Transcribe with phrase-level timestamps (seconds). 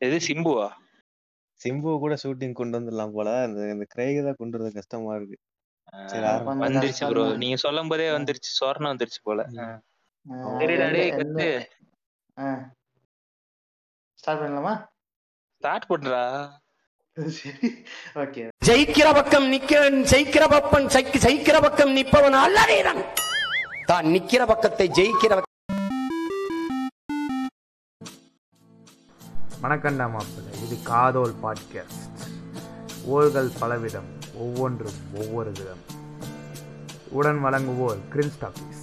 [0.00, 0.66] எது சிம்புவா?
[1.60, 3.42] சிம்பு கூட ஷூட்டிங் கொண்டு வந்துடலாம் போல.
[3.42, 5.36] அந்த இந்த கிரைக தான் கொண்டு வரது கஷ்டமா இருக்கு.
[6.64, 8.50] வந்துருச்சு ப்ரோ நீங்க சொல்லும் போதே வந்துருச்சு.
[8.58, 9.40] சொர்ணம் வந்துருச்சு போல.
[14.18, 14.74] ஸ்டார்ட் பண்ணலாமா?
[15.62, 16.22] ஸ்டார்ட் பண்றா
[17.16, 17.68] சரி.
[18.14, 23.02] ஓகே ஜெயிக்கிற பக்கம் நிக்கிறன் ஜெயிக்கிற பக்கம் ஜெயிக்க- ஜெயிக்கிற பக்கம் நிற்பவன் அல்ல வீரன்
[23.84, 25.32] தான் நிக்கிற பக்கத்தை ஜெயிக்கிற
[29.66, 30.62] வணக்கண்டா மாப்பிள்ளை.
[30.64, 32.18] இது காதோல் பாட்காஸ்ட்
[33.10, 35.82] ஓர்கள் பலவிதம் ஒவ்வொன்றும் ஒவ்வொரு விதம்.
[37.10, 38.82] உடன் வழங்குவோர் கிரின்ஸ் ஆஃபீஸ்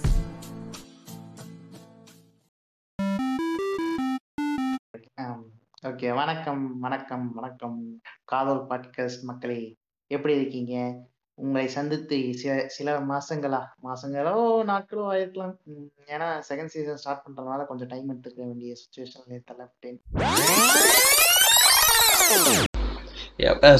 [5.82, 8.00] ஓகே வணக்கம் வணக்கம் வணக்கம்.
[8.24, 9.76] காதல் பாட்காஸ்ட் மக்களே
[10.06, 11.04] எப்படி இருக்கீங்க?
[11.38, 13.60] உங்களை சந்தித்து சில சில மாசங்களா?
[13.86, 14.34] மாசங்களோ
[14.70, 15.54] நாட்களோ ஆயிருக்கலாம்.
[16.14, 19.98] ஏன்னா செகண்ட் சீசன் ஸ்டார்ட் பண்றதுனால கொஞ்சம் டைம் எடுத்துக்க வேண்டிய சுச்சுவேஷன்ல தள்ளப்பட்டேன்.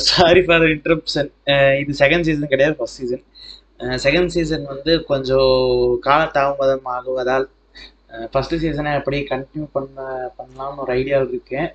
[0.08, 1.30] சாரி ஃபார் இன்டரப்ஷன்
[1.82, 3.24] இது செகண்ட் சீசன் கிடையாது ஃபர்ஸ்ட் சீசன்
[4.06, 5.54] செகண்ட் சீசன் வந்து கொஞ்சம்
[6.06, 7.46] கால தாமதம் ஆகுவதால்
[8.14, 9.98] uh, ஃபர்ஸ்ட் சீசனை அப்படியே கண்டினியூ பண்ண
[10.38, 11.70] பண்ணலாம்னு ஒரு ஐடியாவில் இருக்கேன்.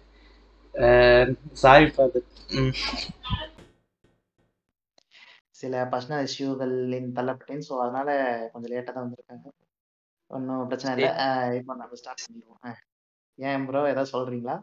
[1.64, 2.30] சாரி ஃபார் தட்
[5.60, 8.10] சில பர்சனல் இஷ்யூகளின் தள்ளப்பட்டேன் ஸோ அதனால
[8.52, 9.48] கொஞ்சம் லேட்டாக தான் வந்திருக்காங்க.
[10.32, 11.12] ஒன்றும் பிரச்சனை இல்லை.
[11.60, 12.78] இப்போ நம்ம ஸ்டார்ட் பண்ணிடுவோம்.
[13.40, 14.56] ஏன் ப்ரோ ஏதாவது சொல்றீங்களா?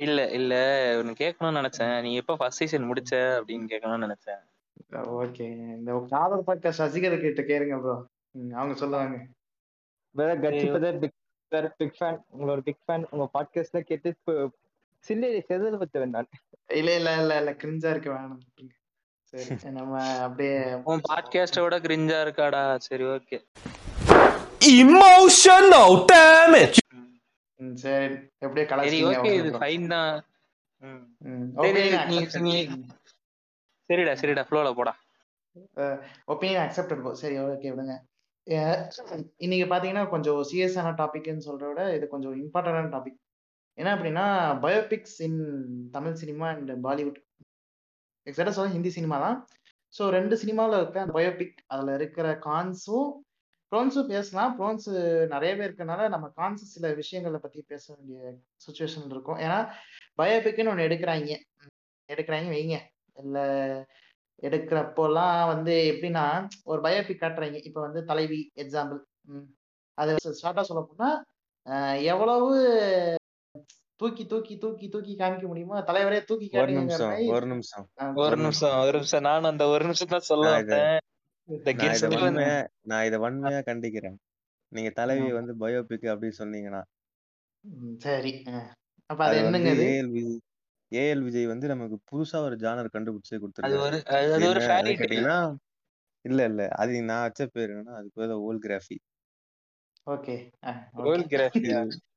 [0.00, 0.54] இல்ல இல்ல.
[0.98, 1.94] ஒன்னு கேட்கணும்னு நினைச்சேன்.
[2.00, 4.42] நீ எப்ப ஃபர்ஸ்ட் சீசன் முடிச்ச அப்படின்னு கேட்கணும்னு நினைச்சேன்.
[5.22, 7.96] ஓகே இந்த காதல் பாட்காஸ்ட் ரசிகர் கிட்ட கேளுங்க ப்ரோ
[8.54, 9.16] அவங்க சொல்லுவாங்க.
[10.14, 11.18] வேற கட்சி சரி, பதர் பிக்
[11.52, 14.34] வேற பிக் ஃபேன் உங்களோட பிக் ஃபேன் உங்க பாட்காஸ்ட்ல கேட்டு இப்போ
[15.04, 16.30] சில்லை செதல் பத்தவன் நான்.
[16.80, 17.52] இல்ல இல்ல இல்ல இல்ல.
[17.62, 18.42] கிரிஞ்சா இருக்க வேணாம்.
[19.32, 19.44] சரி.
[19.76, 22.62] நம்ம அப்படியே உன் பாட்காஸ்டோட கிரிஞ்சா இருக்காடா.
[22.86, 23.38] சரி ஓகே
[26.10, 26.78] damage.
[27.60, 28.14] ம், சரி.
[28.44, 30.12] எப்படியே சரி கலாச்சிங்க ஓகே இது ஃபைன் தான்.
[33.90, 34.94] சரிடா சரிடா ஃப்ளோல போடா.
[36.26, 37.96] ஒப்பீனியன் அக்செப்டட் சரி ஓகே விடுங்க.
[39.36, 43.18] இன்னைக்கு பாத்தீங்கன்னா கொஞ்சம் சீரியஸான டாபிக்னு சொல்றத விட இது கொஞ்சம் இம்பார்ட்டன்டான டாபிக்
[43.78, 44.24] என்ன அப்படின்னா
[44.64, 45.42] biopics in
[45.90, 47.20] Tamil cinema and Bollywood
[48.26, 49.38] எக்ஸாக்டா சொல்ல ஹிந்தி சினிமா தான்.
[49.94, 50.98] ஸோ ரெண்டு சினிமாவில் இருக்க.
[51.04, 53.10] அந்த பயோபிக் அதில் இருக்கிற கான்ஸும்
[53.72, 54.50] ப்ரோன்ஸும் பேசலாம்.
[54.58, 54.88] ப்ரோன்ஸ்
[55.34, 58.20] நிறையவே இருக்கனால நம்ம கான்ஸ் சில விஷயங்களை பற்றி பேச வேண்டிய
[58.64, 59.40] சுச்சுவேஷன் இருக்கும்.
[59.46, 59.58] ஏன்னா
[60.20, 61.36] பயோபிக்னு ஒன்று எடுக்கிறாங்க.
[62.08, 62.78] எடுக்கிறாங்க வைங்க.
[63.22, 63.44] இல்லை
[64.42, 66.24] எடுக்கிறப்போலாம் வந்து எப்படின்னா
[66.70, 67.58] ஒரு பயோபிக் காட்டுறாங்க.
[67.68, 69.00] இப்போ வந்து தலைவி எக்ஸாம்பிள்
[69.98, 71.18] அது ஸ்டார்ட்டாக சொல்ல போனால்
[72.12, 72.48] எவ்வளவு
[74.02, 75.80] தூக்கி தூக்கி தூக்கி தூக்கி காமிக்க முடியுமோ?
[75.80, 77.90] தலைவரே தூக்கி ஒரு நிமிஷம் ஒரு நிமிஷம்.
[78.14, 79.20] ஒரு நிமிஷம் ஒரு நிமிஷம்.
[79.20, 80.98] நானும் அந்த ஒரு நிமிஷம் தான் சொல்ல நான் இத- வந்தேன்.
[81.44, 81.72] இந்த
[82.80, 84.14] நான் இதை கெஸ்ட் வன்மையா கண்டிக்கிறேன்.
[84.68, 85.32] நீங்க தலைவி.
[85.32, 86.82] வந்து பயோபிக் அப்படி சொன்னீங்கன்னா.
[87.98, 88.42] சரி.
[89.06, 89.70] அப்ப அது என்னங்க
[90.94, 95.54] ஏஎல் விஜய் வந்து நமக்கு புதுசா ஒரு ஜானர் கண்டுபிடிச்சே அது கொடுத்துருக்காரு.
[96.20, 96.68] இல்ல இல்ல.
[96.68, 98.96] அது நான் வச்ச பேர் என்னன்னா அது பேர் ஓல் கிராஃபி
[100.10, 100.50] ஓகே.
[100.92, 101.90] ம்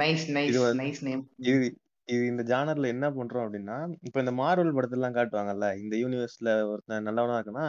[0.00, 1.22] நைஸ் இது நைஸ் வந்து நைஸ் நேம்.
[1.48, 1.66] இது
[2.08, 7.36] இது இந்த ஜானர்ல என்ன பண்றோம் அப்படின்னா இப்ப இந்த மார்வல் படத்தெல்லாம் காட்டுவாங்கல்ல இந்த யூனிவர்ஸ்ல ஒருத்தன் நல்லவனா
[7.38, 7.66] இருக்குன்னா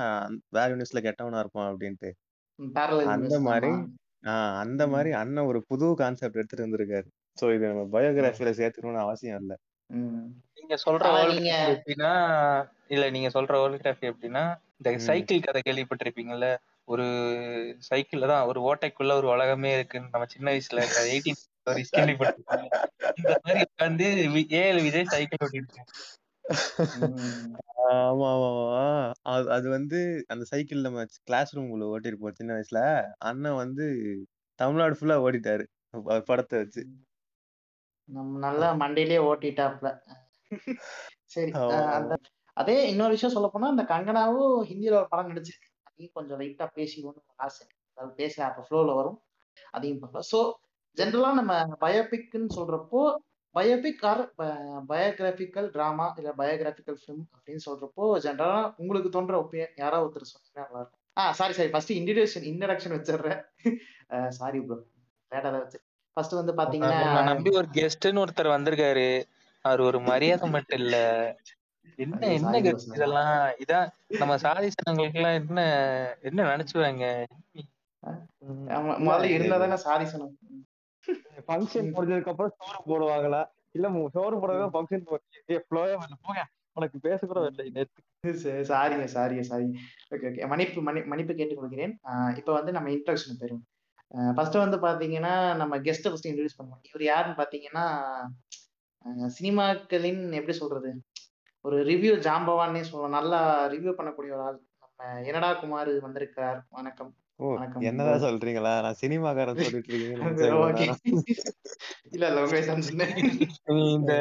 [0.52, 2.10] வேற யூனிவர்ஸ்ல கெட்டவனா இருப்பான் அப்படின்ட்டு.
[2.60, 3.72] பேரலல் அந்த மாதிரி
[4.24, 7.08] ஆஹ் அந்த மாதிரி அண்ணன் ஒரு புது கான்செப்ட் எடுத்துட்டு வந்திருக்காரு.
[7.38, 9.54] சோ இது நம்ம பயோகிராஃபில சேர்த்துக்கணும்னு அவசியம் இல்ல.
[10.58, 11.08] நீங்க சொல்ற
[11.70, 12.12] எப்படின்னா
[12.90, 14.44] இல்ல நீங்க சொல்ற வேர்ல்ட் கிராஃபி எப்படின்னா
[14.80, 16.48] இந்த சைக்கிள் கதை கேள்விப்பட்டிருப்பீங்கல்ல
[16.88, 17.06] ஒரு
[17.88, 21.40] சைக்கிள்ல தான் ஒரு ஓட்டைக்குள்ள ஒரு உலகமே இருக்குன்னு நம்ம சின்ன வயசுல எயிட்டீன்
[23.18, 23.62] இந்த மாதிரி
[24.58, 25.90] ஏழு விஜய் சைக்கிள் ஓட்டிருக்கேன்.
[27.86, 28.84] ஆமா ஆமா
[29.32, 32.82] அது அது வந்து அந்த சைக்கிள் நம்ம கிளாஸ் ரூம்குள்ள ஓட்டிருப்போம் சின்ன வயசுல.
[33.30, 33.86] அண்ணன் வந்து
[34.60, 35.66] தமிழ்நாடு ஃபுல்லா ஓடிட்டாரு
[36.30, 36.82] படத்தை வச்சு.
[38.10, 39.90] நம்ம நல்லா மண்டையிலே ஓட்டிட்டாப்ல
[41.28, 41.52] சரி
[42.58, 45.70] அதே இன்னொரு விஷயம் சொல்ல போனா அந்த கங்கனாவும் ஹிந்தியில ஒரு படம் நடிச்சிருக்கு.
[45.88, 47.64] அதையும் கொஞ்சம் லைட்டா பேசிக்கணும்னு ஆசை.
[47.98, 49.18] அது பேச அப்ப ஃப்ளோல வரும்.
[49.74, 50.40] அதையும் பார்க்கலாம் ஸோ
[50.98, 53.02] ஜென்ரலா நம்ம பயோபிக்னு சொல்றப்போ
[53.56, 54.22] பயோபிக் ஆர்
[54.90, 60.82] பயோகிராபிக்கல் டிராமா இல்ல பயோகிராபிக்கல் ஃபிலிம் அப்படின்னு சொல்றப்போ ஜென்ரலா உங்களுக்கு தோன்ற ஒப்பீனியன் யாராவது ஒருத்தர் சொன்னீங்கன்னா நல்லா
[60.82, 61.02] இருக்கும்.
[61.18, 63.42] ஆ sorry sorry first introduction introduction வச்சிடுறேன்.
[64.40, 64.78] சாரி ப்ரோ
[65.32, 65.80] லேட்டா தான் வச்சு.
[66.18, 67.00] ஃபர்ஸ்ட் வந்து பாத்தீங்கன்னா
[67.30, 69.08] நம்பி ஒரு கெஸ்ட்னு ஒருத்தர் வந்திருக்காரு.
[69.66, 70.98] அவர் ஒரு மரியாதை மட்டும் இல்ல.
[72.00, 72.60] என்ன என்ன சாரி
[72.90, 73.34] இதெல்லாம்?
[73.64, 73.88] இதான்
[74.20, 75.60] நம்ம சாதி சனங்களுக்கு எல்லாம் என்ன
[76.30, 77.06] என்ன நினைச்சுவாங்க
[79.06, 80.34] முதல்ல இல்ல இருந்தா இல்ல தானே சாரி சொன்னோம்
[81.48, 81.90] ஃபங்க்ஷன்.
[81.96, 83.42] முடிஞ்சதுக்கு அப்புறம் சோறு போடுவாங்களா?
[83.78, 83.88] இல்ல
[84.18, 85.06] சோறு போடுறதா ஃபங்க்ஷன்
[85.70, 86.18] ஃப்ளோவே வரல.
[86.28, 86.44] போங்க
[86.78, 87.84] உனக்கு பேச கூட வரல
[88.44, 89.68] சரி, சாரிங்க சாரிங்க சாரி
[90.14, 91.94] ஓகே ஓகே மன்னிப்பு மன்னி மன்னிப்பு கேட்டுக் கொள்கிறேன்.
[92.40, 93.64] இப்போ வந்து நம்ம இன்ட்ரடக்ஷன் போயிடும்
[94.38, 96.82] ஃபர்ஸ்ட் வந்து பாத்தீங்கன்னா நம்ம கெஸ்ட்டை ஃபர்ஸ்ட் இன்ட்ரடியூஸ் பண்ணுவோம்.
[96.90, 97.86] இவர் யாருன்னு பாத்தீங்கன்னா
[99.38, 100.92] சினிமாக்களின் எப்படி சொல்றது?
[101.66, 103.16] ஒரு ரிவ்யூ ஜாம்பவான்னே சொல்லலாம்.
[103.20, 103.40] நல்லா
[103.74, 104.60] ரிவ்யூ பண்ணக்கூடிய ஒரு ஆள்.
[104.84, 106.60] நம்ம என்னடா குமார் வந்திருக்கிறார்?
[106.78, 107.12] வணக்கம்.
[107.40, 107.46] ஓ
[107.88, 108.74] என்னதான் சொல்றீங்களா?
[108.84, 109.96] நான் சினிமாக்காரன் சொல்லிட்டு
[112.90, 113.16] சொன்னேன்
[113.96, 114.14] இந்த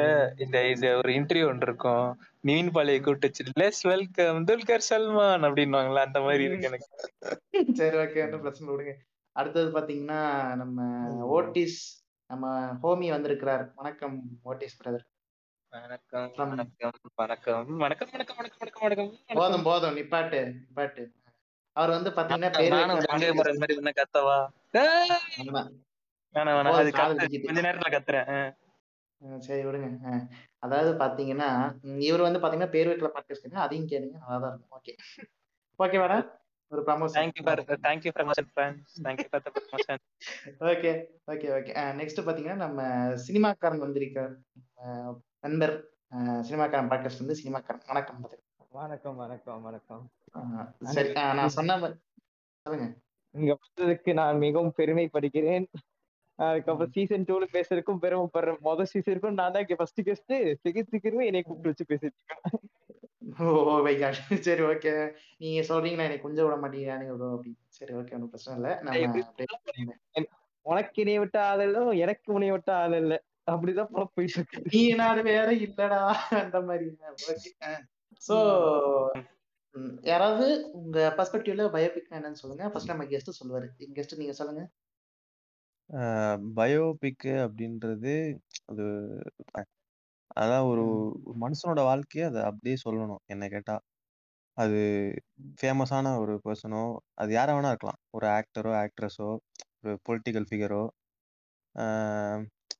[0.43, 2.07] இந்த இது ஒரு இன்டர்வியூ ஒன்று இருக்கும்.
[2.43, 6.87] நிவின் பாலியை கூப்பிட்டு வச்சு லெஸ் வெல்கம் துல்கர் சல்மான் அப்படின்னுவாங்களா அந்த மாதிரி இருக்கு எனக்கு.
[7.81, 8.93] சரி ஓகே ஒன்றும் பிரச்சனை விடுங்க.
[9.35, 10.19] அடுத்தது பாத்தீங்கன்னா
[10.61, 10.79] நம்ம
[11.37, 11.79] ஓட்டிஸ்
[12.29, 12.45] நம்ம
[12.83, 13.65] ஹோமி வந்திருக்கிறார்.
[13.81, 14.17] வணக்கம்
[14.51, 15.05] ஓட்டிஸ் பிரதர்
[15.73, 17.63] வணக்கம் வணக்கம் வணக்கம்
[18.13, 19.11] வணக்கம் வணக்கம் வணக்கம் வணக்கம்.
[19.39, 21.03] போதும் போதும் நிப்பாட்டு நிப்பாட்டு.
[21.75, 22.73] அவர் வந்து பாத்தீங்கன்னா பேர்
[23.99, 24.37] கத்தவா.
[27.45, 28.55] கொஞ்ச நேரத்துல கத்துறேன்.
[29.39, 30.21] சரி விடுங்க.
[30.59, 31.49] அதாவது பாத்தீங்கன்னா
[32.01, 34.15] இவர் வந்து பாத்தீங்கன்னா பேர் வைக்கல பாட்காஸ்ட் அதையும் கேளுங்க.
[34.27, 34.79] நல்லா தான் இருக்கும்.
[34.79, 34.93] ஓகே.
[35.79, 36.17] ஓகே வேணா
[36.67, 38.85] ஒரு promotion Thank you for thank you for promotion, friends.
[39.03, 39.97] Thank you for the promotion.
[40.71, 40.91] Okay
[41.31, 41.71] okay okay.
[41.99, 42.81] Next பாத்தீங்கன்னா நம்ம
[43.27, 44.33] சினிமாக்காரன் வந்திருக்கார்.
[45.39, 45.75] நண்பர்.
[46.15, 47.85] சினிமாக்காரன் பாட்காஸ்ட் வந்து சினிமாக்காரன்.
[47.87, 48.29] வணக்கம்.
[48.69, 50.09] வணக்கம் வணக்கம் வணக்கம்.
[50.97, 51.77] சரி நான் சொன்ன
[52.65, 52.87] சொல்லுங்க.
[53.35, 55.65] இங்க வந்ததுக்கு நான் மிகவும் பெருமைப்படுகிறேன்.
[56.39, 60.33] அதுக்கப்புறம் சீசன் டூல பேசுறதுக்கும் பெருமைப்படுறேன் முதல் சீசனுக்கும் நான் தான் ஃபர்ஸ்ட் கெஸ்ட்
[60.65, 62.21] செகண்ட் சீசனும் என்னை கூப்பிட்டு வச்சு பேசிட்டு
[63.43, 63.45] ஓ
[63.85, 64.17] மை காட்
[64.47, 64.91] சரி ஓகே
[65.37, 68.73] நீங்க சொல்றீங்கன்னா எனக்கு கொஞ்சம் விட மாட்டீங்க ப்ரோ அப்படி சரி ஓகே ஒன்றும் பிரச்சனை இல்லை.
[70.65, 73.15] உனக்கு இணைய விட்ட ஆள் இல்ல எனக்கு உனைய விட்ட ஆள் இல்ல.
[73.47, 74.59] அப்படிதான் போயிட்டு இருக்கு.
[74.71, 75.99] நீ நாடு வேற இல்லடா
[76.41, 76.87] அந்த மாதிரி.
[77.31, 77.71] ஓகே
[79.75, 79.79] சோ
[80.09, 80.45] யாராவது
[80.79, 82.65] உங்க பர்ஸ்பெக்டிவ்ல பயோபிக் என்னன்னு சொல்லுங்க.
[82.71, 83.67] ஃபர்ஸ்ட் நம்ம கெஸ்ட் சொல்லுவாரு.
[83.97, 84.63] கெஸ்ட் நீங்க சொல்லுங்க.
[86.57, 88.13] பயோபிக் அப்படின்றது
[88.71, 88.85] அது
[90.37, 90.83] அதான் ஒரு
[91.23, 93.75] ஒரு மனுஷனோட வாழ்க்கைய அதை அப்படியே சொல்லணும் என்ன கேட்டா.
[94.57, 94.79] அது
[95.59, 96.83] ஃபேமஸான ஒரு பர்சனோ
[97.21, 98.01] அது யாரா வேணா இருக்கலாம்.
[98.17, 99.29] ஒரு ஆக்டரோ ஆக்ட்ரஸோ
[99.79, 100.83] ஒரு பொலிட்டிக்கல் ஃபிகரோ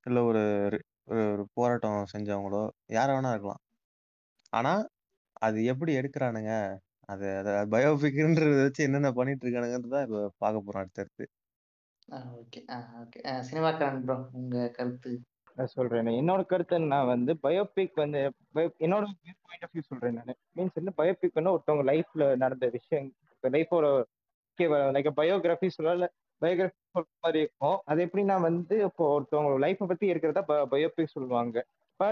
[0.08, 0.44] இல்லை ஒரு
[1.08, 3.62] ஒரு ஒரு போராட்டம் செஞ்சவங்களோ யாரா வேணா இருக்கலாம்.
[4.54, 4.74] ஆனா
[5.46, 6.52] அது எப்படி எடுக்கிறானுங்க?
[7.10, 11.26] அது அதை பயோபிக்ன்றத வச்சு என்னென்ன பண்ணிட்டு இருக்கானுங்கிறது தான் இப்போ பார்க்க போறோம் அடுத்தடுத்து.
[12.40, 12.60] ஓகே.
[13.02, 13.20] ஓகே.
[13.48, 15.12] சினிமாக்காரன் ப்ரோ உங்க கருத்து.
[15.58, 16.10] நான் சொல்றேன்.
[16.22, 18.22] என்னோட கருத்து நான் வந்து பயோபிக் வந்து
[18.86, 19.04] என்னோட
[19.46, 20.38] பாயிண்ட் ஆஃப் வியூ சொல்றேன் நான்.
[20.58, 23.08] மீன்ஸ் வந்து பயோபிக் வந்து ஒருத்தவங்க லைஃப்ல நடந்த விஷயம்
[23.44, 23.86] லைஃபோட
[24.96, 26.06] லைக் பயோகிராஃபி சொல்லல
[26.42, 27.78] பயோகிராஃபி சொல்ற மாதிரி இருக்கும்.
[27.92, 30.44] அது எப்படின்னா வந்து இப்போ ஒருத்தவங்க லைஃப்பை பத்தி இருக்கிறதா
[30.74, 31.58] பயோபிக் சொல்லுவாங்க.
[31.92, 32.08] இப்ப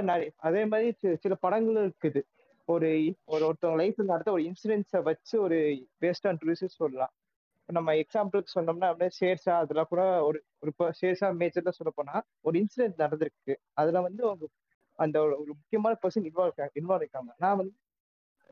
[0.47, 0.89] அதே மாதிரி
[1.23, 2.21] சில படங்களும் இருக்குது.
[2.67, 2.89] ஒரு
[3.25, 5.57] ஒரு ஒருத்தவங்க லைஃப்ல நடத்த ஒரு இன்சிடென்ட்ஸை வச்சு ஒரு
[6.01, 7.13] பேஸ்ட் ஆன் ரிசர்ச் சொல்லலாம்.
[7.59, 10.85] இப்போ நம்ம எக்ஸாம்பிளுக்கு சொன்னோம்னா அப்படியே ஷேர்ஷா அதெல்லாம் கூட ஒரு ஒரு இப்போ
[11.41, 12.15] மேஜர்ல சொல்ல போனா
[12.45, 13.53] ஒரு இன்சிடென்ட் நடந்திருக்கு.
[13.73, 14.47] அதுல வந்து அவங்க
[14.99, 17.75] அந்த ஒரு முக்கியமான பர்சன் இன்வால்வ் இன்வால்வ் இருக்காங்க நான் வந்து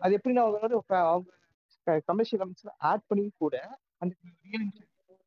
[0.02, 1.30] அது எப்படி நான் அவங்க வந்து அவங்க
[2.10, 3.56] கமர்ஷியல் அம்சம் ஆட் பண்ணி கூட
[4.02, 4.14] அந்த
[4.46, 4.66] real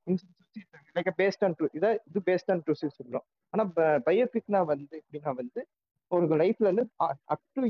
[0.07, 3.27] incident like based on true இதை இது பேஸ்ட் ஆன் ட்ரூஸ் சொல்றோம்.
[3.55, 3.65] ஆனா
[4.09, 5.61] பயோபிக்னா வந்து எப்படின்னா வந்து
[6.11, 6.85] ஒரு லைஃப்ல இருந்து
[7.35, 7.63] up to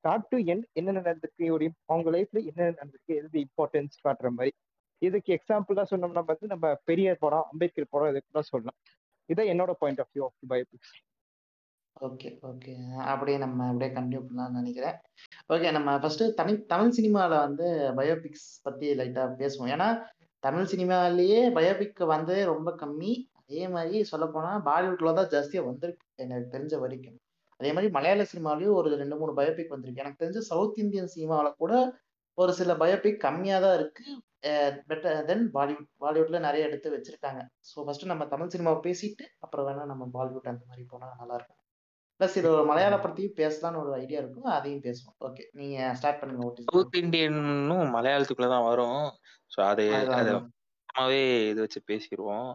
[0.00, 1.46] start to end என்னென்ன நடந்திருக்கு?
[1.56, 3.14] ஒரு அவங்க லைஃப்ல என்னென்ன நடந்திருக்கு?
[3.20, 4.52] எது இம்பார்ட்டன்ஸ் காட்டுற மாதிரி.
[5.02, 8.78] இதுக்கு எக்ஸாம்பிளா சொன்னோம்னா வந்து நம்ம பெரியார் படம் அம்பேத்கர் படம் இதுக்கு தான் சொல்லலாம்.
[9.32, 10.94] இதான் என்னோட point of view of biopics
[11.96, 12.72] okay okay
[13.12, 14.96] அப்படியே நம்ம அப்படியே கண்டினியூ பண்ணலாம்னு நினைக்கிறேன்.
[15.52, 17.66] ஓகே நம்ம ஃபர்ஸ்ட் தனி தமிழ் சினிமாவில் வந்து
[17.98, 19.70] பயோபிக்ஸ் பத்தி லைட்டா பேசுவோம்.
[19.74, 19.88] ஏன்னா
[20.42, 23.12] தமிழ் சினிமாலேயே பயோபிக் வந்து ரொம்ப கம்மி.
[23.40, 27.18] அதே மாதிரி சொல்லப்போனால் பாலிவுட்ல தான் ஜாஸ்தியா வந்திருக்கு எனக்கு தெரிஞ்ச வரைக்கும்.
[27.60, 30.02] அதே மாதிரி மலையாள சினிமாலயும் ஒரு ரெண்டு மூணு பயோபிக் வந்திருக்கு.
[30.04, 31.72] எனக்கு தெரிஞ்ச சவுத் இந்தியன் சினிமாவில் கூட
[32.38, 34.04] ஒரு சில பயோபிக் கம்மியாக தான் இருக்கு.
[34.90, 37.40] பெட்டர் தென் பாலிவுட் பாலிவுட்ல நிறைய எடுத்து வச்சிருக்காங்க.
[37.70, 41.56] ஸோ ஃபர்ஸ்ட் நம்ம தமிழ் சினிமாவை பேசிட்டு அப்புறம் வேணா நம்ம பாலிவுட் அந்த மாதிரி போனா நல்லா இருக்கும்
[42.20, 44.48] ப்ளஸ் இது ஒரு மலையாள படத்தையும் பேசலாம்னு ஒரு ஐடியா இருக்கும்.
[44.56, 45.14] அதையும் பேசுவோம்.
[45.26, 49.04] ஓகே நீங்க ஸ்டார்ட் பண்ணுங்க ஓட்டி சவுத் இந்தியனும் மலையாளத்துக்குள்ள தான் வரும்.
[49.52, 49.84] ஸோ அது
[51.50, 52.50] இது வச்சு பேசிடுவோம்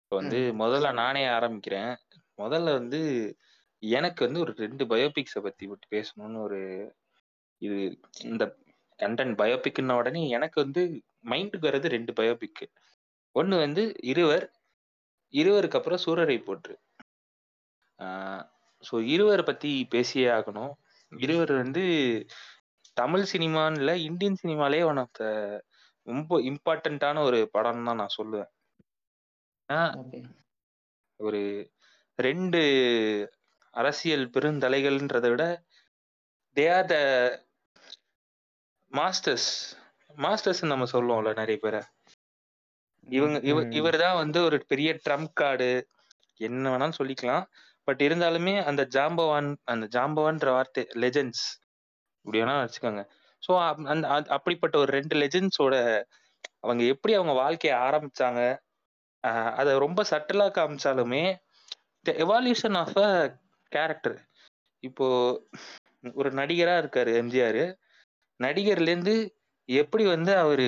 [0.00, 0.40] இப்போ வந்து.
[0.62, 1.92] முதல்ல நானே ஆரம்பிக்கிறேன்.
[2.42, 3.00] முதல்ல வந்து
[3.82, 6.60] எனக்கு வந்து ஒரு ரெண்டு பயோபிக்ஸை பத்தி விட்டு பேசணும்னு ஒரு
[7.62, 7.78] இது
[8.24, 8.44] இந்த
[8.98, 10.82] கண்டென்ட் பயோபிக்ன உடனே எனக்கு வந்து
[11.30, 12.62] மைண்டுக்கு வர்றது ரெண்டு பயோபிக்
[13.36, 14.46] ஒன்று வந்து இருவர்
[15.34, 16.74] இருவருக்கு அப்புறம் சூரரை போற்று.
[18.82, 20.72] ஸோ இருவரை பத்தி பேசியே ஆகணும்.
[21.12, 21.84] இருவர் வந்து
[22.96, 25.24] தமிழ் சினிமான்னு இல்லை இந்தியன் சினிமாலே ஒன் ஆஃப் த
[26.06, 28.50] ரொம்ப இம்பார்ட்டண்ட்டான ஒரு படம் தான் நான் சொல்லுவேன்.
[30.00, 30.20] ஓகே.
[31.20, 31.40] ஒரு
[32.18, 32.60] ரெண்டு
[33.76, 35.44] அரசியல் பெருந்தலைகள்ன்றதை விட
[36.56, 36.96] they are the
[38.92, 39.48] masters
[40.16, 41.80] masters நம்ம சொல்லுவோம்ல நிறைய பேரை.
[43.08, 43.72] இவங்க இவ ம்.
[43.72, 45.70] இவர் தான் வந்து ஒரு பெரிய ட்ரம்ப் கார்டு.
[46.40, 47.44] என்ன வேணாலும் சொல்லிக்கலாம்.
[47.88, 51.44] பட் இருந்தாலுமே அந்த ஜாம்பவான் அந்த ஜாம்பவான்ற வார்த்தை லெஜெண்ட்ஸ்
[52.24, 53.02] இப்படி வேணா வச்சுக்கோங்க.
[53.42, 53.52] ஸோ
[53.92, 54.04] அந்த
[54.36, 55.74] அப்படிப்பட்ட ஒரு ரெண்டு லெஜெண்ட்ஸோட
[56.62, 58.40] அவங்க எப்படி அவங்க வாழ்க்கைய ஆரம்பிச்சாங்க
[59.58, 61.22] அதை ரொம்ப சட்டலா காமிச்சாலுமே
[62.06, 63.10] the evolution of a
[63.72, 64.16] character
[64.82, 65.06] இப்போ
[66.14, 67.62] ஒரு நடிகரா இருக்காரு எம்ஜிஆர்.
[68.40, 69.14] நடிகர்ல இருந்து
[69.68, 70.66] எப்படி வந்து அவரு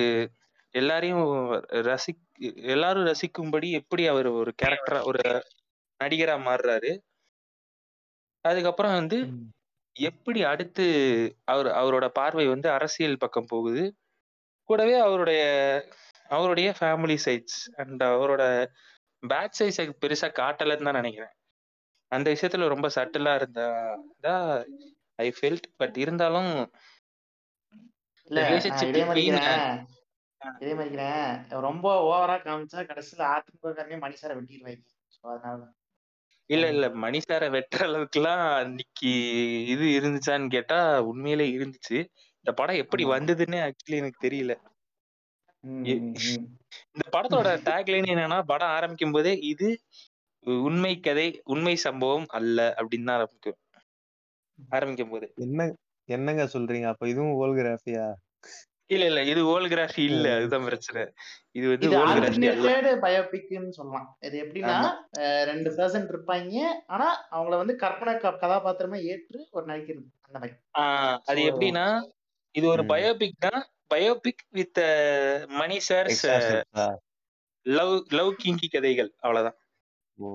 [0.75, 1.27] எல்லாரையும்
[1.89, 2.11] ரசி
[2.73, 5.21] எல்லாரும் ரசிக்கும்படி எப்படி அவர் ஒரு கேரக்டரா ஒரு
[5.99, 6.91] நடிகரா மாறுறாரு.
[8.45, 9.17] அதுக்கப்புறம் வந்து
[9.95, 10.85] எப்படி அடுத்து
[11.45, 13.83] அவர் அவரோட பார்வை வந்து அரசியல் பக்கம் போகுது.
[14.69, 15.41] கூடவே அவருடைய
[16.29, 18.43] அவருடைய ஃபேமிலி சைட்ஸ் அண்ட் அவரோட
[19.23, 21.33] பேட் சைஸ் பெருசா காட்டலன்னு தான் நினைக்கிறேன்.
[22.11, 24.63] அந்த விஷயத்துல ரொம்ப சட்டிலா இருந்தா
[25.19, 26.69] ஐ ஃபெல்ட் பட் இருந்தாலும்
[28.27, 29.77] இதே மாதிரிக்கிறேன்.
[31.67, 34.83] ரொம்ப ஓவரா காமிச்சா கடைசியில அதிமுக மணி சாரை வெட்டிடுவாங்க
[35.15, 35.73] ஸோ அதனால
[36.49, 36.85] இல்ல இல்ல.
[37.03, 39.09] மணி சாரை வெட்டுற அளவுக்குலாம் அன்னைக்கு
[39.73, 41.97] இது இருந்துச்சான்னு கேட்டா உண்மையிலே இருந்துச்சு.
[42.45, 43.05] இந்த படம் எப்படி.
[43.11, 44.55] வந்ததுன்னு ஆக்சுவலி எனக்கு தெரியல.
[46.93, 49.81] இந்த படத்தோட டேக்லைன் என்னன்னா படம் ஆரம்பிக்கும் போதே இது
[50.57, 53.55] உண்மை கதை உண்மை சம்பவம் அல்ல அப்படின்னு தான் ஆரம்பிக்கும்.
[54.69, 55.73] ஆரம்பிக்கும் போது என்ன
[56.05, 56.83] என்னங்க சொல்றீங்க?
[56.83, 58.13] அப்ப இதுவும் ஓல்கிராஃபியா
[58.85, 60.35] இல்ல இல்ல இது ஓல்கிராஃபி இல்ல.
[60.35, 61.13] அதுதான் பிரச்சனை.
[61.51, 64.17] இது வந்து ஓல்கிராஃபி பயோபிக்னு சொல்லலாம்.
[64.19, 64.89] இது எப்படின்னா
[65.43, 66.65] ரெண்டு பர்சன்ட் இருப்பாங்க.
[66.87, 70.53] ஆனா அவங்கள வந்து கற்பனை க- கதாபாத்திரமா ஏற்று ஒரு நடிக்கிறது அந்த மாதிரி.
[70.77, 72.11] ஆஹ் அது எப்படின்னா
[72.51, 72.83] இது ஒரு.
[72.83, 73.65] பயோபிக் தான்.
[73.93, 74.77] பயோபிக் வித்
[75.47, 76.95] மணி ஸ்டெப்ஸா
[77.61, 79.13] லவ் லவ் கிங்கி கதைகள்.
[79.17, 79.57] அவ்வளவுதான்.
[80.19, 80.27] ஓ!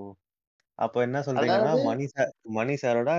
[0.79, 3.11] அப்ப என்ன சொல்றீங்கன்னா அதாவது- மணி சார் மணி சாரோட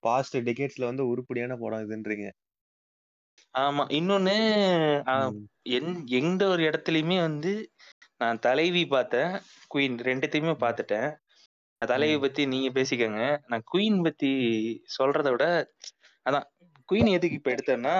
[0.00, 2.26] பாஸ்ட் டிகேட்ஸ்ல வந்து உருப்படியான படம் இதுன்றீங்க.
[3.54, 3.82] ஆமா.
[3.92, 4.34] இன்னொன்னு
[5.06, 5.42] ஆஹ், ம்.
[5.70, 7.52] எந் எந்த ஒரு இடத்துலயுமே வந்து
[8.16, 9.32] நான் தலைவி பார்த்தேன்.
[9.74, 11.08] குயின் ரெண்டுத்தையுமே பார்த்துட்டேன்.
[11.82, 12.20] நான் தலைவி ம்.
[12.20, 13.22] பத்தி நீங்க பேசிக்கங்க.
[13.46, 14.30] நான் குயின் பத்தி
[14.96, 15.46] சொல்றத விட
[16.26, 16.46] அதான்
[16.88, 17.96] குயின் எதுக்கு இப்ப எடுத்தேன்னா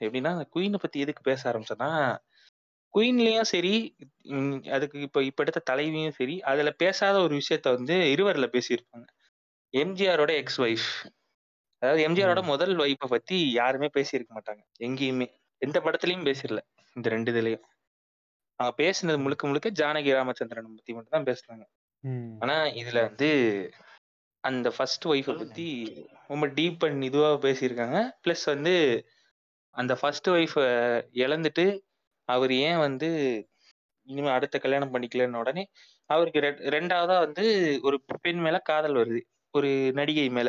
[0.00, 1.90] எப்படின்னா குயினை பத்தி எதுக்கு பேச ஆரம்பிச்சேன்னா
[2.98, 3.72] குயின்லயும் சரி
[4.70, 9.06] அதுக்கு இப்ப இப்ப எடுத்த தலைவியும் சரி அதுல பேசாத ஒரு விஷயத்த வந்து இருவர்ல பேசியிருப்பாங்க.
[9.74, 10.88] எம்ஜிஆரோட எக்ஸ் ஒய்ஃப்
[11.82, 14.62] அதாவது எம்ஜிஆரோட முதல் ஒய்ஃபை பத்தி யாருமே பேசியிருக்க மாட்டாங்க.
[14.80, 15.26] எங்கேயுமே.
[15.62, 16.60] எந்த படத்துலயும் பேசிடல
[16.96, 17.64] இந்த ரெண்டு இதுலயும்.
[18.60, 21.64] அவங்க பேசினது முழுக்க முழுக்க ஜானகி ராமச்சந்திரன் பத்தி மட்டும் தான் பேசுனாங்க.
[22.38, 23.28] ஆனா இதுல வந்து
[24.44, 25.66] அந்த ஃபர்ஸ்ட் ஒய்ஃபை பத்தி
[26.28, 27.98] ரொம்ப டீப் அண்ட் இதுவா பேசியிருக்காங்க.
[28.24, 28.74] ப்ளஸ் வந்து
[29.76, 30.66] அந்த ஃபர்ஸ்ட் ஒய்ஃபை
[31.24, 31.66] இழந்துட்டு
[32.28, 33.08] அவர் ஏன் வந்து
[34.08, 35.62] இனிமே அடுத்த கல்யாணம் பண்ணிக்கலன்னு உடனே
[36.10, 36.40] அவருக்கு
[36.76, 37.44] ரெண்டாவதா வந்து
[37.82, 39.20] ஒரு பெண் மேல காதல் வருது.
[39.54, 40.48] ஒரு நடிகை மேல.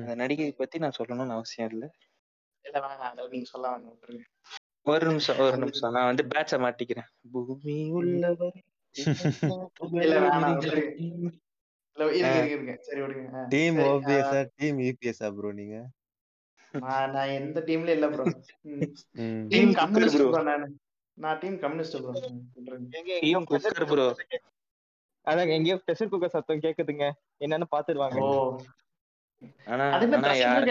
[0.00, 1.88] அந்த நடிகை பத்தி நான் சொல்லணும்னு அவசியம் இல்லை.
[2.64, 3.68] இல்ல வேணாம் நீங்க சொல்ல.
[4.86, 5.38] ஒரு நிமிஷம்.
[5.44, 7.08] ஒரு நிமிஷம் நான் வந்து பேட்ச மாட்டிக்கிறேன்.
[7.32, 8.58] பூமி உள்ளவர்
[13.52, 15.76] டீம் சரி, ஓபிஎஸ்ஆ டீம் இபிஎஸ்ஆ ப்ரோ நீங்க?
[16.80, 18.24] நான் எந்த டீம்ல இல்ல bro.
[18.24, 20.22] Team Team communist.
[20.24, 20.66] Bro நானு.
[21.18, 24.06] நான் டீம் கம்யூனிஸ்ட் ப்ரோ எங்க எங்கேயோ டீம் குக்கர் ப்ரோ
[25.26, 27.06] அதாங்க எங்கேயோ ப்ரெஷர் குக்கர் சத்தம் கேக்குதுங்க.
[27.40, 28.30] என்னன்னு பாத்துருவாங்க ஓ.
[29.66, 29.84] ஆனா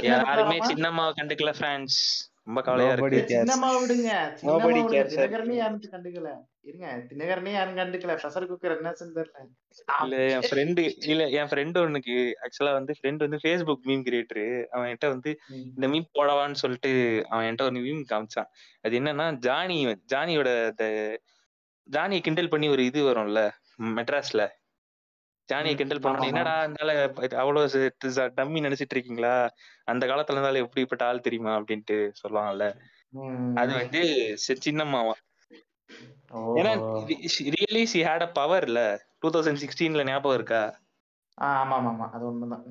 [0.03, 0.57] யாருமே?
[0.67, 1.97] சின்னம்மாவை கண்டுக்கல ஃப்ரான்ஸ்
[2.47, 3.17] ரொம்ப கவலையா இருக்கு.
[3.31, 4.11] சின்னம்மா விடுங்க.
[4.37, 4.93] சின்னம்மா Nobody விடுங்க.
[4.93, 5.17] cares, sir.
[5.17, 6.29] தினகரனே யாரும் கண்டுக்கல.
[6.61, 8.13] இருங்க தினகரனே யாரும் கண்டுக்கல.
[8.21, 9.43] ப்ரெஷர் குக்கர் என்னாச்சுன்னு தெரியல.
[10.03, 14.89] இல்ல என் ஃப்ரெண்டு இல்ல என் ஃப்ரெண்டு ஒண்ணுக்கு ஆக்சுவலா வந்து ஃப்ரெண்ட் வந்து ஃபேஸ்புக் மீம் கிரியேட்டர் அவன்
[14.89, 15.39] என்கிட்ட வந்து.
[15.75, 16.91] இந்த மீம் போடவான்னு சொல்லிட்டு
[17.29, 18.49] அவன் என்கிட்ட ஒரு மீம் காமிச்சான்.
[18.81, 20.87] அது என்னன்னா ஜானி ஜானியோட இந்த
[21.89, 23.49] ஜானியை கிண்டல் பண்ணி ஒரு இது வரும்ல
[23.95, 24.41] மெட்ராஸ்ல.
[25.51, 26.25] ஜானியை ம், கிண்டல் ஆமா.
[26.25, 26.91] என்னடா அதனால
[27.37, 27.81] அவ்வளவு
[28.37, 29.35] டம்மி நினைச்சிட்டு இருக்கீங்களா?
[29.87, 31.53] அந்த காலத்துல இருந்தாலும் எப்படிப்பட்ட ஆள் தெரியுமா?
[31.59, 32.67] அப்படின்ட்டு சொல்லுவாங்கல்ல.
[33.55, 34.01] அது வந்து
[34.59, 35.15] சின்னம்மாவா.
[36.55, 36.71] ஏன்னா
[37.49, 38.81] really she had a power இல்ல.
[39.19, 40.63] டூ தௌசண்ட் சிக்ஸ்டீன்ல ஞாபகம் இருக்கா?
[41.37, 42.65] ஆமா ஆமா ஆமா அது உண்மைதான்.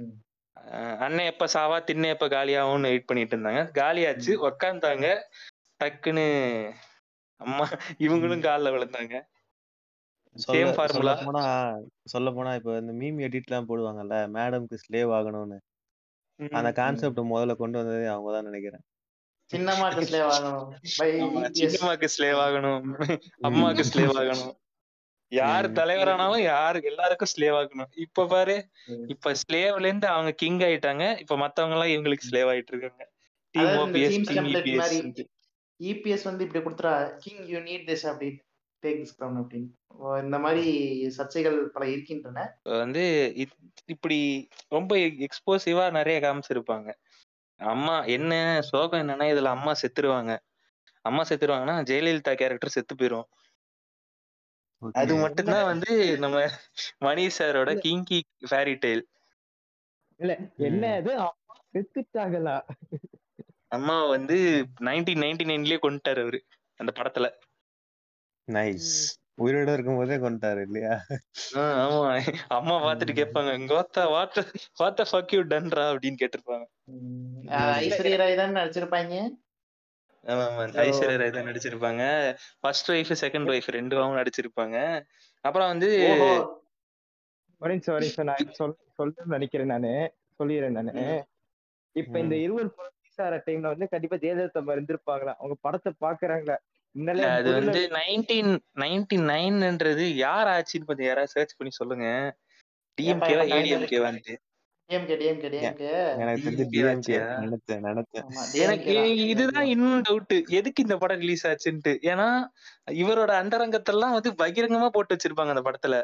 [0.72, 3.62] அஹ் அண்ணன் எப்ப சாவா திண்ணை எப்ப காலியாகும்னு வெயிட் பண்ணிட்டு இருந்தாங்க.
[3.74, 5.06] காலியாச்சு உக்காந்தாங்க.
[5.80, 6.26] டக்குன்னு
[7.40, 7.66] அம்மா
[7.98, 9.14] இவங்களும் கால்ல விழுந்தாங்க.
[10.36, 11.42] சேம் சொல்ல ஃபார்முலா போனா
[12.04, 15.58] சொல்ல போனா இப்ப இந்த மீம் எடிட் எல்லாம் போடுவாங்கல்ல மேடம்க்கு ஸ்லேவ் ஆகணும்னு.
[16.50, 18.84] அந்த கான்செப்ட் முதல்ல கொண்டு வந்ததே அவங்க தான் நினைக்கிறேன்.
[19.50, 20.66] சின்னம்மாக்கு ஸ்லேவ் ஆகணும்.
[20.98, 21.08] பை
[21.60, 22.84] சின்னம்மாக்கு ஸ்லேவ் ஆகணும்.
[23.42, 24.54] அம்மாக்கு ஸ்லேவ் ஆகணும்.
[25.32, 25.74] யார் ம்.
[25.74, 27.90] தலைவரானாலும் யாரு எல்லாருக்கும் ஸ்லேவ் ஆகணும்.
[27.96, 28.56] இப்ப பாரு
[29.06, 31.04] இப்ப ஸ்லேவ்ல இருந்து அவங்க கிங் ஆயிட்டாங்க.
[31.20, 33.04] இப்ப மத்தவங்க எல்லாம் இவங்களுக்கு ஸ்லேவ் ஆயிட்டு இருக்காங்க.
[33.54, 35.26] டீம் அதாவது இந்த ஓபிஎஸ் டீம் மாதிரி இபிஎஸ்
[35.80, 38.30] இபிஎஸ் வந்து இப்படி கொடுத்துறா கிங் யூ நீட் திஸ் அப்படி.
[38.82, 39.68] டேக் திஸ் கிரவுன் அப்படின்னு
[40.22, 40.66] இந்த மாதிரி
[41.16, 42.44] சர்ச்சைகள் பல இருக்கின்றன.
[42.62, 43.04] வந்து
[43.86, 44.18] இப்படி
[44.68, 46.90] ரொம்ப எக்ஸ்போசிவா நிறைய காமிச்சிருப்பாங்க.
[47.60, 48.32] அம்மா என்ன
[48.62, 50.34] சோகம் என்னன்னா இதுல அம்மா செத்துருவாங்க.
[51.04, 53.28] அம்மா செத்துருவாங்கன்னா ஜெயலலிதா கேரக்டர் செத்து போயிரும்.
[54.94, 55.14] அது.
[55.14, 56.36] மட்டும்தான் வந்து நம்ம
[56.98, 58.20] மணி சாரோட கிங்கி
[58.50, 59.02] ஃபேரி டெய்ல்
[60.20, 60.96] இல்ல என்ன.
[60.96, 62.56] இது அம்மா செத்துட்டாங்களா?
[63.68, 64.36] அம்மா வந்து
[64.80, 66.40] நைன்டீன் நைன்டி நைன்லயே கொண்டுட்டாரு அவரு
[66.80, 67.26] அந்த படத்துல.
[68.50, 68.92] நைஸ்
[69.42, 70.94] உயிரோட இருக்கும்போதே கொண்டுட்டாரு இல்லையா?
[71.56, 72.00] ஆ, ஆமா.
[72.56, 74.38] அம்மா பாத்துட்டு கேட்பாங்க கோத்தா வாட்
[74.76, 76.66] வாட் ஃபக் யூ டன்ரா அப்படின்னு கேட்டிருப்பாங்க.
[77.82, 79.14] ஐஸ்வர்யா ராய் தான் நடிச்சிருப்பாங்க?
[80.26, 80.64] ஆமா ஆமா.
[80.84, 82.02] ஐஸ்வர்யா ராய் தான் நடிச்சிருப்பாங்க.
[82.60, 84.76] ஃபர்ஸ்ட் ஒய்ஃப் செகண்ட் ஒய்ஃப் ரெண்டு அவங்க நடிச்சிருப்பாங்க.
[85.44, 85.90] அப்புறம் வந்து
[87.60, 89.92] ஒரு நிமிஷம் நான் சொல் சொல்றேன்னு நினைக்கிறேன் நானு.
[90.40, 91.04] சொல்லிடுறேன் நானு.
[91.96, 92.70] இப்ப இந்த இருவர்
[93.46, 96.56] டைம்ல வந்து கண்டிப்பா ஜெயலலிதா இருந்திருப்பாங்களா அவங்க படத்தை பாக்குறாங்களா?
[97.32, 102.06] அது வந்து நைன்டீன் நைன்டி நைன்ன்றது யார் ஆச்சுன்னு கொஞ்சம் யாராவது சர்ச் பண்ணி சொல்லுங்க.
[102.98, 104.34] டிஎம்கேவா ஏடிஎம்கேவான்ட்டு
[104.90, 105.90] டிஎம்கே டிஎம்கே
[106.72, 107.18] டிஎம்கே
[108.64, 108.92] எனக்கு
[109.24, 111.92] இதுதான் இன்னும் டவுட் எதுக்கு இந்த படம் ரிலீஸ் ஆச்சுன்ட்டு?
[112.10, 112.28] ஏன்னா
[113.02, 115.96] இவரோட அந்தரங்கத்தெல்லாம் வந்து பகிரங்கமா போட்டு வச்சிருப்பாங்க அந்த படத்துல.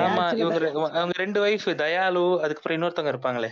[0.00, 0.58] ஆமா இவங்க
[0.92, 3.50] அவங்க ரெண்டு ஒய்ஃப் தயாலு அதுக்கப்புறம் இன்னொருத்தவங்க இருப்பாங்களே.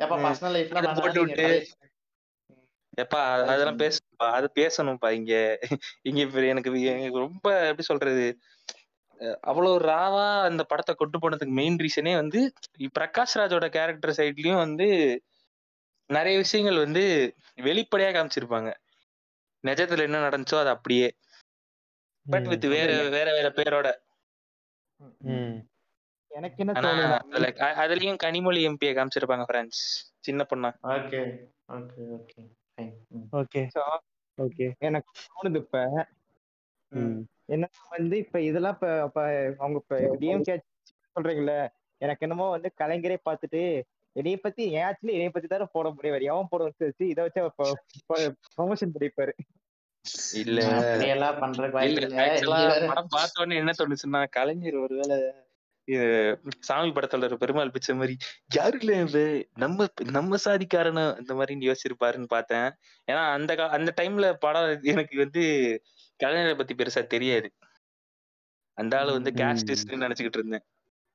[0.00, 0.58] ஏப்பா பர்சனல்
[1.00, 1.48] போட்டு விட்டு
[3.00, 5.34] எப்பா அதெல்லாம் பேசணும்ப்பா அது பேசணும்ப்பா இங்க.
[6.02, 8.24] இங்க எனக்கு எனக்கு ரொம்ப எப்படி சொல்றது?
[9.40, 12.40] அவ்வளவு ராவா அந்த படத்தை கொண்டு போனதுக்கு மெயின் ரீசனே வந்து
[12.98, 14.88] பிரகாஷ் ராஜோட கேரக்டர் சைட்லயும் வந்து
[16.10, 17.02] நிறைய விஷயங்கள் வந்து
[17.58, 18.70] வெளிப்படையா காமிச்சிருப்பாங்க.
[19.64, 21.08] நிஜத்துல என்ன நடந்துச்சோ அது அப்படியே.
[22.26, 22.44] பட்.
[22.44, 23.88] வித் வேற வேற வேற பேரோட.
[26.32, 26.72] எனக்கு என்ன
[27.58, 29.80] அதுலயும் கனிமொழி எம்பியை காமிச்சிருப்பாங்க ஃப்ரெண்ட்ஸ்
[30.20, 30.72] சின்ன பொண்ணா.
[30.82, 32.50] Okay okay okay.
[32.76, 32.94] Fine
[33.32, 33.66] okay.
[33.66, 33.82] So,
[34.38, 34.72] okay.
[34.78, 36.06] எனக்கு தோணுது இப்ப
[36.88, 37.20] ம்.
[37.48, 39.22] என்னன்னா வந்து இப்ப இதெல்லாம் இப்ப இப்ப
[39.58, 40.58] அவங்க இப்ப டிஎம்கே
[41.14, 41.68] சொல்றீங்கல்ல
[41.98, 43.82] எனக்கு என்னமோ வந்து கலைஞரே பார்த்துட்டு
[44.12, 46.18] என்னைய பத்தி என் ஆக்சுவலி என்னைய பத்தி தானே போட முடியும்.
[46.18, 47.52] வேற எவன் போட வச்சு இதை வச்சு
[48.58, 49.32] ப்ரொமோஷன் பண்ணிப்பாரு.
[50.34, 50.60] இல்ல.
[53.48, 55.32] என்ன தோணுச்சுன்னா கலைஞர் ஒருவேளை
[56.58, 58.14] சாமி படத்துல ஒரு பெருமாள் பிச்சை மாதிரி
[58.54, 58.94] யாரு இல்ல?
[59.54, 62.68] நம்ம நம்ம சாதிக்காரன இந்த மாதிரி யோசிச்சிருப்பாருன்னு பார்த்தேன்.
[63.08, 65.42] ஏன்னா அந்த அந்த டைம்ல படம் எனக்கு வந்து
[66.20, 67.48] கலைஞரை பத்தி பெருசா தெரியாது.
[68.78, 69.30] அந்த ஆளு வந்து.
[69.30, 70.66] கேஸ்டிஸ்ட்னு நினைச்சுக்கிட்டு இருந்தேன்.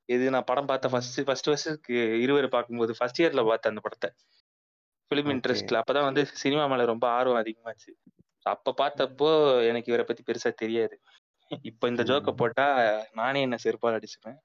[0.10, 1.90] இது நான் படம் பார்த்த ஃபர்ஸ்ட் ஃபர்ஸ்ட் ஃபர்ஸ்ட்
[2.24, 4.10] இருவர் பார்க்கும்போது ஃபர்ஸ்ட் இயர்ல பார்த்தேன் அந்த படத்தை.
[5.12, 7.92] ஃபிலிம் இன்ட்ரெஸ்ட்ல அப்பதான் வந்து சினிமா மேல ரொம்ப ஆர்வம் அதிகமாச்சு.
[8.46, 9.30] அப்ப பார்த்தப்போ
[9.68, 10.96] எனக்கு இவரை பத்தி பெருசா தெரியாது.
[11.64, 12.32] இப்ப இந்த ஜோக்க.
[12.32, 12.66] போட்டா
[13.14, 14.38] நானே என்ன செருப்பால் அடிச்சுப்பேன்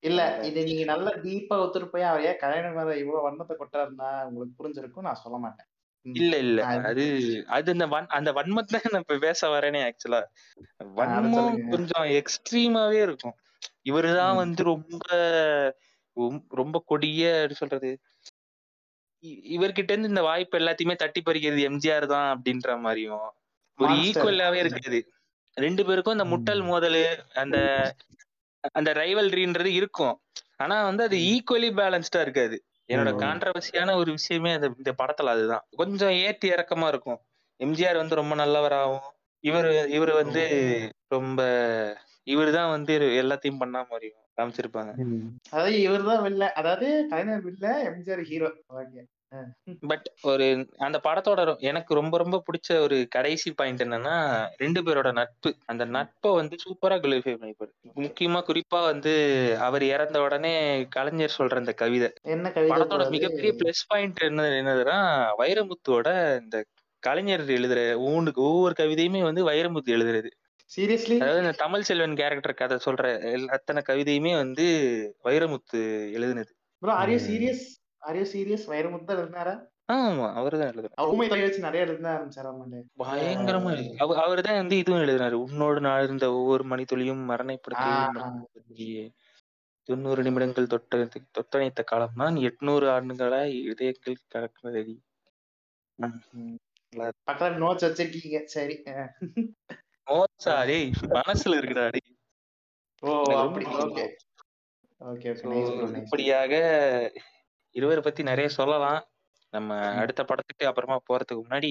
[0.00, 4.68] இல்ல இது நீங்க நல்ல டீப்பா ஒத்துட்டு போய் அவர் ஏன் கல்யாணம் மேல இவ்வளவு வன்மத்தை கொட்டாருன்னா உங்களுக்கு
[4.68, 5.66] புரிஞ்சிருக்கும் நான் சொல்ல மாட்டேன்.
[6.02, 6.64] இல்ல இல்ல.
[6.64, 10.24] அது அது அந்த வன் அந்த வன்மத்தை நான் இப்ப பேச வரேனே ஆக்சுவலா
[10.96, 13.34] வன்மம் கொஞ்சம் எக்ஸ்ட்ரீமாவே இருக்கும்.
[13.84, 14.34] இவருதான்.
[14.34, 15.76] வந்து ரொம்ப
[16.48, 18.00] ரொம்ப- கொடிய சொல்றது?
[19.26, 23.32] இவர்கிட்ட இருந்து இந்த வாய்ப்பு எல்லாத்தையுமே தட்டி பறிக்கிறது எம்ஜிஆர் தான் அப்படின்ற மாதிரியும்.
[23.78, 25.12] ஒரு ஈக்குவலாவே இருக்காது.
[25.52, 26.64] ரெண்டு பேருக்கும் அந்த முட்டல்.
[26.64, 27.56] மோதல் அந்த
[28.74, 30.14] அந்த ரைவல்ரின்றது இருக்கும்.
[30.56, 31.16] ஆனா வந்து அது.
[31.28, 32.56] ஈக்குவலி பேலன்ஸ்டா இருக்காது.
[32.88, 33.10] என்னோட.
[33.22, 35.64] கான்ட்ரவர்சியான ஒரு விஷயமே அது இந்த படத்துல அதுதான்.
[35.76, 37.20] கொஞ்சம் ஏத்தி இறக்கமா இருக்கும்.
[37.60, 39.06] எம்ஜிஆர் வந்து ரொம்ப நல்லவராகவும்
[39.44, 40.42] இவர் இவர் வந்து
[41.08, 41.40] ரொம்ப
[42.26, 44.90] இவர் தான் வந்து எல்லாத்தையும் பண்ணா மாதிரியும் காமிச்சிருப்பாங்க.
[45.50, 49.02] அதாவது இவர்தான் வில்ல அதாவது கலைஞர் வில்ல எம்ஜிஆர் ஹீரோ ஓகே.
[49.90, 50.44] பட் ஒரு
[50.78, 54.14] அந்த படத்தோட எனக்கு ரொம்ப ரொம்ப பிடிச்ச ஒரு கடைசி பாயிண்ட் என்னன்னா
[54.56, 55.50] ரெண்டு பேரோட நட்பு.
[55.66, 57.72] அந்த நட்பை வந்து சூப்பரா குளிஃபை பண்ணிப்பாரு
[58.04, 59.12] முக்கியமா குறிப்பா வந்து
[59.58, 60.54] அவர் இறந்த உடனே
[60.88, 62.08] கலைஞர் சொல்ற அந்த கவிதை.
[62.34, 64.98] என்ன கவிதை படத்தோட மிகப்பெரிய பிளஸ் பாயிண்ட் என்ன என்னதுன்னா
[65.38, 66.08] வைரமுத்துவோட
[66.42, 66.58] இந்த
[67.02, 70.30] கலைஞர் எழுதுற ஒவ்வொன்றுக்கு ஒவ்வொரு கவிதையுமே வந்து வைரமுத்து எழுதுறது.
[70.70, 73.04] சீரியஸ்லி அதாவது இந்த தமிழ் செல்வன் கேரக்டர் கதை சொல்ற
[73.48, 74.66] அத்தனை கவிதையுமே வந்து
[75.24, 75.80] வைரமுத்து
[76.16, 76.50] எழுதுனது.
[76.82, 77.18] Bro are you.
[77.28, 77.62] Serious
[78.02, 79.62] are you serious Vairamuthu தான்
[79.94, 83.70] ஆமா அவர்தான் எழுதுனார் ஊமை தொகை வச்சு நிறைய எழுத ஆரம்பிச்சாரா மாட்டேன் பயங்கரமா
[84.16, 87.92] அவர் தான் வந்து இதுவும் எழுதினாரு உன்னோடு நான் இருந்த ஒவ்வொரு மணித்துளியும் மரணைப்படுத்தி
[89.88, 90.96] தொண்ணூறு நிமிடங்கள் தொட்ட
[91.36, 92.16] தொட்டணைத்த காலம்.
[92.16, 93.38] தான் எட்நூறு ஆண்டுகளா
[93.70, 94.82] இதயங்கள் கலக்கிறது
[97.26, 98.38] பக்கத்துல நோட்ஸ் வச்சிருக்கீங்க.
[98.54, 98.74] சரி.
[100.06, 102.06] மோசா டேய் மனசுல இருக்குடா டேய்.
[103.02, 103.64] ஓ எனக்கு அப்படி.
[103.72, 104.06] ரொம்ப ஓகே.
[105.00, 105.32] ஓகே
[106.00, 106.52] இப்படியாக
[107.74, 109.00] இருவரை பத்தி நிறைய சொல்லலாம்.
[109.52, 111.70] நம்ம அடுத்த படத்துக்கு அப்புறமா போறதுக்கு முன்னாடி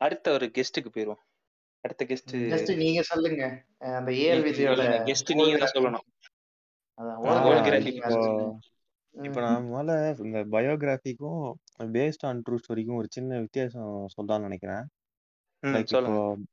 [0.00, 1.22] அடுத்த ஒரு கெஸ்ட்டுக்கு போயிருவோம்.
[1.84, 3.42] அடுத்த கெஸ்ட் நீங்க சொல்லுங்க.
[3.98, 6.06] அந்த ஏஎல் விஜயோட கெஸ்ட் நீங்க தான் சொல்லணும்.
[9.14, 9.94] இப்போ முதல்ல
[10.24, 11.42] இந்த பயோகிராஃபிக்கும்
[11.96, 14.84] பேஸ்ட் ஆன் ட்ரூ ஸ்டோரிக்கும் ஒரு சின்ன வித்தியாசம் சொல்லலாம்னு நினைக்கிறேன்.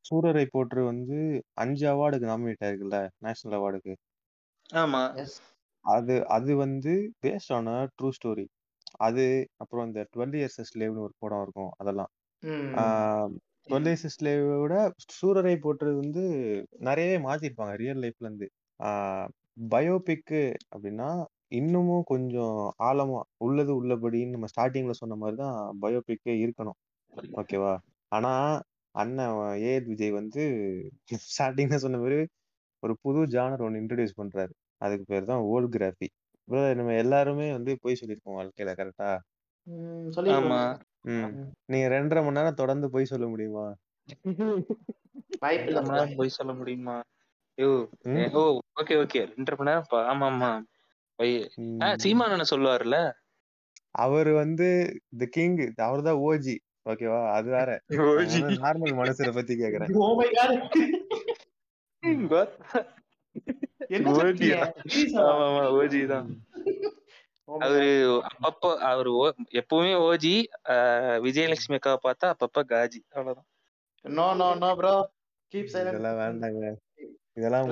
[0.10, 1.18] சூரரை போற்று வந்து
[1.54, 3.94] அஞ்சு அவார்டுக்கு நாமினேட் ஆயிருக்குல்ல நேஷனல் அவார்டுக்கு
[4.76, 5.02] ஆமா.
[5.86, 6.94] அது அது வந்து
[7.26, 8.46] பேஸ்ட் ஆன் ட்ரூ ஸ்டோரி
[9.00, 9.24] அது
[9.58, 12.12] அப்புறம் இந்த டுவெல் இயர்ஸ் ஸ்லேவ்னு ஒரு படம் இருக்கும் அதெல்லாம்.
[12.44, 13.34] ம்
[13.68, 14.76] டுவெல் இயர்ஸ் ஸ்லேவோட
[15.20, 16.24] சூரரை போற்றது வந்து
[16.80, 18.48] நிறையவே மாத்திருப்பாங்க ரியல் லைஃப்ல இருந்து.
[19.72, 20.42] பயோபிக்கு
[20.74, 21.10] அப்படின்னா
[21.52, 26.78] இன்னமும் கொஞ்சம் ஆழமா உள்ளது உள்ளபடின்னு நம்ம ஸ்டார்டிங்ல சொன்ன மாதிரி தான் பயோபிக்கே இருக்கணும்.
[27.42, 27.74] ஓகேவா?
[28.12, 28.32] ஆனா
[28.96, 30.44] அண்ணன் ஏஎல் விஜய் வந்து
[31.30, 32.20] ஸ்டார்டிங்ல சொன்ன மாதிரி
[32.84, 34.54] ஒரு புது ஜானர் ஒன்னு இன்ட்ரடியூஸ் பண்றாரு.
[34.82, 35.44] அதுக்கு பேர் தான்
[36.48, 39.10] ஓல்கிராஃபி நம்ம எல்லாருமே வந்து போய் சொல்லியிருக்கோம் வாழ்க்கையில கரெக்டா
[39.68, 40.62] ம், ஆமா.
[41.12, 41.30] ம்.
[41.66, 43.66] நீங்க ரெண்டரை மணி நேரம் தொடர்ந்து போய் சொல்ல முடியுமா?
[45.42, 46.96] வாய்ப்பு இல்ல ரெண்டரை மணி நேரம் போய் சொல்ல முடியுமா?
[47.58, 47.70] ஐயோ
[48.08, 48.18] ம்?
[48.18, 48.42] ஏ, ஓ
[48.80, 49.22] ஓகே ஓகே.
[49.32, 50.52] ரெண்டரை மணி நேரம் பா- ஆமா ஆமா
[51.20, 51.36] போய்.
[51.82, 52.00] ஆ ம்.
[52.04, 53.00] சீமானண்ண சொல்லுவாருல்ல?
[53.98, 54.68] அவர் வந்து
[55.20, 57.70] தி கிங் அவர் தான் ஓஜி ஓகேவா அது வேற.
[58.62, 59.90] நார்மல் மனுஷரை பத்தி கேக்குறேன்.
[60.20, 60.54] My God.
[62.04, 62.52] என்ன ஓஜியா
[65.74, 66.28] ஓஜி தான்
[67.58, 67.88] அவரு.
[68.28, 69.08] அப்பப்போ அவர்
[69.62, 70.36] எப்பவுமே ஓஜி
[71.26, 73.48] விஜயலட்சுமி அக்காவை பார்த்தா அப்பப்ப காஜி அவ்வளவுதான்
[74.06, 74.94] No, no, no, bro.
[75.52, 75.92] Keep silent.
[75.94, 76.62] இதெல்லாம் வேண்டாங்க
[77.38, 77.68] இதெல்லாம்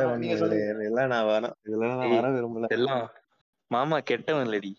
[0.00, 0.56] தனிப்பட்ட.
[0.78, 3.04] இதெல்லாம் நான் வேணாம் இதெல்லாம் நான் வர விரும்பல இதெல்லாம்
[3.70, 4.72] மாமா கெட்டவன் இல்லடி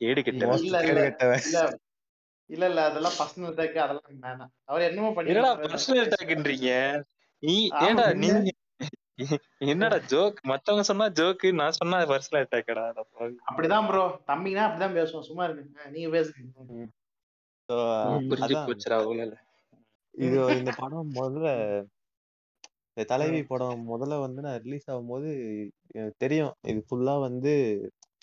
[0.00, 0.62] கேடு கெட்டவன்.
[1.00, 1.42] கெட்டவன்
[2.50, 3.16] இல்ல, இல்ல, அதெல்லாம்
[3.50, 4.50] attack, அதெல்லாம் வேணாம்.
[4.66, 5.72] அவர் என்னமோ பண்ணி என்னடா விட்டாரு.
[5.74, 6.70] பர்சனல் அட்டாக்ன்றீங்க
[7.42, 7.56] நீ
[7.88, 8.06] ஏடா.
[8.22, 8.38] நீங்க
[9.70, 12.84] என்னடா ஜோக் மத்தவங்க சொன்னா ஜோக்கு நான் சொன்னா பர்சனல் அட்டாக்கடா
[13.48, 15.26] அப்படிதான் ப்ரோ தம்பினா அப்படிதான் பேசுவோம்.
[15.28, 16.42] சும்மா இருக்கு நீங்க பேசுங்க.
[20.14, 21.48] இது இந்த படம் முதல்ல
[22.90, 25.28] இந்த தலைவி படம் முதல்ல வந்து நான் ரிலீஸ் ஆகும்போது
[26.22, 26.54] தெரியும்.
[26.70, 27.52] இது ஃபுல்லா வந்து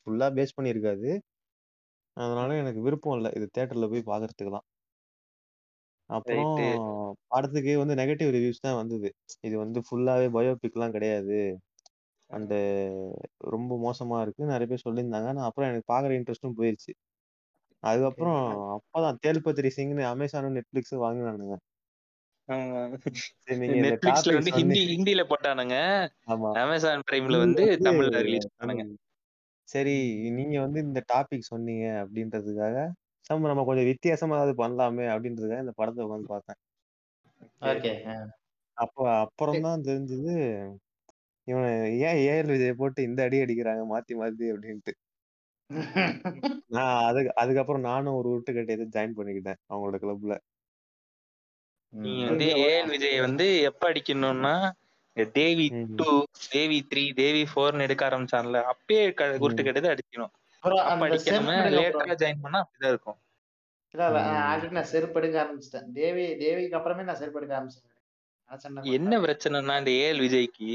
[0.01, 1.11] ஃபுல்லா பேஸ் பண்ணியிருக்காது.
[2.17, 3.29] அதனால எனக்கு விருப்பம் இல்லை.
[3.37, 4.67] இது தியேட்டர்ல போய் பார்க்கறதுக்குலாம்
[6.09, 6.83] அப்புறம் Right.
[7.27, 9.09] படத்துக்கு வந்து நெகட்டிவ் ரிவ்யூஸ் தான் வந்தது.
[9.41, 11.39] இது வந்து ஃபுல்லாவே பயோபிக்லாம் கிடையாது.
[12.29, 12.55] அண்ட்
[13.47, 14.43] ரொம்ப மோசமா இருக்கு.
[14.45, 15.29] நிறைய பேர் சொல்லியிருந்தாங்க.
[15.31, 16.93] நான் அப்புறம் எனக்கு பார்க்குற இன்ட்ரெஸ்ட்டும் போயிருச்சு.
[17.83, 18.39] அதுக்கப்புறம்
[18.75, 21.55] அப்பதான் தேல்பத்திரி சிங்னு அமேசானும் நெட்ஃபிளிக்ஸும் வாங்கினானுங்க.
[23.37, 25.75] சரி நீங்க இந்த நெட்ஃபிளிக்ஸ்ல டாபிக் வந்து ஹிந்தி ஹிந்தில போட்டானுங்க.
[26.27, 26.49] ஆமா.
[26.53, 28.95] வந்து வந்து தமிழ்ல ரிலீஸ் பண்ணாங்க ம்,
[29.67, 29.95] சரி
[30.29, 32.75] நீங்க வந்து இந்த டாபிக் சொன்னீங்க அப்படின்றதுக்காக
[33.29, 36.59] நம்ம நம்ம கொஞ்சம் வித்தியாசமா ஏதாவது பண்ணலாமே அப்படின்றதுக்காக இந்த படத்தை உட்காந்து பார்த்தேன்.
[37.69, 37.93] ஓகே.
[38.77, 40.33] அப்போ அப்புறம் தான் தெரிஞ்சது
[41.47, 41.67] இவன்
[42.07, 44.93] ஏன் ஏஎல் விஜய் போட்டு இந்த அடி அடிக்கிறாங்க மாத்தி மாத்தி அப்படின்ட்டு.
[46.75, 50.35] நான் அதுக்கு அதுக்கப்புறம் நானும் ஒரு உருட்டு கட்டி ஜாயின் பண்ணிக்கிட்டேன் அவங்களோட கிளப்ல
[51.93, 54.55] நீங்க வந்து ஏஎல் விஜய் வந்து எப்ப அடிக்கணும்னா
[55.35, 55.67] தேவி.
[55.99, 56.09] டூ
[56.47, 59.03] தேவி த்ரீ தேவி ஃபோர்னு எடுக்க ஆரம்பிச்சான்ல அப்பயே
[59.43, 60.33] உருட்டு கட்டது அடிக்கணும்.
[60.63, 62.15] லேட்டரா.
[62.21, 63.19] ஜாயின் பண்ணா அப்படிதான் இருக்கும்.
[63.93, 64.89] இல்ல இல்ல ஆல்ரெடி நான்
[65.43, 65.91] ஆரம்பிச்சிட்டேன்.
[65.93, 67.95] தேவி தேவிக்கு அப்புறமே நான் செருப்பு எடுக்க ஆரம்பிச்சிட்டேன்
[68.81, 70.67] என்ன பிரச்சனைனா இந்த ஏஎல் விஜய்க்கு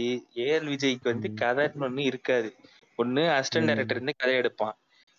[0.45, 1.29] ஏஎல் விஜய்க்கு வந்து.
[1.41, 2.49] கதைன்னு ஒண்ணு இருக்காது.
[2.99, 3.67] ஒண்ணு அசிஸ்டன்ட்.
[3.69, 4.75] டைரக்டர் இருந்து கதை எடுப்பான்.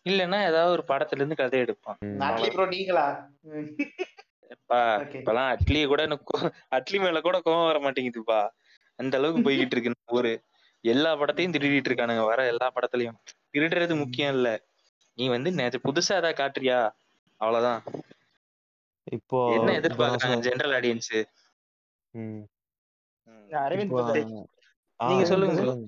[0.09, 1.97] இல்லைன்னா ஏதாவது ஒரு படத்துல இருந்து கதை எடுப்பான்.
[2.01, 3.31] நீங்களா.
[4.53, 8.41] இப்பெல்லாம் அட்லி கூட எனக்கு அட்லி மேல கூட கோவம் வர மாட்டேங்குதுப்பா.
[8.99, 10.33] அந்த அளவுக்கு போய்கிட்டு இருக்கு ஊரு.
[10.83, 13.17] எல்லா படத்தையும் திருடிட்டு இருக்கானுங்க வர எல்லா படத்துலயும்.
[13.53, 14.47] திருடுறது முக்கியம் இல்ல.
[15.17, 16.79] நீ வந்து நேத்து புதுசா ஏதாவது காட்டுறியா?
[17.41, 17.81] அவ்வளவுதான்.
[19.07, 21.11] இப்போ என்ன எதிர்பார்க்கறாங்க ஜெனரல் ஆடியன்ஸ்
[24.99, 25.85] நீங்க சொல்லுங்க சொல்லுங்க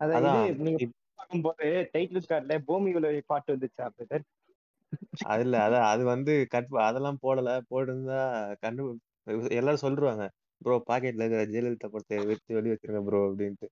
[0.00, 0.42] அதான்.
[1.18, 4.26] பார்க்கும்போது டைட்டில் கார்டுல பூமி உலகை பாட்டு வந்துச்சா பிரதர்
[5.26, 7.48] அது இல்ல அதான் அது வந்து கட் அதெல்லாம் போடல.
[7.70, 8.20] போட்டிருந்தா
[8.62, 8.82] கண்டு
[9.58, 10.24] எல்லாரும் சொல்லிருவாங்க
[10.60, 13.68] ப்ரோ பாக்கெட்ல இருக்கிற ஜெயலலிதா படத்தை வெட்டி வெளிய வச்சிருங்க ப்ரோ அப்படின்ட்டு.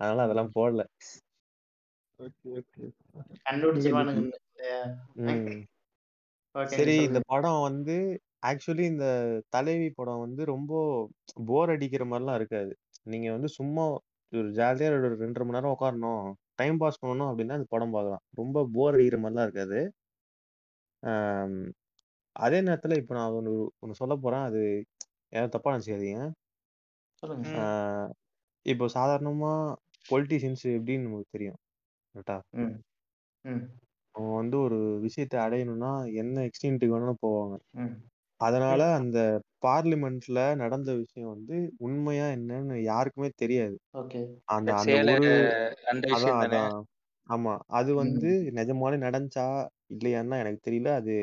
[0.00, 0.82] அதனால அதெல்லாம் போடல.
[2.18, 2.82] Okay okay.
[3.46, 4.22] கண்டுபிடிச்சிருவானுங்க
[5.26, 5.60] ம்.
[6.54, 7.96] ஓகே சரி இந்த படம் வந்து
[8.46, 9.06] ஆக்சுவலி இந்த
[9.48, 10.72] தலைவி படம் வந்து ரொம்ப
[11.50, 12.72] போர் அடிக்கிற மாதிரிலாம் இருக்காது.
[13.04, 13.84] நீங்க வந்து சும்மா
[14.32, 18.24] ஒரு ஜாலியா ஒரு ரெண்டரை மணி நேரம் உட்காரணும் டைம் பாஸ் பண்ணணும் அப்படின்னா இந்த படம் பார்க்கலாம்.
[18.32, 19.80] ரொம்ப போர் அடிக்கிற மாதிரிலாம் இருக்காது.
[22.36, 24.44] அதே நேரத்துல இப்போ நான் ஒன்று ஒன்று சொல்ல போறேன்.
[24.48, 24.60] அது
[25.32, 26.20] யாரும் தப்பா நினைச்சுக்காதீங்க.
[28.66, 29.52] இப்போ சாதாரணமா
[30.06, 31.60] பொலிட்டிஷியன்ஸ் எப்படின்னு நமக்கு தெரியும்.
[32.14, 32.82] கரெக்டா ம்.
[34.34, 37.54] வந்து ஒரு விஷயத்தை அடையணும்னா என்ன எக்ஸ்டென்ட்டுக்கு வேணாலும் போவாங்க.
[37.72, 38.10] ம்.
[38.40, 39.18] அதனால அந்த
[39.64, 43.76] பார்லிமெண்ட்ல நடந்த விஷயம் வந்து உண்மையா என்னன்னு யாருக்குமே தெரியாது.
[43.94, 44.20] ஓகே.
[44.48, 45.28] அந்த அந்த சேல ஒரு
[45.86, 46.60] அந்த அதான் விஷயம் தானே?
[46.60, 46.74] அதான்.
[47.26, 47.54] ஆமா.
[47.72, 49.46] அது வந்து நிஜமாலே நடந்துச்சா
[49.94, 50.90] இல்லையான்னா எனக்கு தெரியல.
[51.00, 51.14] அது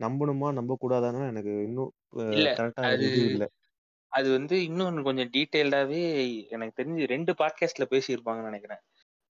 [0.00, 0.48] நம்பணுமா?
[0.52, 1.92] நம்ப கூடாதான்னு எனக்கு இன்னும்
[2.30, 2.48] இல்ல.
[2.56, 3.44] கரெக்டா அது இது இல்ல.
[4.10, 8.78] அது வந்து இன்னொன்னு கொஞ்சம் டீட்டெயில்டாவே எனக்கு தெரிஞ்சு ரெண்டு பாட்காஸ்ட்ல பேசியிருப்பாங்கன்னு நினைக்கிறேன்.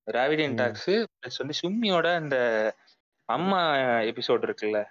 [0.07, 0.55] ராவிடியன் ம்.
[0.55, 2.37] டாக்ஸ் பிளஸ் வந்து சும்மியோட அந்த
[3.25, 4.85] அம்மா எபிசோட் இருக்குல்ல?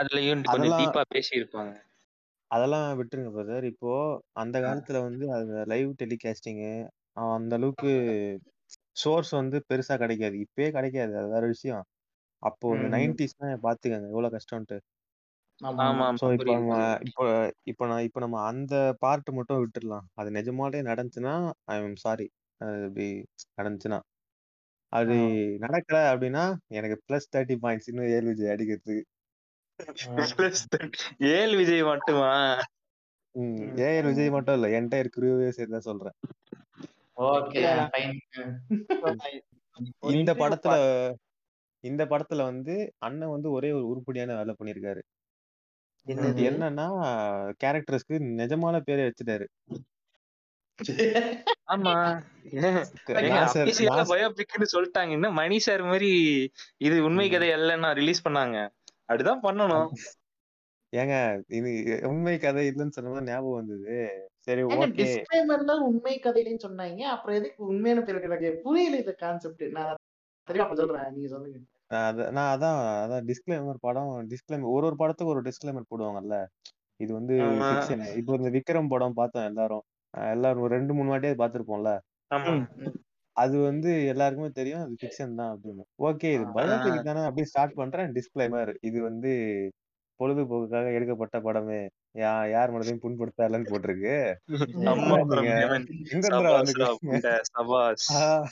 [0.00, 1.80] அதுலயும் கொஞ்சம் டீப்பா பேசியிருப்பாங்க.
[2.46, 3.64] அதெல்லாம் விட்டுருங்க பிரதர்.
[3.64, 8.40] இப்போ அந்த காலத்துல வந்து அந்த லைவ் டெலிகாஸ்டிங்கு அந்த அளவுக்கு
[8.92, 10.36] சோர்ஸ் வந்து பெருசா கிடைக்காது.
[10.36, 11.18] இப்பயே கிடைக்காது.
[11.18, 11.84] அது வேற விஷயம்.
[12.38, 12.74] அப்போ.
[12.76, 14.02] நைன்டிஸ்லாம் பாத்துக்கங்க.
[14.02, 14.80] எவ்வளவு கஷ்டம்ட்டு
[15.60, 15.84] ஆமா.
[16.10, 16.56] இப்போ புரியுது.
[16.58, 17.24] நம்ம புரியுது இப்போ
[17.70, 21.34] இப்போ நான் இப்போ நம்ம அந்த பார்ட் மட்டும் விட்டுடலாம் அது நிஜமாலே நடந்துச்சுன்னா
[21.68, 22.26] ஐ சாரி
[22.60, 23.08] அது இப்படி
[23.58, 23.98] நடந்துச்சுன்னா.
[24.92, 25.24] அது ஆ.
[25.64, 26.44] நடக்கல அப்படின்னா
[26.78, 29.04] எனக்கு பிளஸ் தேர்ட்டி பாயிண்ட்ஸ் இன்னும் ஏழு விஜய் அடிக்கிறதுக்கு.
[31.32, 32.30] ஏழு விஜய் மட்டுமா?
[33.34, 33.58] ம்.
[33.86, 34.68] ஏஆர் விஜய் மட்டும் இல்ல.
[34.78, 36.16] என்டையர் குரூவே சேர்த்து தான் சொல்றேன்.
[37.16, 37.60] ஓகே.
[37.62, 38.16] இல்ல, ஃபைன்
[40.02, 40.74] ஒரு இந்த படத்துல
[41.84, 42.74] இந்த படத்துல வந்து
[43.06, 44.54] அண்ணன் வந்து ஒரே ஒரு உருப்படியான வேலை
[46.06, 46.42] என்னது?
[46.50, 46.86] என்னன்னா
[47.64, 49.46] கேரக்டர்ஸ்க்கு நிஜமான பேரை வச்சுட்டாரு.
[51.66, 51.92] ஆமா.
[52.50, 52.80] ஏங்க
[53.12, 55.10] நாசர் அபிஷியலா நாசர் பயோபிக்னு சொல்லிட்டாங்க.
[55.10, 56.10] இன்னும் மணி சார் மாதிரி
[56.76, 57.32] இது உண்மை ம்.
[57.32, 58.68] கதை அல்லன்னா ரிலீஸ் பண்ணாங்க.
[59.08, 59.88] அப்படிதான் பண்ணணும்.
[60.92, 63.96] ஏங்க இது உண்மை கதை இல்லைன்னு சொன்னது ஞாபகம் வந்தது.
[64.38, 67.00] சரி ஏங்க ஓகே டிஸ்க்ளைமர்ல உண்மை கதையிலன்னு சொன்னாங்க.
[67.00, 69.96] அப்புறம் எதுக்கு உண்மையான பேர் புரியல இந்த கான்செப்ட் நான்
[70.58, 71.12] அப்ப சொல்றேன்.
[71.12, 71.58] நீங்க சொல்லுங்க.
[71.88, 76.46] அத- நான் அதான் அதான் டிஸ்க்ளைமர் படம் டிஸ்க்ளைமர் ஒரு ஒரு படத்துக்கு ஒரு டிஸ்க்ளைமர் போடுவாங்கல்ல.
[76.96, 77.38] இது வந்து ஆமா.
[77.38, 79.82] ஃபிக்ஷன் இப்போ இந்த விக்ரம் படம் பார்த்தோம் எல்லாரும்.
[80.10, 81.98] எல்லாரும் ஒரு ரெண்டு மூணு வாட்டியாவது பார்த்திருப்போம்ல.
[82.34, 82.66] ஆமா.
[83.32, 85.82] அது வந்து எல்லாருக்குமே தெரியும் அது ஃபிக்ஷன் தான் அப்படின்னு.
[86.02, 86.44] ஓகே இது.
[86.44, 88.12] பயோபிக் தானே அப்படியே ஸ்டார்ட் பண்றேன்.
[88.12, 89.32] டிஸ்க்ளைமர் இது வந்து
[90.20, 91.88] பொழுதுபோக்குக்காக எடுக்கப்பட்ட படமே.
[92.14, 94.34] யா யார் மனதையும் புண்படுத்தாலன்னு போட்டிருக்கு.
[94.86, 95.82] அம்மா என்னடா from நீங்க Yemen.
[96.12, 98.44] எங்கிருந்துடா சபாஸ்ரா வந்துக்கிறீங்க புண்ட, சபாஸ்.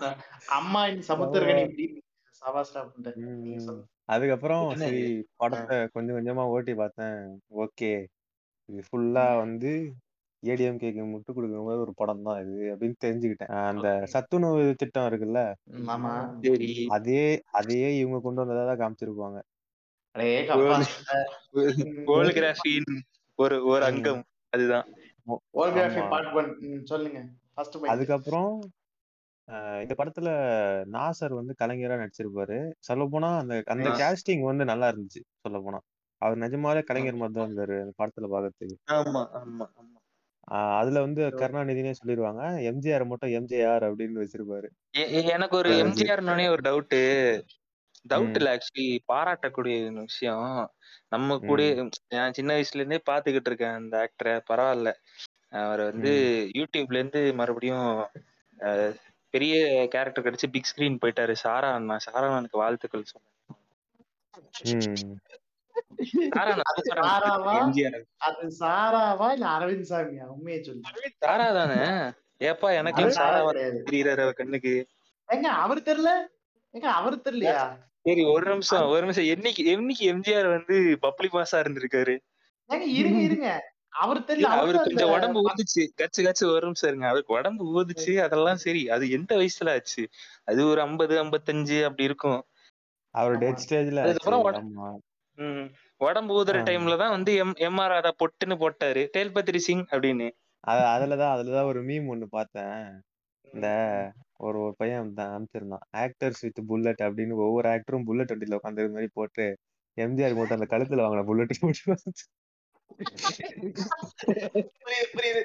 [0.00, 0.16] ஆஹ்
[0.48, 2.02] அம்மா இந்த சமுத்திரகனி இப்படி
[2.44, 3.18] சபாஸ்டா பண்ணிட்டேன்
[4.06, 5.02] அதுக்கப்புறம் சரி
[5.36, 7.18] படத்தை கொஞ்சம் கொஞ்சமா ஓட்டி பார்த்தேன்.
[7.56, 7.92] ஓகே.
[8.68, 9.70] இது ஃபுல்லா வந்து
[10.42, 13.52] ஏடிஎம்கேக்கு முட்டு கொடுக்குற மாதிரி ஒரு படம் தான் இது அப்படின்னு தெரிஞ்சுக்கிட்டேன்.
[13.68, 15.40] அந்த சத்துணவு திட்டம் இருக்குல்ல?
[16.88, 19.38] அதே அதையே இவங்க கொண்டு வந்ததா தான் காமிச்சிருப்பாங்க.
[23.38, 23.82] ஒரு ஒரு.
[23.84, 24.22] அங்கம்.
[24.52, 24.86] அதுதான்.
[27.92, 28.50] அதுக்கப்புறம்
[29.82, 30.28] இந்த படத்துல
[30.92, 32.58] நாசர் வந்து கலைஞரா நடிச்சிருப்பாரு.
[32.78, 33.98] சொல்ல போனா அந்த அந்த ஆ.
[33.98, 35.78] கேஸ்டிங் வந்து நல்லா இருந்துச்சு சொல்ல போனா
[36.22, 38.76] அவர் நிஜமாவே கலைஞர் மாதிரி தான் இருந்தாரு அந்த படத்துல பாக்கிறதுக்கு.
[38.92, 39.98] ஆமா ஆமா ஆமா.
[40.78, 44.68] அதுல வந்து கருணாநிதினே சொல்லிடுவாங்க எம்ஜிஆர் மட்டும் எம்ஜிஆர் அப்படின்னு வச்சிருப்பாரு.
[44.94, 46.96] எ- எ- எனக்கு ஒரு அது எம்ஜிஆர் ஒரு டவுட்
[48.08, 48.34] டவுட் ம்.
[48.34, 50.48] இல்ல ஆக்சுவலி பாராட்டக்கூடிய விஷயம்.
[51.08, 51.88] நம்ம கூட ம்.
[52.08, 54.92] நான் சின்ன வயசுல இருந்தே பாத்துக்கிட்டு இருக்கேன் அந்த ஆக்டரை பரவாயில்ல.
[55.60, 56.12] அவர் வந்து
[56.46, 56.58] ம்.
[56.58, 57.88] யூடியூப்ல இருந்து மறுபடியும்
[59.34, 59.54] பெரிய
[59.92, 61.34] கேரக்டர் கிடைச்சு பிக் ஸ்கிரீன் போயிட்டாரு.
[61.44, 63.06] சாரா அண்ணா சாரா அண்ணனுக்கு வாழ்த்துக்கள்
[68.26, 69.26] அது சாராவா?
[69.32, 70.24] இல்ல அரவிந்த் சாமியா?
[70.34, 71.10] உண்மையை சொல்லு.
[71.18, 71.80] சாரா தானே?
[72.40, 73.38] ஏப்பா எனக்கு சாரா
[73.86, 74.74] தெரியுறாரு அவ கண்ணுக்கு?
[75.28, 76.12] ஏங்க அவர் தெரியல?
[76.74, 77.60] ஏங்க அவர் தெரியலையா?
[78.06, 79.28] சரி ஒரு நிமிஷம் ஒரு நிமிஷம்.
[79.34, 82.14] என்னைக்கு என்னைக்கு எம்ஜிஆர் வந்து பப்ளி மாசா இருந்திருக்காரு?
[82.70, 83.48] ஏங்க இருங்க இருங்க.
[83.94, 85.88] அவர் தெரியல அவரு கொஞ்சம் உடம்பு ஊதுச்சு.
[85.96, 88.90] கச்சு கச்சு வரும் சாருங்க அவருக்கு உடம்பு ஊதுச்சு அதெல்லாம் சரி.
[88.90, 90.08] அது எந்த வயசுல ஆச்சு?
[90.44, 92.44] அது ஒரு ஐம்பது ஐம்பத்தஞ்சு அப்படி இருக்கும்.
[93.10, 94.42] அவர் டெத் ஸ்டேஜ்ல அதுக்கப்புறம்
[95.98, 96.46] உடம்பு ஊதுற.
[96.46, 99.08] டைம்ல தான் வந்து எம் எம்ஆர் ராதா பொட்டுன்னு போட்டாரு.
[99.16, 100.30] டேல்பத்ரி சிங் அப்படின்னு.
[100.60, 103.00] அத- அதுலதான் அதுலதான் ஒரு மீம் ஒண்ணு பார்த்தேன்.
[103.52, 105.96] இந்த ஒரு ஒரு பையன் தான் அனுப்பிச்சிருந்தான்.
[105.96, 109.56] ஆக்டர்ஸ் வித் புல்லட் அப்படின்னு ஒவ்வொரு ஆக்டரும் புல்லட் வண்டியில உட்காந்து மாதிரி போட்டு
[110.00, 112.12] எம்ஜிஆர் மட்டும் அந்த கழுத்துல வாங்கின புல்லட் போட்டு
[115.14, 115.42] புரியுது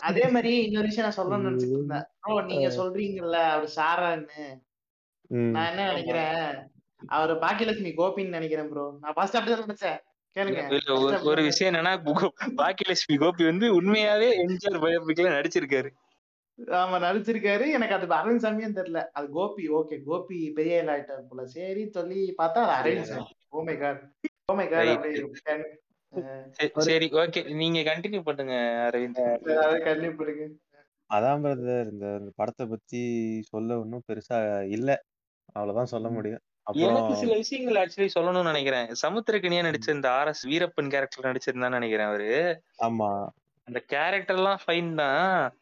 [0.00, 4.40] அதே மாதிரி இன்னொரு விஷயம் நான் சொல்லணும்னு நினைச்சிட்டு இருந்தேன் ப்ரோ நீங்க சொல்றீங்கல்ல அவர் சாரான்னு.
[5.54, 6.42] நான் என்ன நினைக்கிறேன்
[7.10, 8.84] அவர் பாக்கியலட்சுமி கோபின்னு நினைக்கிறேன் ப்ரோ.
[9.00, 9.98] நான் ஃபர்ஸ்ட் அப்படிதான் நினைச்சேன்.
[10.36, 10.62] கேளுங்க.
[11.30, 11.94] ஒரு விஷயம் என்னன்னா
[12.62, 15.90] பாக்கியலட்சுமி கோபி வந்து உண்மையாவே எம்ஜிஆர் பயோபிக்ல நடிச்சிருக்காரு.
[16.80, 17.64] ஆமா நடிச்சிருக்காரு.
[17.76, 19.00] எனக்கு அது அரவிந்த் சாமியும் தெரியல.
[19.12, 21.46] அது கோபி ஓகே கோபி பெரிய ஆயிட்டார் போல.
[21.56, 23.32] சரி சொல்லி பார்த்தா அது அரவிந்த் சாமி.
[23.52, 24.02] ஓமை காட்
[24.52, 25.12] ஓமை அப்படி
[26.80, 28.54] சரி ஓகே நீங்க கண்டினியூ பண்ணுங்க
[28.88, 29.22] அரவிந்த்.
[31.10, 33.00] அதான் பிரதர் இந்த படத்தை பத்தி
[33.42, 34.38] சொல்ல ஒன்றும் பெருசா
[34.68, 34.90] இல்ல.
[35.52, 36.42] அவ்வளவுதான் சொல்ல முடியும்.
[36.66, 38.88] எனக்கு அப்புறம் சில விஷயங்கள் ஆக்சுவலி சொல்லணும்னு நினைக்கிறேன்.
[39.02, 42.30] சமுத்திரக்கனியா நடிச்ச இந்த ஆர் எஸ் வீரப்பன் கேரக்டர் நடிச்சிருந்தான்னு நினைக்கிறேன் அவரு.
[42.78, 43.10] ஆமா.
[43.68, 45.54] அந்த கேரக்டர் எல்லாம் ஃபைன் தான்.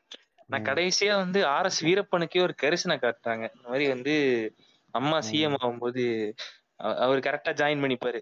[0.46, 3.44] நான் கடைசியா வந்து ஆர் எஸ் வீரப்பனுக்கே ஒரு கரிசனை காட்டுறாங்க.
[3.57, 4.14] இந்த மாதிரி வந்து
[4.90, 6.02] அம்மா சிஎம் ஆகும்போது
[6.76, 8.20] அவர் கரெக்டா ஜாயின் பண்ணிப்பாரு.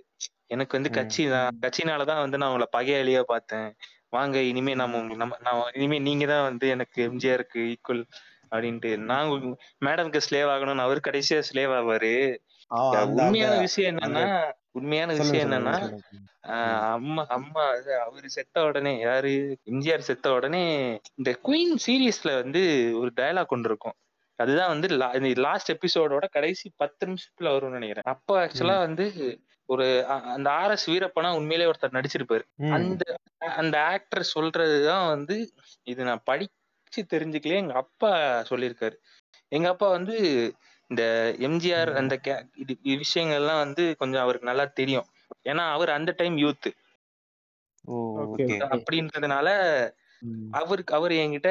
[0.55, 3.69] எனக்கு வந்து கட்சி தான் கட்சினாலதான் வந்து நான் உங்களை பகையாளியா பார்த்தேன்.
[4.17, 8.03] வாங்க இனிமே நம்ம நம்ம நான் இனிமே நீங்க தான் வந்து எனக்கு எம்ஜிஆருக்கு ஈக்குவல்
[8.53, 8.91] அப்படின்ட்டு.
[9.11, 9.29] நான்
[9.87, 12.15] மேடம்க்கு ஸ்லேவ் ஆகணும்னு அவர் கடைசியா ஸ்லேவ் ஆவாரு.
[13.21, 14.25] உண்மையான விஷயம் என்னன்னா
[14.79, 15.75] உண்மையான விஷயம் என்னன்னா
[16.97, 17.65] அம்மா அம்மா
[18.05, 19.33] அவரு செத்த உடனே யாரு
[19.73, 20.63] எம்ஜிஆர் செத்த உடனே
[21.21, 22.63] இந்த குயின் சீரியஸ்ல வந்து
[23.01, 23.97] ஒரு டயலாக் கொண்டு இருக்கும்.
[24.39, 28.09] அதுதான் வந்து லாஸ்ட் எபிசோடோட கடைசி பத்து நிமிஷத்துல வரும்னு நினைக்கிறேன்.
[28.15, 29.07] அப்போ ஆக்சுவலா வந்து
[29.73, 29.87] ஒரு
[30.35, 32.45] அந்த ஆர் எஸ் வீரப்பனா உண்மையிலேயே ஒருத்தர் நடிச்சிருப்பாரு.
[32.77, 33.03] அந்த
[33.57, 35.37] அந்த ஆக்டர் சொல்றதுதான் வந்து
[35.87, 38.11] இது நான் படிச்சு தெரிஞ்சுக்கலையே எங்க அப்பா
[38.51, 38.97] சொல்லியிருக்காரு.
[39.53, 40.17] எங்க அப்பா வந்து
[40.91, 41.03] இந்த
[41.49, 42.15] எம்ஜிஆர் அந்த
[42.63, 45.09] இது விஷயங்கள்லாம் வந்து கொஞ்சம் அவருக்கு நல்லா தெரியும்.
[45.51, 46.71] ஏன்னா அவர் அந்த டைம் யூத்
[48.75, 49.49] அப்படின்றதுனால
[50.53, 51.51] அவருக்கு அவர் என்கிட்ட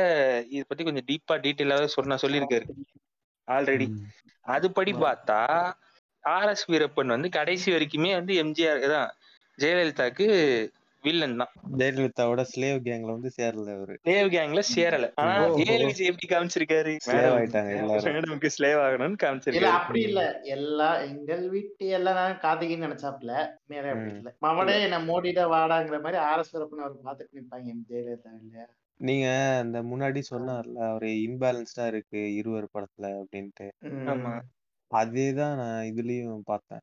[0.50, 2.66] இத பத்தி கொஞ்சம் டீப்பா டீட்டெயிலாவே சொன்ன சொல்லியிருக்காரு.
[3.48, 3.88] ஆல்ரெடி
[4.46, 5.40] அதுபடி பார்த்தா
[6.24, 9.10] ஆர் எஸ் வீரப்பன் வந்து கடைசி வரைக்குமே வந்து எம்ஜிஆர் தான்.
[9.58, 10.26] ஜெயலலிதாக்கு
[11.04, 11.52] வில்லன் தான்.
[11.78, 13.96] ஜெயலலிதாவோட ஸ்லேவ் கேங்ல வந்து சேரல அவரு.
[14.04, 15.06] ஸ்லேவ் கேங்ல சேரல.
[15.16, 15.34] ஆனா.
[15.66, 16.94] ஏழு விஜய் எப்படி காமிச்சிருக்காரு?
[17.06, 18.08] ஸ்லேவ் ஆயிட்டாங்க எல்லாரும்.
[18.10, 19.72] மேடம்க்கு ஸ்லேவ் ஆகணும்னு காமிச்சிருக்காரு.
[19.78, 20.24] அப்படி இல்ல.
[20.50, 23.34] எல்லா எங்கள் வீட்டு எல்லாம் நான் கார்த்திகின்னு நினைச்சாப்ல
[23.68, 24.12] மேல அப்படி.
[24.16, 24.32] இல்ல.
[24.42, 27.84] மவனே என்ன மோடிட வாடாங்கிற மாதிரி ஆர் எஸ் வீரப்பன் அவர் பாத்துட்டு நிப்பாங்க எம்.
[27.90, 28.68] ஜெயலலிதா இல்லையா?
[29.00, 29.28] நீங்க
[29.60, 33.68] அந்த முன்னாடி சொன்னார்ல அவரு இன்பேலன்ஸ்டா இருக்கு இருவர் படத்துல அப்படின்ட்டு.
[34.92, 36.80] அதேதான் நான் இதுலயும் பார்த்தேன்.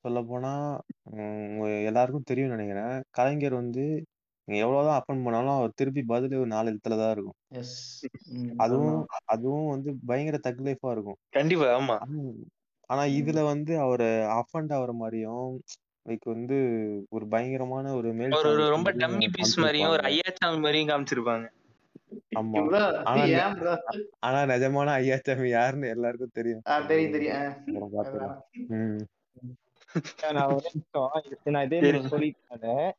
[0.00, 3.02] சொல்ல போனா உங்க எல்லாருக்கும் தெரியும் நினைக்கிறேன்.
[3.10, 4.04] கலைஞர் வந்து
[4.44, 7.34] நீங்க எவ்வளவுதான் அப்பன் பண்ணாலும் அவர் திருப்பி பதில் ஒரு நாலு எழுத்துல தான் இருக்கும்.
[7.48, 9.06] எஸ் ம், அதுவும்.
[9.24, 11.16] அதுவும் வந்து பயங்கர தக் லைஃபா இருக்கும்.
[11.30, 12.02] கண்டிப்பா ஆமா.
[12.02, 12.44] ஆனா-
[12.86, 15.62] ஆனா இதுல வந்து அவரு அஃபண்ட் ஆகுற மாதிரியும்
[16.08, 16.56] லைக் வந்து
[17.10, 21.48] ஒரு பயங்கரமான ஒரு மேல் ஒரு ரொம்ப சாதிக்கு டம்மி பீஸ் மாதிரியும் ஒரு ஐயாச்சாமி மாதிரியும் காமிச்சிருப்பாங்க.
[24.20, 26.62] ஆனா நிஜமான ஐயாச்சாமி யாருன்னு எல்லாருக்கும் தெரியும்.
[26.66, 27.34] ஆ, தெரியும் தெரியும்.
[31.42, 32.92] நான் இது- நான் சொல்லிட்டேன்.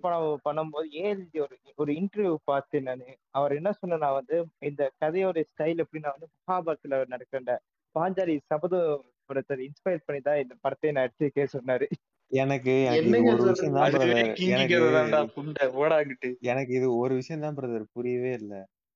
[0.00, 5.76] படம் பண்ணும்போது ஏஎல்ஜி ஒரு ஒரு இன்டர்வியூ பார்த்து நானு அவர் என்ன சொன்னா வந்து இந்த கதையோட ஸ்டைல்
[5.76, 7.60] எப்படி நான் வந்து மகாபாரத்துல நடக்கிற
[7.94, 9.00] பாஞ்சாலி சபதத்தை
[9.48, 11.86] இன்ஸ்பயர் பண்ணி தான் இந்த படத்தை நான் எடுத்துக்கே சொன்னாரு.
[12.32, 13.50] எனக்கு எனக்கு இது என்னங்க ஒரு?
[13.50, 17.84] விஷயம் தான் அதுவே பிரதர் கிங்கி எனக்கு தான்டா புண்டை ஓடாங்கிட்டு எனக்கு இது ஒரு விஷயம் தான் பிரதர்
[17.96, 18.54] புரியவே இல்ல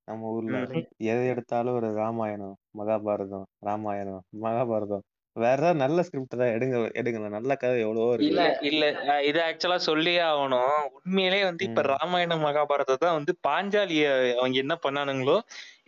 [0.09, 0.87] நம்ம ஊர்ல ம்.
[1.11, 5.05] எதை எடுத்தாலும் ஒரு ராமாயணம் மகாபாரதம் ராமாயணம் மகாபாரதம்
[5.37, 9.39] வேற ஏதாவது நல்ல ஸ்கிரிப்ட் தான் எடுங்க எடுங்க நல்ல கதை எவ்வளவோ இல்ல இருக்கு இல்ல அஹ் இது
[9.45, 11.89] ஆக்சுவலா சொல்லியே ஆகணும் உண்மையிலே வந்து இப்ப ம்.
[11.93, 15.37] ராமாயண மகாபாரதத்தை தான் வந்து பாஞ்சாலிய அவங்க என்ன பண்ணானுங்களோ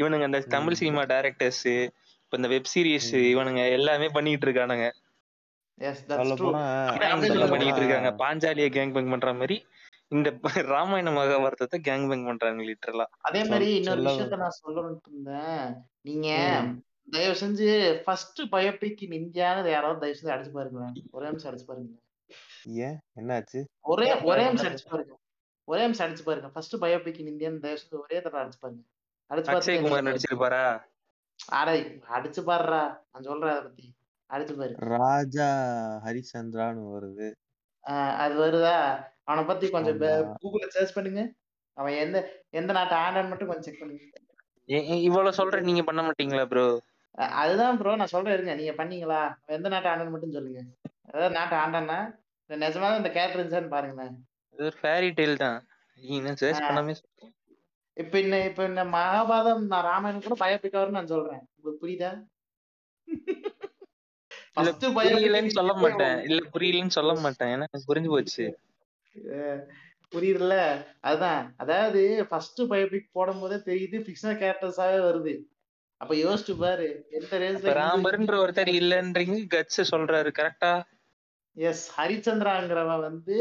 [0.00, 0.81] இவனுங்க அந்த தமிழ் ம்.
[0.81, 1.66] சினிமா டைரக்டர்ஸ்
[2.22, 3.26] இப்ப இந்த வெப் சீரிஸ் ம்.
[3.33, 4.87] இவனுங்க எல்லாமே பண்ணிட்டு இருக்கானுங்க
[7.51, 8.11] பண்ணிட்டு இருக்காங்க.
[8.25, 9.66] பாஞ்சாலிய கேங் பேங் பண்ற மாதிரி
[10.09, 15.85] இந்த ராமாயண மகாபாரதத்தை கேங் பேங் பண்றாங்க லிட்டரலா அதே மாதிரி இன்னொரு விஷயத்த நான் சொல்லணும்னு இருந்தேன்.
[16.01, 16.29] நீங்க.
[17.11, 17.68] தயவு செஞ்சு
[18.05, 20.95] ஃபர்ஸ்ட் பயோபிக் இன் இந்தியான்னு யாராவது தயவு செஞ்சு அடிச்சு பாருங்களேன்.
[21.11, 21.90] ஒரே நிமிஷம் அடிச்சு பாருங்க.
[22.64, 22.99] ஏன்?
[23.21, 23.64] என்னாச்சு?
[23.81, 25.18] ஒரே ஒரே நிமிஷம் அடிச்சு பாருங்க.
[25.64, 26.49] ஒரே நிமிஷம் அடிச்சு பாருங்க.
[26.49, 28.83] ஃபர்ஸ்ட் பயோபிக் இன் இந்தியன் தயவு செஞ்சு ஒரே தடவை அடிச்சு பாருங்க.
[29.31, 30.81] அடிச்சு எனக்கு நடிச்சிருப்பாரா?
[31.49, 32.83] அடே அடிச்சு பாருடா.
[33.12, 33.95] நான் சொல்றேன் அதை பத்தி.
[34.33, 34.75] அடிச்சு பாரு.
[34.92, 35.49] ராஜா
[36.05, 37.29] ஹரிச்சந்திரான்னு வருது.
[37.85, 38.77] ஆஹ் அது வருதா?
[39.25, 40.33] அவனை பத்தி கொஞ்சம் ஆமா.
[40.42, 41.23] கூகுள்ல சர்ச் பண்ணுங்க.
[41.77, 42.18] அவன் எந்த
[42.53, 44.05] எந்த நாட்டு ஆண்டான்னு மட்டும் கொஞ்சம் செக் பண்ணுங்க.
[45.07, 46.66] இவ்வளவு சொல்ற நீங்க பண்ண மாட்டீங்களா ப்ரோ
[47.38, 48.53] அதுதான் ப்ரோ நான் சொல்றேன் இருங்க.
[48.55, 49.23] நீங்க பண்ணீங்களா?
[49.57, 50.61] எந்த நாட்டு ஆண்டான்னு மட்டும் சொல்லுங்க.
[51.09, 51.99] அதாவது நாட்டு ஆண்டானா
[52.51, 54.14] இல்ல நிஜமாவே இந்த கேரக்டர் இருந்துச்சான்னு பாருங்களேன்.
[54.55, 55.59] இது ஒரு ஃபேரி டெய்ல் தான்.
[56.01, 56.95] நீ என்ன சர்ச் பண்ணாமே
[57.97, 61.42] இப்ப இந்த இப்ப இந்த மகாபாரதம் நான் ராமாயணம் கூட பயோபிக் வரும்னு நான் சொல்றேன்.
[61.55, 62.12] உங்களுக்கு புரியுதா?
[64.57, 66.19] ஃபர்ஸ்ட் புரியலன்னு சொல்ல மாட்டேன்.
[66.29, 67.51] இல்ல புரியலன்னு சொல்ல மாட்டேன்.
[67.55, 68.45] ஏன்னா எனக்கு புரிஞ்சு போச்சு.
[70.12, 70.57] புரியுதுல்ல?
[71.01, 75.35] அதுதான் அதாவது ஃபர்ஸ்ட் பயோபிக் போடும் போதே தெரியுது ஃபிக்ஷனல் கேரக்டர்ஸாவே வருது.
[76.01, 80.73] அப்ப யோசிச்சு பாரு எந்த ரேஞ்ச்ல ராமர்ன்ற ஒருத்தர் இல்லன்றீங்க கட்ஸ் சொல்றாரு கரெக்டா
[81.57, 83.37] எஸ் ஹரிச்சந்திராங்கிறவன் வந்து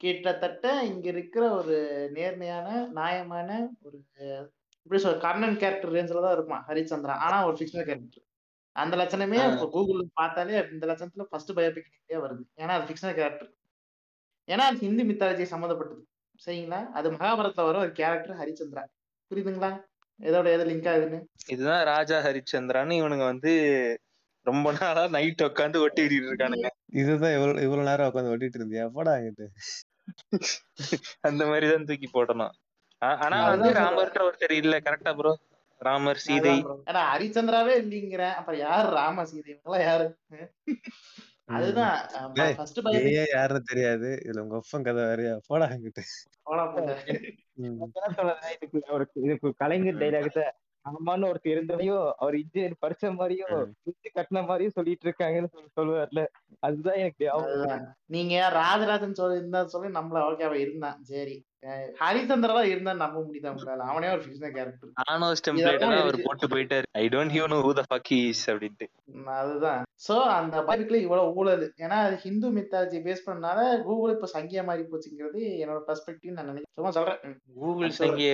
[0.00, 1.76] கிட்டத்தட்ட இங்க இருக்கிற ஒரு
[2.12, 3.48] நேர்மையான நியாயமான
[3.82, 3.96] ஒரு
[4.86, 8.25] எப்படி சொல்ற கர்ணன் கேரக்டர் ரேஞ்சில தான் இருப்பான் ஹரிச்சந்திரா ஆனா ஒரு ஃபிக்ஷனல் கேரக்டர்
[8.82, 12.42] அந்த லட்சணமே இப்போ கூகுள் பார்த்தாலே இந்த லட்சணத்துல ஃபர்ஸ்ட் பயோபிக் இந்தியா வருது.
[12.62, 13.50] ஏன்னா அது ஃபிக்ஷனல் கேரக்டர்
[14.48, 16.02] ஏன்னா அது ஹிந்து மித்தாலஜி சம்மந்தப்பட்டது.
[16.46, 16.80] சரிங்களா?
[16.98, 18.82] அது மகாபாரதத்துல வர ஒரு கேரக்டர் ஹரிச்சந்திரா.
[19.30, 19.70] புரியுதுங்களா?
[20.20, 21.18] எதோட எது லிங்க் ஆகுதுன்னு
[21.54, 23.52] இதுதான் ராஜா ஹரிச்சந்திரான்னு இவனுங்க வந்து
[24.46, 26.68] ரொம்ப நாளா நைட் உட்காந்து ஒட்டி விட்டிட்டு இருக்கானுங்க.
[27.00, 28.84] இதுதான் இவ்வளவு இவ்வளவு நேரம் உட்காந்து ஒட்டிட்டு இருந்தியா?
[28.96, 29.46] போடா அங்கிட்டு
[31.28, 32.54] அந்த மாதிரிதான் தூக்கி போடணும்.
[33.24, 34.74] ஆனா வந்து ராமர்ன்ற ஒருத்தர் இல்ல.
[34.86, 35.32] கரெக்டா ப்ரோ
[35.78, 36.64] ராமர் சீதை.
[36.64, 38.34] ஏன்னா ஹரிச்சந்திராவே இல்லைங்கிறேன்.
[38.34, 39.50] அப்ப யாரு ராம சீதை?
[39.54, 40.06] இவங்கெல்லாம் யாரு.
[41.44, 41.96] அதுதான்
[43.34, 44.08] யாருன்னு தெரியாது.
[44.24, 45.34] இதுல உங்க ஒப்பன் கதை வேறையா?
[45.46, 46.04] போடா அங்கிட்டு
[49.12, 50.50] இதுக்கு கலைஞர் டைலாக்
[50.84, 53.74] ஆமான்னு ஒருத்தர் இருந்ததையும் அவர் இன்ஜினியர் படிச்ச மாதிரியும்.
[53.84, 56.22] சுத்தி கட்டின மாதிரியும் சொல்லிட்டு இருக்காங்கன்னு சொல்லி சொல்லுவார்ல.
[56.58, 57.26] அதுதான் எனக்கு
[58.06, 61.02] நீங்க ராஜராஜன் சொல்லி இருந்தா சொல்லி நம்மள ஓகே அவன் இருந்தான்.
[61.02, 61.36] சரி.
[62.00, 63.86] ஹரிச்சந்திரா இருந்தா நம்ப முடியுதா உங்களால?
[63.86, 65.42] அவனே ஒரு ஃபிக்ஷனல் கேரக்டர் ஆனோஸ்
[65.98, 66.86] அவர் போட்டு போயிட்டாரு.
[66.92, 68.86] I don't even know who the fuck is அப்படின்ட்டு.
[69.12, 69.82] உம் அதுதான்.
[70.06, 71.64] சோ அந்த பைபிள்ல இவ்வளவு ஊழல்.
[71.78, 76.74] ஏன்னா அது ஹிந்து மித்தாலஜி பேஸ் பண்ணனால கூகுள் இப்ப சங்கியா மாறி போச்சுங்கிறது என்னோட பெர்ஸ்பெக்டிவ் நான் நினைக்கிறேன்.
[76.74, 77.36] சும்மா சொல்றேன்.
[77.56, 78.32] கூகுள் சங்கிய.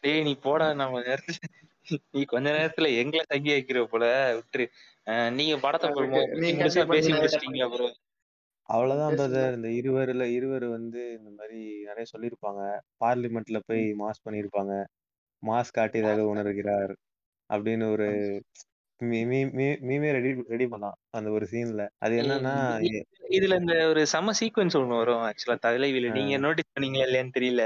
[0.00, 1.38] டேய் நீ போடா நம்ம நேரத்துல
[2.12, 4.04] நீ கொஞ்ச நேரத்துல எங்களை தங்கி வைக்கிற போல.
[4.36, 4.64] விட்டுரு.
[5.06, 5.88] அஹ் நீங்க படத்தை
[6.90, 7.88] பேசி முடிச்சிட்டீங்களா ப்ரோ
[8.68, 9.56] அவ்வளவுதான் பேசுங்க பிரதர்.
[9.56, 12.62] இந்த இருவருல இருவர் வந்து இந்த மாதிரி நிறைய சொல்லியிருப்பாங்க.
[13.00, 14.72] பார்லிமெண்ட்ல போய் மாஸ் பண்ணியிருப்பாங்க.
[15.42, 16.94] மாஸ் காட்டியதாக உணர்கிறார்
[17.50, 18.06] அப்படின்னு ஒரு
[19.00, 21.82] மீமே ரெடி ரெடி பண்ணலாம் அந்த ஒரு சீன்ல.
[21.98, 22.54] அது என்னன்னா
[22.86, 27.64] இ- இதுல இந்த ஒரு செம சீக்வன்ஸ் ஒண்ணு வரும் ஆக்சுவலா தலைவியில நீங்க நோட்டீஸ் பண்ணீங்களா இல்லையான்னு தெரியல.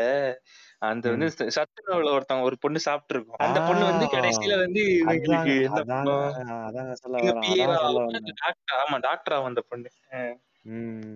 [0.82, 1.12] அந்த ம்.
[1.12, 3.38] வந்து ச சத்துணவுல ஒருத்தவங்க ஒரு பொண்ணு சாப்பிட்டுருக்கும்.
[3.38, 6.62] அந்த பொண்ணு வந்து ஆ கடைசியில வந்து இவங்களுக்கு அதாங்க என்ன அதாங்க பண்ணும்?
[6.68, 8.38] அதாங்க சொல்ல இவங்க வரேன் பிஏ அதான் சொல்ல ஆகும் வந்தேன்.
[8.42, 9.90] டாக்டர் ஆமா டாக்டர் அந்த பொண்ணு.
[10.12, 10.20] அ.
[10.64, 11.14] ம்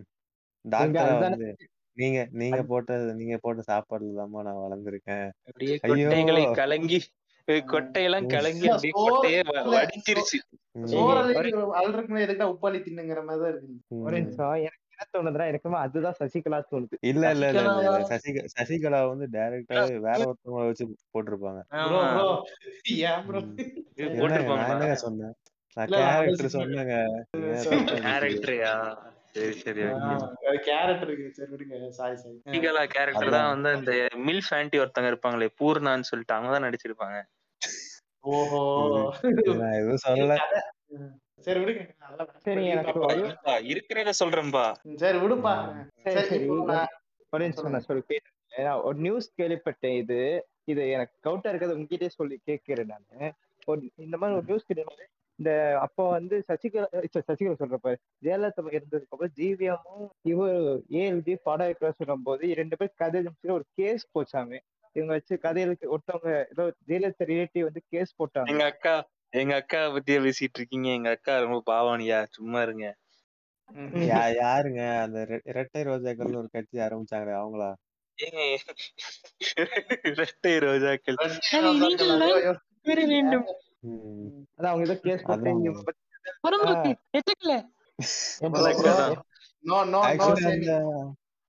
[0.80, 1.46] எங்க டாக்டரா அதுதானே வந்து
[1.96, 6.98] நீங்க நீங்க அது போட்டது நீங்க போட்ட சாப்பாடுல தாம்மா நான் வளர்ந்துருக்கேன் அப்படியே ஐயோ கொட்டைகளை கலங்கி
[7.48, 7.66] அ ஆ.
[7.70, 8.34] கொட்டையெல்லாம் ம்.
[8.34, 9.76] கலங்கி இல்ல அப்படியே சோறு கொட்டையே வ இல்ல
[10.06, 10.38] சோ வடிஞ்சிருச்சு.
[10.76, 11.14] ம்.
[11.24, 11.48] சோறு
[12.20, 13.68] எதுக்குடா உப்பாளி தின்னுங்கிற மாதிரி தான் இருக்கு
[14.00, 14.18] ஒரு ம்.
[14.18, 17.90] நிமிஷம் எனக்கு என்ன தோணுதுன்னா எனக்குமே அதுதான் சசிகலா தோணுது இல்ல இல்ல இல்ல இல்ல சசிகலாவா?
[17.90, 22.10] இல்ல சசிக சசிகலா வந்து டைரக்டாவே வேற ஒருத்தவங்கள வச்சு போட்டிருப்பாங்க ப்ரோ ஆமா.
[22.10, 22.26] ப்ரோ
[23.04, 23.58] ஏன் ப்ரோ ம்.
[23.96, 24.70] இது சரி என்னங்க நான் போட்டிருப்பாங்களா?
[24.70, 25.34] என்னங்க சொன்னேன்
[25.76, 26.94] நான் இல்ல நான் கேரக்டர் யோசிக்க சொன்னேங்க
[27.34, 28.74] நீங்க மாட்டேன் தப்பா பேசுறீங்க கேரக்டர்யா?
[29.34, 29.82] சரி சரி.
[30.66, 31.76] கேரக்டர் இருக்கு சரி விடுங்க.
[31.96, 33.92] சாரி சாரி சசிகலா கேரக்டர் தான் வந்து அந்த
[34.26, 37.16] மில்ஃப் ஆன்ட்டி ஒருத்தங்க இருப்பாங்களே பூர்ணான்னு சொல்லிட்டு அவங்க தான் நடிச்சிருப்பாங்க.
[38.30, 38.60] ஓஹோ.
[39.22, 40.36] எதுவும் சொல்லல.
[41.46, 41.82] சரி விடுங்க.
[42.44, 42.62] சரி
[43.72, 44.64] இருக்கிறத சொல்றேன்பா.
[45.02, 45.54] சரி விடுப்பா.
[46.20, 46.46] சரி
[47.32, 48.18] ஒரு நிமிஷம் நான் சொல்லி
[48.84, 50.18] ஒரு நியூஸ் கேள்விப்பட்டேன் இது.
[50.72, 53.34] இது எனக்கு டவுட்டா இருக்கிறது உங்ககிட்டயே சொல்லி கேட்கிறேன் நான்.
[53.68, 54.84] ஒரு இந்த மாதிரி ஒரு நியூஸ் கேள்வி
[55.38, 60.58] இந்த அப்போ வந்து சசிகலா ச்ச, சசிகலா சொல்றப்ப ஜெயலலிதா இருந்ததுக்கு அப்புறம் ஜிவிஎம்மும் இவர்
[60.98, 64.60] ஏஎல்ஜி படம் இருக்கிற சொல்லும் போது ரெண்டு பேர் கதை ஒரு கேஸ் போச்சாமே
[64.96, 68.94] இவங்க வச்சு கதைகளுக்கு ஒருத்தவங்க ஏதோ ஜெயலலிதா ரிலேட்டிவ் வந்து கேஸ் போட்டாங்க எங்க அக்கா
[69.32, 70.88] எங்க அக்கா பத்தியே பேசிட்டு இருக்கீங்க.
[70.92, 72.86] எங்க அக்கா ரொம்ப பாவானியா சும்மா இருங்க.
[74.40, 77.70] யாருங்க அந்த இரட்டை ரோஜாக்கள்னு ஒரு கட்சி ஆரம்பிச்சாங்களே அவங்களா
[80.10, 81.18] இரட்டை ரோஜாக்கள்.
[83.12, 83.46] வேண்டும்.
[84.56, 85.62] அதான் அவங்க ஏதோ கேஸ் போட்டு அதான்.
[85.64, 86.00] இவங்க பத்தி
[86.44, 87.54] புறம்போக்கு எதுக்குல
[88.40, 88.62] என் ப்ரோ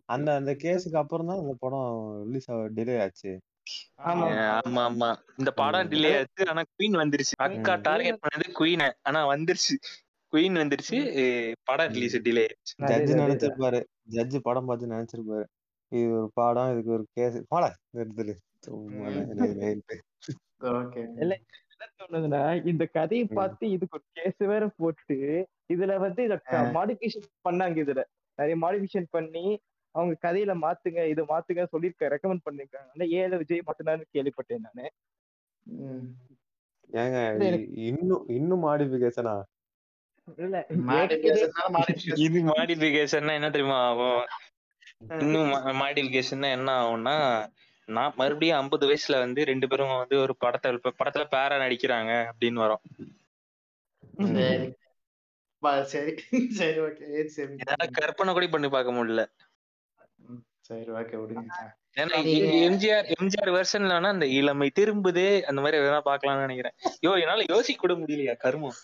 [0.09, 1.87] அந்த அந்த கேஸுக்கு அப்புறம் தான் அந்த படம்
[2.25, 3.31] ரிலீஸ் ஆக டிலே ஆச்சு.
[4.05, 4.25] ஆமா.
[4.83, 5.89] ஆமா இந்த படம்.
[5.89, 6.43] டிலே ஆச்சு.
[6.49, 7.35] ஆனா குயின் வந்துருச்சு.
[7.37, 7.75] அக்கா.
[7.87, 9.75] டார்கெட் பண்ணது குயின் ஆனா வந்துருச்சு.
[10.33, 10.97] குயின் வந்துருச்சு.
[11.63, 11.91] படம்.
[11.91, 12.75] ரிலீஸ் டிலே ஆயிடுச்சு.
[12.91, 13.79] ஜட்ஜி நினைச்சிருப்பாரு.
[14.11, 15.45] ஜட்ஜி படம் பார்த்து நினைச்சிருப்பாரு.
[15.91, 17.65] இது ஒரு படம் இதுக்கு ஒரு கேஸ் போல
[17.97, 18.35] நிறுத்தலு
[21.93, 23.25] தோணுதுன்னா இந்த கதையை.
[23.33, 25.17] பார்த்து இதுக்கு ஒரு கேஸ் வேற போட்டு
[25.69, 26.35] இதுல வந்து இத
[26.77, 28.01] மாடிஃபிகேஷன் பண்ணாங்க இதுல.
[28.39, 29.45] நிறைய மாடிஃபிகேஷன் பண்ணி
[29.95, 34.85] அவங்க கதையில மாத்துங்க இதை மாத்துங்க சொல்லிருக்க ரெக்கமெண்ட் பண்ணிருக்காங்க ஏழு விஜய் மட்டும்தான் கேள்விப்பட்டேன் நானு.
[35.67, 36.07] ம்.
[36.89, 37.19] ஏங்க
[37.85, 39.29] இன்னும் இன்னும் மாடிஃபிகேஷன்
[42.17, 44.21] இது மாடிஃபிகேஷன்னா என்ன தெரியுமா ஆகும்?
[45.19, 47.15] இன்னும் மாடிஃபிகேஷன்னா என்ன ஆகும்னா
[47.89, 52.63] நான் மறுபடியும் ஐம்பது வயசுல வந்து ரெண்டு பேரும் வந்து ஒரு படத்துல இப்ப படத்துல பேரா நடிக்கிறாங்க அப்படின்னு
[52.65, 52.83] வரும்.
[54.33, 54.67] சரி.
[55.91, 56.13] சரி.
[56.57, 57.05] சரி ஓகே.
[57.35, 59.23] சேவிங் என்னால கற்பனை கூட பண்ணி பார்க்க முடியல.
[60.67, 61.55] சரி ஓகே விடுங்க
[61.97, 62.15] ஏன்னா
[62.61, 66.75] எம்ஜிஆர் எம்ஜிஆர் வெர்ஷன்ல வேணா அந்த இளமை திரும்புதே அந்த மாதிரி எதனா பார்க்கலாம்னு நினைக்கிறேன்.
[67.05, 68.75] யோ என்னால யோசிக்க கூட முடியலையா கருமம்?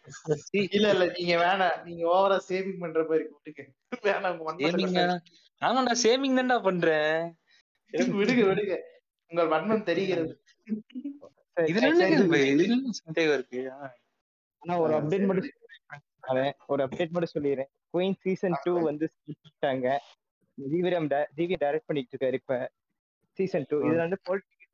[0.70, 3.64] இல்ல இல்ல நீங்க வேணாம் நீங்க ஓவரா சேவிங் பண்ற மாதிரி விட்டுங்க
[4.08, 5.22] வேணாம்.
[5.62, 7.18] ஆமாண்டா சேமிங் தான்டா பண்றேன்.
[7.94, 8.76] விடுங்க விடுங்க
[9.32, 10.34] உங்கள் வன்மம் தெரிகிறது.
[11.58, 11.88] இதுல
[13.00, 13.62] சந்தேகம் இருக்கு.
[14.62, 15.26] ஆனா ஒரு அப்டேட்.
[15.30, 15.50] மட்டும்.
[16.68, 17.70] ஒரு அப்டேட் மட்டும் சொல்லிடுறேன்.
[17.94, 19.88] குயின் சீசன் டூ வந்து விட்டாங்க
[20.58, 22.56] டைரக்ட் பண்ணிட்டு இருக்காரு இப்ப.
[23.40, 24.20] சீசன் டூ இதுல வந்து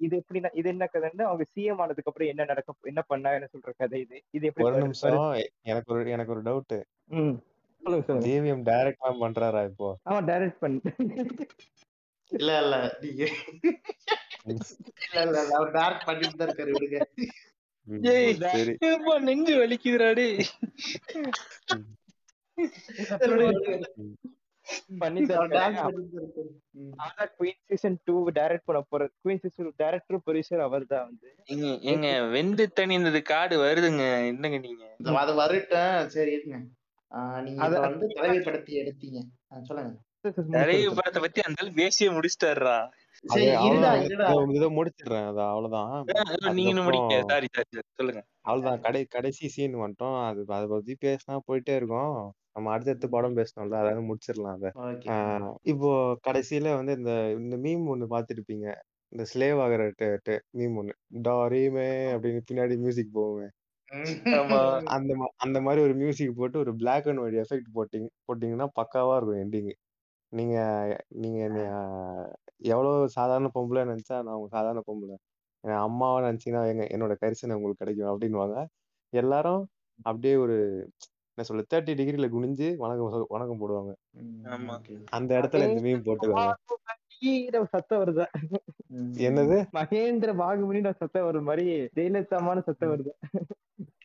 [0.06, 4.00] இது எப்படின்னா இது என்ன கதைன்னா அவங்க சிஎம் ஆனதுக்கு அப்புறம் என்ன நடக்க என்ன பண்ணாங்கன்னு சொல்ற கதை
[4.02, 4.18] இது.
[4.30, 5.20] இது எப்படி ஒரு நிமிஷம்?
[5.64, 6.76] எனக்கு ஒரு எனக்கு ஒரு டவுட்
[7.20, 7.36] ம்.
[7.84, 8.26] சொல்லுங்க சொல்லுங்க.
[8.28, 9.90] ஜேவிஎம் டைரக்டா பண்றாரா இப்போ?
[10.06, 10.80] ஆமா டைரக்ட் பண்ணி
[12.32, 12.76] இல்ல இல்ல.
[13.02, 13.24] நீங்க
[14.46, 14.58] இல்ல
[15.18, 15.26] இல்ல.
[15.26, 17.00] இல்ல அவர் டார்க் பண்ணிட்டு தான் இருக்காரு விடுங்க.
[19.28, 20.38] நெஞ்சு வலிக்குதுடா டேய்.
[23.14, 23.88] சரி, விடுங்க, விடுங்க.
[25.02, 26.94] பண்ணி அவர் தரேன் டார்க் பண்ணிட்டு தான் இருக்காரு ம்.
[27.04, 31.30] அதான் குயின் சீசன் டூ டைரக்ட் பண்ண போற குயின் சீசன் டைரக்டர் ப்ரொடியூசர் அவர் தான் வந்து
[32.34, 34.04] வெந்து தணிந்தது காடு வருதுங்க.
[34.32, 34.84] என்னங்க நீங்க?
[35.00, 36.58] இந்த அது வரட்டும் சரி இருங்க.
[37.46, 39.20] நீங்க வந்து தலைவி படத்தை எடுத்தீங்க.
[39.70, 39.94] சொல்லுங்க.
[40.56, 42.78] நிறைய படத்தை பத்தி அந்த பேசியே முடிச்சிட்டாருடா.
[44.78, 45.94] முடிச்சிடுறேன் அது அவ்வளவுதான்.
[46.60, 48.22] நீங்க முடிக்க அதுக்கப்புறம் சாரி சாரி சொல்லுங்க.
[48.42, 48.82] அவ்வளவுதான்.
[48.82, 52.18] கடை கடைசி சீன் வந்துட்டோம் அது அதை பத்தி பேசினா போயிட்டே இருக்கும்.
[52.52, 54.70] நம்ம அடுத்தடுத்து படம் பேசணும்ல அதாவது முடிச்சிடலாம் அதை.
[55.64, 55.90] இப்போ
[56.28, 58.68] கடைசியில வந்து இந்த இந்த மீம் ஒண்ணு பார்த்திருப்பீங்க.
[59.12, 59.84] இந்த ஸ்லேவ் ஆகிற
[60.58, 60.96] மீம் ஒண்ணு.
[61.28, 63.54] டாரிமே அப்படின்னு பின்னாடி மியூசிக் போவேன்
[64.38, 64.58] ஆமா.
[64.86, 69.42] அந்த அந்த மாதிரி ஒரு மியூசிக் போட்டு ஒரு Black அண்ட் ஒயிட் எஃபெக்ட் போட்டிங் போட்டிங்கன்னா பக்காவா இருக்கும்
[69.44, 69.70] எண்டிங்
[70.30, 70.56] நீங்க
[71.08, 71.70] நீங்க என்னைய
[72.58, 75.16] எவ்வளவு சாதாரண பொம்பளை நினைச்சா நான் உங்க சாதாரண பொம்பளை.
[75.60, 78.66] என் அம்மாவை நினைச்சீங்கன்னா எங்க என்னோட கரிசனை உங்களுக்கு கிடைக்கும் அப்படின்னுவாங்க.
[79.10, 79.70] எல்லாரும்
[80.04, 80.56] அப்படியே ஒரு
[81.38, 83.94] என்ன சொல்ல தேர்ட்டி டிகிரில குனிஞ்சு வணக்கம் வணக்கம் போடுவாங்க.
[84.44, 84.76] ஆமா.
[85.10, 86.54] அந்த இடத்துல இந்த மீன் போட்டுக்கோங்க
[87.22, 88.26] மகேந்திர சத்தம் வருது?
[89.18, 89.66] என்னது?
[89.74, 93.12] மகேந்திர பாகுபலி சத்தம் வரும் மாதிரி ஜெயலலிதாமான சத்தம் வருது.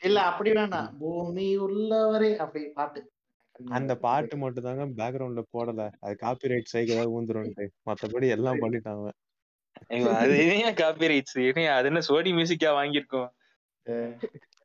[0.00, 0.98] இல்ல அப்படி வேணாம்.
[0.98, 3.10] பூமி உள்ளவரே அப்படி பாட்டு.
[3.70, 5.82] அந்த பாட்டு மட்டும் தாங்க பேக்ரவுண்ட்ல போடல.
[6.00, 9.10] அது காப்பிரைட் ஸ்ட்ரைக் ஏதாவது ஊந்துரும்ட்டு மத்தபடி எல்லாம் பண்ணிட்டாங்க
[10.16, 13.30] அது ஏன் காப்பி ரைட்ஸ் ஏன் அது என்ன சோனி மியூசிக்கா வாங்கியிருக்கோம்?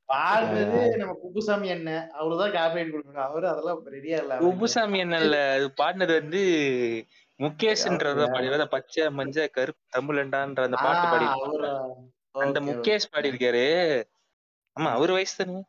[0.10, 3.28] பாடுறது நம்ம குப்புசாமி என்ன அவருதான் காப்பிரைட் கொடுக்கணும்.
[3.30, 4.50] அவரு அதெல்லாம் ரெடியா இல்ல அவருக்கு.
[4.52, 6.42] உப்புசாமி என்னல்ல அது பாடினது வந்து
[7.40, 11.74] முகேஷ்ன்றத பாடி பச்சை மஞ்ச கருப்பு தமிழண்டான்ற அந்த பாட்டு பாடி அவரா?
[12.36, 13.66] அந்த முகேஷ் பாடியிருக்காரு.
[14.78, 15.60] ஆமா அவர் வயசு தானே?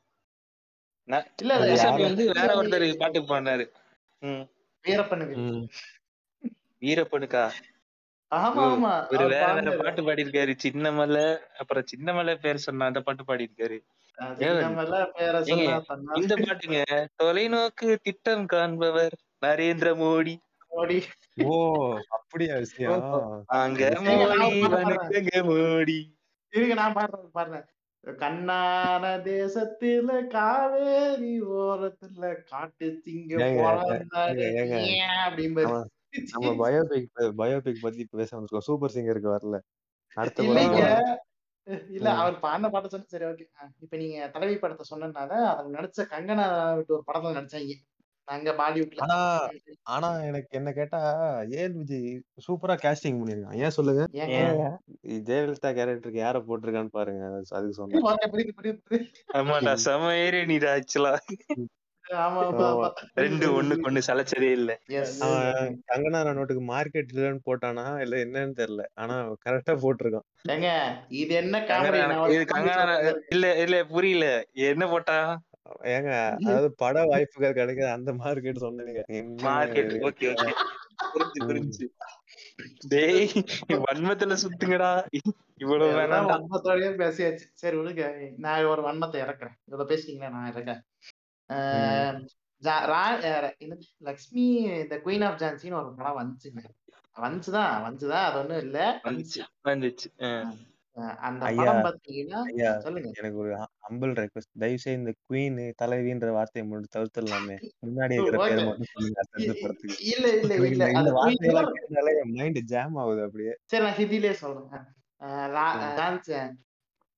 [1.37, 2.03] இல்ல யாரு?
[2.03, 3.65] வந்து வேற ஒருத்தர் பாட்டுக்கு பாடினாரு.
[4.23, 4.45] ம்.
[4.85, 5.37] வீரப்பனுக்கு.
[6.83, 7.45] வீரப்பனுக்கா?
[8.33, 8.91] ஆமா ஆமா.
[9.11, 9.77] இவரு அவர் வேற வேற.
[9.77, 10.53] பாட்டு பாடியிருக்காரு.
[10.63, 11.27] சின்னமலை
[11.59, 13.25] அப்புறம் சின்னமலை பேர் சொன்ன அந்த பாட்டு
[15.45, 16.79] சொன்னா தன்னா இந்த பாட்டுங்க
[17.23, 19.15] தொலைநோக்கு திட்டம் காண்பவர்
[19.47, 20.35] நரேந்திர மோடி.
[20.71, 20.99] ஓடி
[21.45, 21.53] ஓ
[22.09, 23.05] அப்படியா விஷயம்
[23.59, 24.49] அங்க மோடி.
[24.69, 25.99] வணக்கங்க மோடி.
[26.53, 27.67] இருங்க நான் பாடுறேன் பாடுறேன்.
[28.17, 33.33] கண்ணான தேசத்துல காவேரி ஓரத்துல காட்டு திங்க.
[36.33, 38.59] நம்ம பயோபிக் பயோபிக் பத்தி பேச வந்திருக்கோம்.
[38.59, 39.59] சூப்பர் சிங்கருக்கு வரல.
[40.17, 40.45] அடுத்த
[41.89, 42.13] இல்ல.
[42.15, 43.45] அவர் பாடின பாட்ட சொன்ன சரி ஓகே.
[43.81, 46.47] இப்ப நீங்க தலைவி படத்தை சொன்னதுனால அதுல நடிச்ச கங்கனா
[46.77, 47.75] விட்டு ஒரு படத்துல நடிச்சாங்க.
[48.29, 49.18] அங்க பாலிவுட்ல ஆனா
[49.95, 51.03] ஆனா எனக்கு என்ன கேட்டா
[51.61, 52.16] ஏன் விஜய்
[52.47, 53.57] சூப்பரா கேஸ்டிங் பண்ணிருக்கான்?
[53.57, 54.03] ஏன் சொல்லுங்க?
[55.29, 57.31] ஜெயலலிதா கேரக்டருக்கு யார போட்டிருக்கான்னு பாருங்க.
[57.31, 59.79] அது- அதுக்கு சொன்னேன்.
[59.79, 61.18] செம ஏறி நீடா ஆக்சுவலா.
[63.14, 64.79] ரெண்டு ஒண்ணுக்கு ஒண்ணு சலைச்சதே இல்ல.
[65.91, 68.85] கங்கனா ரனோட்டுக்கு மார்க்கெட் இல்லைன்னு போட்டானா இல்ல என்னன்னு தெரியல.
[68.95, 70.24] ஆனா கரெக்டா போட்டிருக்கான்.
[70.49, 74.45] ஏங்க இது என்ன கங்கனா இல்ல இல்ல புரியல.
[74.70, 75.41] என்ன போட்டா?
[75.93, 76.11] ஏங்க
[76.45, 79.05] அதாவது பட வாய்ப்புகள் கிடைக்காது அந்த மார்க்கெட் சொன்னீங்க.
[79.49, 79.93] மார்க்கெட்?
[80.09, 80.53] ஓகே ஓகே
[81.12, 81.87] புரிஞ்சு புரிஞ்சு.
[82.93, 83.29] டேய்
[83.87, 84.91] வன்மத்துல சுத்துங்கடா.
[85.57, 87.47] இவ்வளவு வேணாம்டா வன்மத்தோடயே பேசியாச்சு.
[87.62, 88.05] சரி விடுங்க.
[88.37, 89.57] நான் ஒரு வன்மத்தை இறக்குறேன்.
[89.64, 90.31] இவ்வளவு பேசிட்டீங்களா?
[90.31, 90.83] நான் இறக்கேன்?
[94.09, 94.47] லக்ஷ்மி
[94.83, 96.62] இந்த குயின் ஆஃப் ஜான்சின்னு ஒரு படம் வந்துச்சுங்க.
[97.25, 99.01] வந்துச்சுதான் வந்துச்சுதான் அது ஒண்ணும் இல்ல.
[99.05, 100.11] வந்துச்சு
[101.27, 102.41] அந்த படம் பாத்தீங்கன்னா
[102.79, 103.11] சொல்லுங்க.
[103.21, 103.53] எனக்கு ஒரு
[103.91, 107.68] அம்பிள் ரெக்வஸ்ட் தயவு செய்து இந்த குயின் தலைவின்ற வார்த்தையை மட்டும் தவிர்த்துடலாமே.
[107.86, 108.64] முன்னாடி இருக்கிற பேரை.
[108.64, 110.84] மட்டும் சொல்லுங்க அடுத்த படத்துக்கு இல்ல இல்ல எனக்கு இல்ல.
[110.84, 113.57] இந்த அது இந்த queen வார்த்தையெல்லாம் கேட்டாலே என் மைண்ட் ஜாம் ஆகுது அப்படியே.
[113.64, 114.80] சரி நான் ஹிந்திலே சொல்றேன்.
[115.20, 115.80] அஹ் ரா- ம்.
[115.80, 116.51] ஜான்சி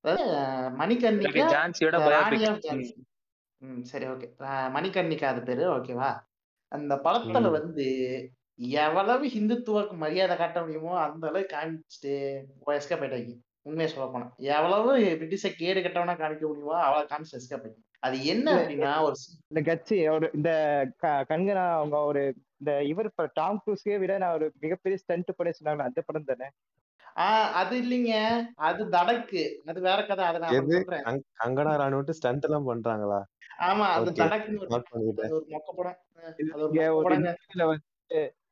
[0.02, 2.94] அதாவது அஹ் சரி, மணிகர்ணிகா ஜான்சியோட ராணி பயோபிக் ஆஃப் ஜான்சி.
[3.56, 4.32] ம் சரி ஓகே.
[4.48, 5.76] மணிகர்ணிகா அது பேரு.
[5.76, 6.20] ஓகேவா?
[6.68, 7.50] அந்த படத்துல ம்.
[7.50, 13.38] வந்து எவ்வளவு ஹிந்துத்துவக்கு மரியாதை காட்ட முடியுமோ அந்த அளவுக்கு காமிச்சிட்டு எஸ்கேப் ஆயிட்டாங்க.
[13.62, 14.32] உண்மையை சொல்ல போனா.
[14.36, 19.14] எவ்வளவு பிரிட்டிஷ கேடு கட்டவனா காமிக்க முடியுமோ அவ்வளவு காமிச்சு எஸ்கேப் அது என்ன அப்படின்னா ஒரு
[19.48, 20.50] இந்த கட்சி ஒரு இந்த
[20.96, 25.52] க- கங்கனா அவங்க ஒரு இந்த இவர் இப்ப டாம் க்ரூஸ்க்கே விட நான் ஒரு மிகப்பெரிய ஸ்டண்ட் பண்ணி
[25.64, 26.50] சொன்னாங்க அந்த படம் தானே?
[27.16, 28.42] ஆஹ் அது இல்லைங்க.
[28.54, 29.62] அது தடக்கு.
[29.66, 30.24] அது வேற கதை.
[30.24, 31.02] அதை நான் சொல்றேன்.
[31.02, 33.22] கங்- கங்கனா ராணுவட்டு ஸ்டண்ட் எல்லாம் பண்றாங்களா?
[33.58, 35.96] ஆமா அது தடக்குன்னு ஒரு மொக்க படம்.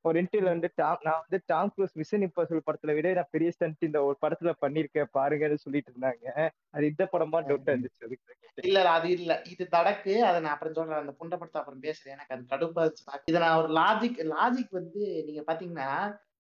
[0.05, 3.86] ஒரு இன்டர்வியூல வந்து டாம் நான் வந்து டாம் க்ரூஸ் மிஷன் இம்பாசிபிள் படத்துல விட நான் பெரிய ஸ்டண்ட்
[3.88, 6.26] இந்த ஒரு படத்துல பண்ணிருக்கேன் பாருங்கன்னு சொல்லிட்டு இருந்தாங்க.
[6.70, 8.34] அது இந்த படமா டவுட்டா இருந்துச்சு அதுக்கு.
[8.62, 9.32] இல்ல அது இல்ல.
[9.46, 10.99] இது தடக்கு அதை நான் அப்புறம் சொல்றேன்.
[10.99, 12.14] அந்த புண்ட படத்தை அப்புறம் பேசுறேன்.
[12.16, 12.84] எனக்கு அது கடுப்பா.
[13.24, 15.90] இதை நான் ஒரு லாஜிக் லாஜிக் வந்து நீங்க பாத்தீங்கன்னா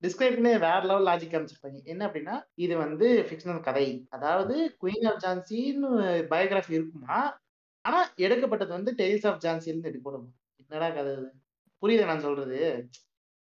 [0.02, 3.86] டிஸ்கிரைப்னே வேற லெவல் லாஜிக் அமைச்சிருப்பாங்க என்ன அப்படின்னா இது வந்து ஃபிக்ஷனல் கதை.
[4.10, 5.90] அதாவது குயின் ஆஃப் ஜான்சின்னு
[6.32, 7.18] பயோகிராஃபி இருக்குமா?
[7.84, 10.28] ஆனா எடுக்கப்பட்டது வந்து டெய்ல்ஸ் ஆஃப் ஜான்சின்னு எடுக்கப்படும்?
[10.62, 11.12] என்னடா கதை
[11.82, 12.60] புரியுது நான் சொல்றது?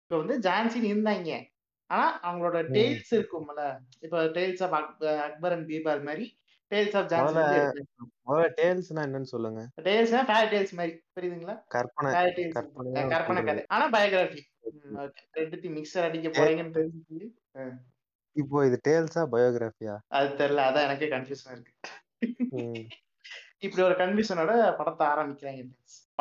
[0.06, 1.38] இப்ப வந்து ஜான்சின்னு இருந்தாங்க
[1.90, 2.58] ஆனா அவங்களோட.
[2.76, 3.64] டெய்ல்ஸ் இருக்கும்ல.
[4.06, 4.76] இப்ப tales of
[5.28, 6.26] Akbar and Birbal மாதிரி
[6.72, 7.34] டெய்ல்ஸ் ஆஃப் ஜான்சி
[8.28, 9.62] முதல்ல டேல்ஸ்னா என்னன்னு சொல்லுங்க.
[9.88, 11.56] டேல்ஸ்னா ஃபேரி டேல்ஸ் மாதிரி புரியுதுங்களா?
[11.76, 12.12] கற்பனை
[13.14, 13.64] கற்பனை கதை.
[13.76, 14.42] ஆனா பயோகிராஃபி.
[15.40, 17.28] ரெண்டுத்தையும் மிக்சர் அடிக்க போறீங்கன்னு தெரிஞ்சு
[18.36, 19.96] இப்போ இது டேல்ஸா பயோகிராஃபியா?
[20.18, 20.64] அது தெரியல.
[20.70, 21.74] அதான் எனக்கு கன்ஃபியூஷன் இருக்கு.
[23.66, 25.64] இப்படி ஒரு கன்ஃபியூஷனோட படத்தை ஆரம்பிக்கிறாங்க.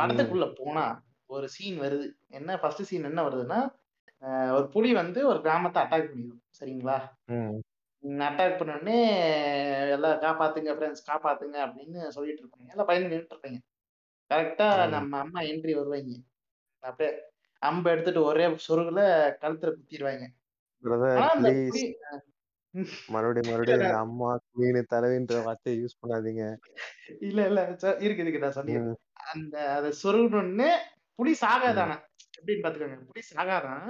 [0.01, 0.85] படத்துக்குள்ள போனா
[1.31, 2.07] ஒரு சீன் வருது.
[2.29, 3.61] என்ன ஃபர்ஸ்ட் சீன் என்ன வருதுன்னா
[4.51, 6.43] ஒரு புலி வந்து ஒரு கிராமத்தை அட்டாக் பண்ணிடும்.
[6.59, 6.97] சரிங்களா?
[8.03, 8.99] அட்டாக் பண்ண உடனே
[9.91, 12.71] எல்லாம் காப்பாத்துங்க ஃப்ரெண்ட்ஸ் காப்பாத்துங்க அப்படின்னு சொல்லிட்டு இருப்பாங்க.
[12.71, 13.59] எல்லாம் பயந்து நின்றுட்டு இருப்பாங்க.
[14.31, 14.89] கரெக்டா.
[14.89, 16.15] நம்ம அம்மா என்ட்ரி வருவாங்க.
[16.85, 17.11] அப்படியே
[17.63, 19.03] அம்பு எடுத்துட்டு ஒரே சொருகுல
[19.43, 20.25] கழுத்துல குத்திடுவாங்க
[23.09, 26.45] மறுபடியும் மறுபடியும் அம்மா குயின் தலைவின்ற வார்த்தையை யூஸ் பண்ணாதீங்க.
[27.21, 27.61] இல்ல இல்ல.
[27.99, 28.39] இருக்கு இருக்கு.
[28.39, 28.99] நான் சொல்லிடுறேன் ம்.
[29.33, 30.69] அந்த அதை சொருகணும்னு
[31.19, 31.97] புலி சாகாதானே?
[32.39, 33.87] எப்படின்னு பாத்துக்கோங்க புலி சாகாதான்.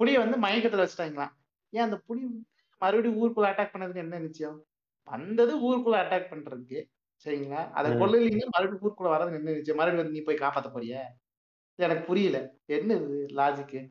[0.00, 1.32] புலியை வந்து மயக்கத்துல வச்சுட்டாங்களாம்.
[1.72, 2.22] ஏன் அந்த புலி
[2.82, 4.58] மறுபடியும் ஊருக்குள்ள அட்டாக் பண்ணதுக்கு என்ன நிச்சயம்?
[5.08, 6.78] வந்தது ஊருக்குள்ள அட்டாக் பண்றதுக்கு.
[7.24, 7.70] சரிங்களா?
[7.70, 7.94] அதை ம்.
[7.94, 9.78] கொல்லலீங்க மறுபடியும் ஊருக்குள்ள வரது என்ன நிச்சயம்?
[9.80, 10.94] மறுபடியும் வந்து நீ போய் காப்பாத்த போறிய?
[11.78, 12.38] எனக்கு புரியல.
[12.66, 13.82] என்ன இது லாஜிக்கு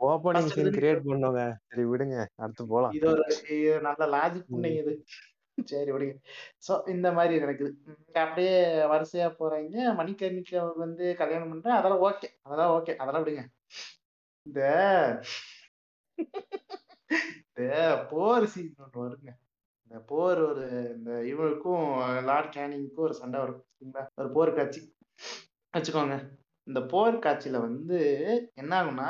[0.00, 1.40] First சீன் கிரியேட் பண்ணோங்க.
[1.66, 2.26] சரி விடுங்க.
[2.34, 2.92] அடுத்து போலாம்.
[2.92, 3.24] இது ஒரு
[3.80, 4.94] நல்ல லாஜிக் புண்ணைங்க இது.
[5.58, 6.14] சரி விடுங்க
[6.66, 7.72] சோ இந்த மாதிரி நடக்குது.
[8.14, 8.54] அப்படியே
[8.92, 9.76] வரிசையா போறாங்க.
[10.00, 11.78] மணிக்கர்ணிக்கு அவர் வந்து கல்யாணம் பண்றேன்.
[11.78, 13.44] அதெல்லாம் ஓகே அதெல்லாம் ஓகே அதெல்லாம் விடுங்க.
[14.46, 14.60] இந்த
[17.48, 17.62] இந்த
[18.10, 19.30] போர் சீன் ஒன்று வருங்க.
[19.84, 21.84] இந்த போர் ஒரு இந்த இவருக்கும்
[22.24, 23.64] லார்ட் கேனிங்க்கும் ஒரு சண்டை வரும்.
[23.72, 24.04] சரிங்களா?
[24.14, 24.80] ஒரு போர் காட்சி.
[25.74, 26.16] வச்சுக்கோங்க.
[26.66, 27.98] இந்த போர் காட்சியில வந்து
[28.54, 29.08] என்ன ஆகும்னா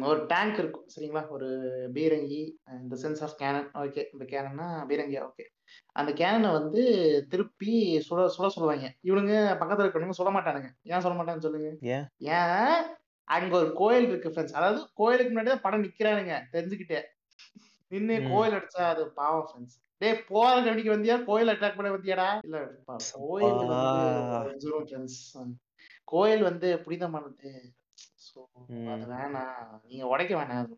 [0.00, 1.28] ஒரு டேங்க் இருக்கும் சரிங்களா?
[1.28, 1.48] ஒரு
[1.92, 2.40] பீரங்கி
[2.80, 5.22] இந்த சென்ஸ் ஆஃப் கேனன் ஓகே இந்த கேனன்னா பீரங்கியா?
[5.28, 5.44] ஓகே.
[5.92, 6.82] அந்த கேனனை வந்து
[7.28, 7.72] திருப்பி
[8.08, 8.88] சுட சுட சொல்லுவாங்க.
[9.02, 10.70] இவனுங்க பக்கத்துல இருக்கிறவங்க சுட மாட்டானுங்க.
[10.84, 11.70] ஏன் சொல்ல மாட்டாங்கன்னு சொல்லுங்க.
[11.94, 12.84] ஏன்?
[13.28, 17.00] அங்க ஒரு கோயில் இருக்கு ஃப்ரெண்ட்ஸ் அதாவது கோயிலுக்கு முன்னாடி தான் படம் நிக்கிறானுங்க தெரிஞ்சுக்கிட்டே.
[17.90, 18.28] நின்னு ம்.
[18.28, 21.24] கோயில் அடிச்சா அது பாவம் ஃப்ரெண்ட்ஸ் டேய் போற கவனிக்க வந்தியா?
[21.24, 22.28] கோயில் அட்டாக் பண்ண வந்தியாடா?
[22.42, 22.58] இல்ல
[23.14, 23.60] கோயில்
[26.04, 27.50] கோயில் வந்து புனிதமானது.
[28.34, 28.40] ஸோ.
[28.92, 29.54] அது வேணாம்
[29.86, 30.74] நீங்க உடைக்க வேணாம் அது.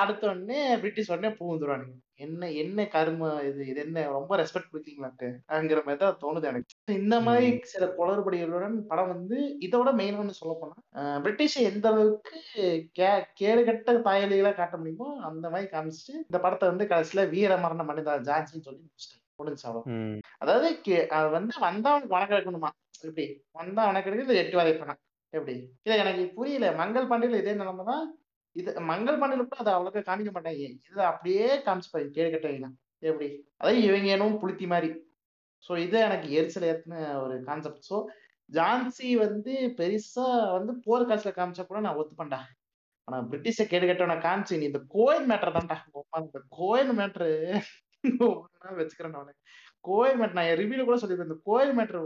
[0.00, 1.94] அடுத்த உடனே பிரிட்டிஷ் உடனே பூந்துருவானுங்க
[2.24, 4.04] என்ன என்ன கரும இது இது என்ன?
[4.14, 6.74] ரொம்ப ரெஸ்பெக்ட் கொடுக்கீங்களான்ட்டு அங்கிற மாதிரி தான் தோணுது எனக்கு.
[6.96, 7.48] இந்த மாதிரி.
[7.72, 10.76] சில குளறுபடிகளுடன் படம் வந்து இதோட மெயின் ஒன்று சொல்ல போனா
[11.24, 12.38] பிரிட்டிஷை எந்த அளவுக்கு
[12.98, 18.16] கே கேடுகட்ட தாயலிகளா காட்ட முடியுமோ அந்த மாதிரி காமிச்சிட்டு இந்த படத்தை வந்து கடைசியில வீர மரணம் அடைந்த
[18.28, 19.22] ஜான்சின்னு சொல்லி முடிச்சிட்டாங்க.
[19.38, 20.18] முடிஞ்சு அவ்வளோ ம்.
[20.42, 20.68] அதாவது
[21.16, 22.70] அது வந்து வந்தா வணக்கம் எடுக்கணுமா
[23.00, 23.26] எப்படி?
[23.54, 25.00] வந்தா வணக்கம் எடுக்க இல்லை எட்டு வரைப்பணம்
[25.32, 25.54] எப்படி?
[25.84, 26.66] இல்ல எனக்கு புரியல.
[26.76, 28.04] மங்கள் பாண்டியில இதே நிலைமை தான்.
[28.56, 30.68] இது மங்கள் பாண்டியில கூட அதை அவ்வளோக்கா காமிக்க மாட்டாங்க.
[30.90, 32.70] இது அப்படியே காமிச்சுப்பாரு கேடு கட்டவங்க
[33.02, 33.28] எப்படி?
[33.58, 34.90] அதாவது இவங்க என்னவும் புளுத்தி மாதிரி.
[35.64, 37.98] ஸோ இது எனக்கு எரிச்சல் ஏற்றின ஒரு கான்செப்ட் ஸோ
[38.50, 42.40] ஜான்சி வந்து பெருசா வந்து போர் காசுல காமிச்சா கூட நான் ஒத்துப்பேன்டா.
[43.08, 45.76] ஆனா பிரிட்டிஷ கேடு கட்டவன காமிச்சு நீ இந்த கோயில் மேட்டர் தான்டா
[46.22, 47.28] இந்த கோயில் மேட்ரு
[48.78, 49.42] வச்சுக்கிறேன் அவனுக்கு
[49.80, 52.00] கோயில் மேட் நான் ரிவியூல கூட சொல்லியிருந்தேன் இந்த கோயில் மேட்ரு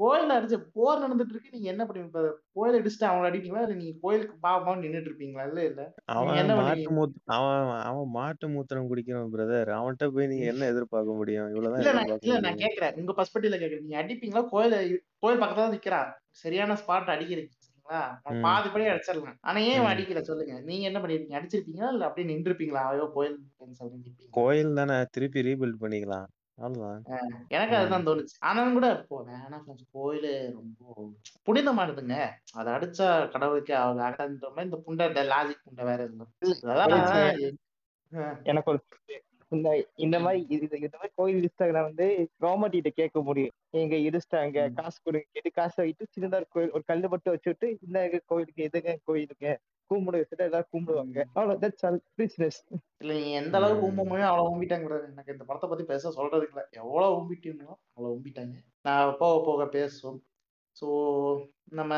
[0.00, 2.22] கோயில்ல அடிச்சு போர் நடந்துட்டு இருக்கு நீங்க என்ன பண்ணுவீங்க
[2.56, 3.62] கோயில் அடிச்சுட்டு அவங்கள அடிப்பீங்களா?
[3.64, 5.82] இல்ல நீங்க கோயிலுக்கு பாவம் நின்னுட்டு இருப்பீங்களா இல்ல இல்ல.
[6.14, 11.50] அவன் மாட்டு மூத் அவன் அவன் மாட்டு மூத்திரம் குடிக்கிறவன் பிரதர் அவன்கிட்ட போய் நீங்க என்ன எதிர்பார்க்க முடியும்?
[11.50, 11.82] இவ்வளவுதான்
[12.22, 12.96] இல்ல நான் கேக்குறேன்.
[13.00, 13.84] உங்க பர்ஸ்பெக்டிவ்ல கேக்குறேன்.
[13.86, 14.44] நீங்க அடிப்பீங்களா?
[14.48, 14.76] கோயில்
[15.22, 16.00] கோயில் பக்கத்துல தான் நிக்கிறா
[16.42, 18.00] சரியான ஸ்பாட் அடிக்கிறீங்க சரிங்களா.
[18.44, 19.38] பாதி படி அடிச்சிடலாம்.
[19.42, 19.86] ஆனா ஏன்.
[19.90, 20.20] அடிக்கல?
[20.22, 20.54] சொல்லுங்க.
[20.66, 21.38] நீங்க என்ன பண்ணிருப்பீங்க?
[21.38, 21.92] அடிச்சிருப்பீங்களா?
[21.94, 23.38] இல்ல அப்படியே நின்றுப்பீங்களா ஐயோ கோயில்
[24.34, 24.96] கோயில் தானே.
[25.14, 26.28] திருப்பி ரீபில்ட் பண்ணிக்கலாம்.
[26.60, 27.74] அவ்வளவுதான் எனக்கு.
[27.76, 28.34] அதுதான் தோணுச்சு.
[28.40, 31.06] ஆனாலும் கூட இப்போ வேணாம் friends, கோயிலு ரொம்ப
[31.46, 32.16] புனிதமானதுங்க
[32.52, 34.02] அதை அடிச்சா கடவுளுக்கு அவங்க
[34.50, 36.08] மாதிரி இந்த புண்டை இந்த லாஜிக் புண்டை வேற
[36.72, 36.94] அதான்
[38.44, 38.80] எனக்கு ஒரு
[39.52, 42.06] இந்த இந்த மாதிரி இது இந்த மாதிரி கோயில் இடிச்சிட்டாங்கன்னா வந்து
[42.40, 43.54] கவர்மெண்ட் கிட்ட கேட்க முடியும்.
[43.78, 44.74] எங்க இடிச்சிட்டாங்க ம்.
[44.74, 49.48] காசு கொடுங்க கேட்டு காசு வாங்கிட்டு சின்னதா கோயில் ஒரு கல்லு மட்டும் வச்சுட்டு இந்த கோயிலுக்கு எதுங்க கோயிலுங்க
[49.90, 51.24] கும்பிட வச்சுட்டு எல்லாரும் கும்பிடுவாங்க.
[51.62, 52.58] தட்ஸ் ஆல் பிசினஸ்
[53.00, 53.88] இல்ல நீங்க எந்த அளவுக்கு ம்.
[53.88, 56.68] ஊம்புமோ அவ்வளவு ஊம்பிட்டாங்கிறது எனக்கு இந்த படத்தை பத்தி பேச சொல்றதுக்கு இல்ல.
[56.72, 60.20] எவ்வளவு ஊம்பிட்டீங்களோ அவ்வளவு ஊம்பிட்டாங்க நான் போக போக பேசுவோம்.
[60.76, 60.86] ஸோ
[61.70, 61.94] நம்ம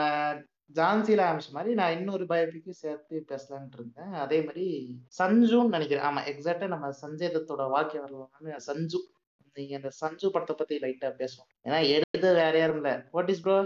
[0.75, 4.13] ஜான்சில ஆரம்பிச்ச மாதிரி நான் இன்னொரு பயோபிக்கு சேர்த்து பேசலாம்னு இருந்தேன்.
[4.17, 4.67] அதே மாதிரி
[5.19, 6.05] சஞ்சுன்னு நினைக்கிறேன்.
[6.05, 9.01] ஆமா எக்ஸாக்டா நம்ம சஞ்சய் தத்தோட வாழ்க்கை வரலாம்னு சஞ்சு.
[9.57, 12.91] நீங்க அந்த சஞ்சு படத்தை பத்தி லைட்டா பேசுவோம் ஏன்னா எடுத்து வேற யாரும் இல்ல.
[13.13, 13.57] வாட் இஸ் ப்ரோ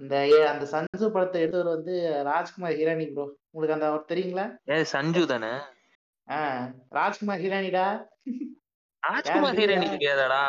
[0.00, 0.14] அந்த
[0.50, 1.94] அந்த சஞ்சு படத்தை எடுத்தவர் வந்து
[2.28, 4.46] ராஜ்குமார் ஹிரானி ப்ரோ உங்களுக்கு அந்த அவர் தெரியுங்களா?
[4.70, 5.52] ஏ சஞ்சு தானே?
[6.28, 6.64] ஆஹ்
[6.98, 7.86] ராஜ்குமார் ஹிரானிடா?
[9.02, 10.42] ராஜ்குமார் ஹீரோனி தெரியுதா தெரியாதாடா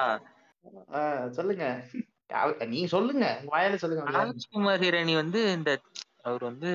[1.36, 1.66] சொல்லுங்க.
[2.70, 3.26] நீங்க சொல்லுங்க.
[3.50, 5.72] வாயால சொல்லுங்க ராஜ்குமார் ஹீரோனி வந்து இந்த
[6.24, 6.70] அவர் வந்து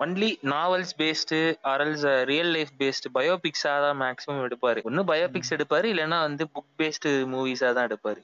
[0.00, 1.36] ஒன்லி நாவல்ஸ் பேஸ்டு
[1.72, 4.80] ஆர்எல்ஸ் ரியல் லைஃப் பேஸ்டு பயோபிக்ஸா தான் மேக்ஸிமம் எடுப்பாரு.
[4.88, 5.52] ஒன்னு பயோபிக்ஸ்.
[5.56, 8.20] எடுப்பாரு இல்லைன்னா வந்து புக் பேஸ்டு மூவிஸா தான் எடுப்பாரு.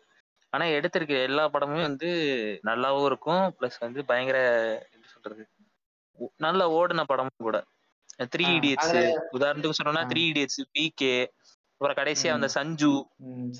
[0.53, 2.09] ஆனா எடுத்திருக்க எல்லா படமுமே வந்து
[2.69, 4.39] நல்லாவும் இருக்கும் ப்ளஸ் வந்து பயங்கர
[4.85, 5.45] எப்படி சொல்றது
[6.47, 7.59] நல்ல ஓடின படமும் கூட.
[8.35, 8.93] த்ரீ இடியட்ஸ்
[9.37, 11.15] உதாரணத்துக்கு சொல்லணும்னா த்ரீ இடியட்ஸ் பிகே
[11.73, 12.33] அப்புறம் கடைசியா.
[12.37, 12.91] வந்த சஞ்சு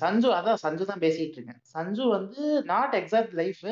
[0.01, 1.61] சஞ்சு அதான் சஞ்சு தான் பேசிட்டு இருக்கேன்.
[1.75, 2.43] சஞ்சு வந்து
[2.73, 3.63] நாட் எக்ஸாக்ட் லைஃப்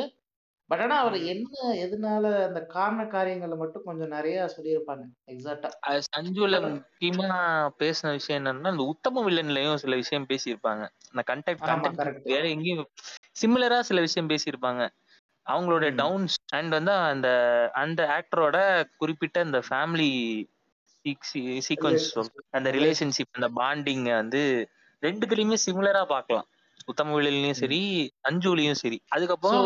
[0.72, 1.16] பட் ஆனா அவர்.
[1.24, 5.70] என்ன எதனால அந்த காரண காரியங்களை மட்டும் கொஞ்சம் நிறைய சொல்லியிருப்பாங்க எக்ஸாக்டா
[6.08, 7.30] சஞ்சுல முக்கியமா
[7.80, 10.84] பேசின விஷயம் என்னன்னா இந்த உத்தம வில்லன்லயும் சில விஷயம் பேசியிருப்பாங்க.
[11.12, 12.88] அந்த கண்டென்ட் கரெக்ட் வேற எங்கேயும்
[13.42, 14.84] சிமிலரா சில விஷயம் பேசியிருப்பாங்க.
[15.46, 17.28] அவங்களோட டவுன்ஸ் அண்ட் வந்து அந்த
[17.74, 18.58] அந்த ஆக்டரோட
[18.98, 20.12] குறிப்பிட்ட அந்த ஃபேமிலி
[21.68, 22.08] சீக்வன்ஸ்
[22.50, 24.44] அந்த ரிலேஷன்ஷிப் அந்த பாண்டிங் வந்து
[25.04, 26.48] ரெண்டுத்துலயுமே சிமிலரா பார்க்கலாம்.
[26.88, 27.62] உத்தம வில்லன்லயும் ம்.
[27.62, 27.80] சரி.
[28.30, 29.66] அஞ்சுலயும் சரி அதுக்கப்புறம்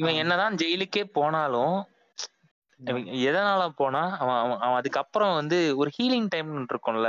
[0.00, 1.76] இவன் என்னதான் ஜெயிலுக்கே போனாலும்
[3.24, 7.08] எதனால போனா அவன் அவன் அதுக்கப்புறம் வந்து ஒரு ஹீலிங் டைம் இருக்கும்ல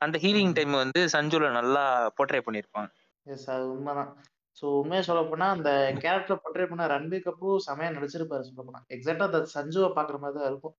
[0.00, 1.82] அந்த ஹீலிங் டைம் வந்து சஞ்சுல நல்லா
[2.16, 2.90] போர்ட்ரே பண்ணிருப்பாங்க
[3.26, 4.10] எஸ் அது உண்மைதான்.
[4.58, 5.70] ஸோ உண்மையை சொல்ல போனா அந்த
[6.02, 8.80] கேரக்டர் portray பண்ண ரன்பீர் கபூர் செமையா நடிச்சிருப்பாரு சொல்ல போனா.
[8.94, 10.74] எக்ஸாக்டா அந்த சஞ்சுவை பாக்குற மாதிரி தான் இருக்கும்.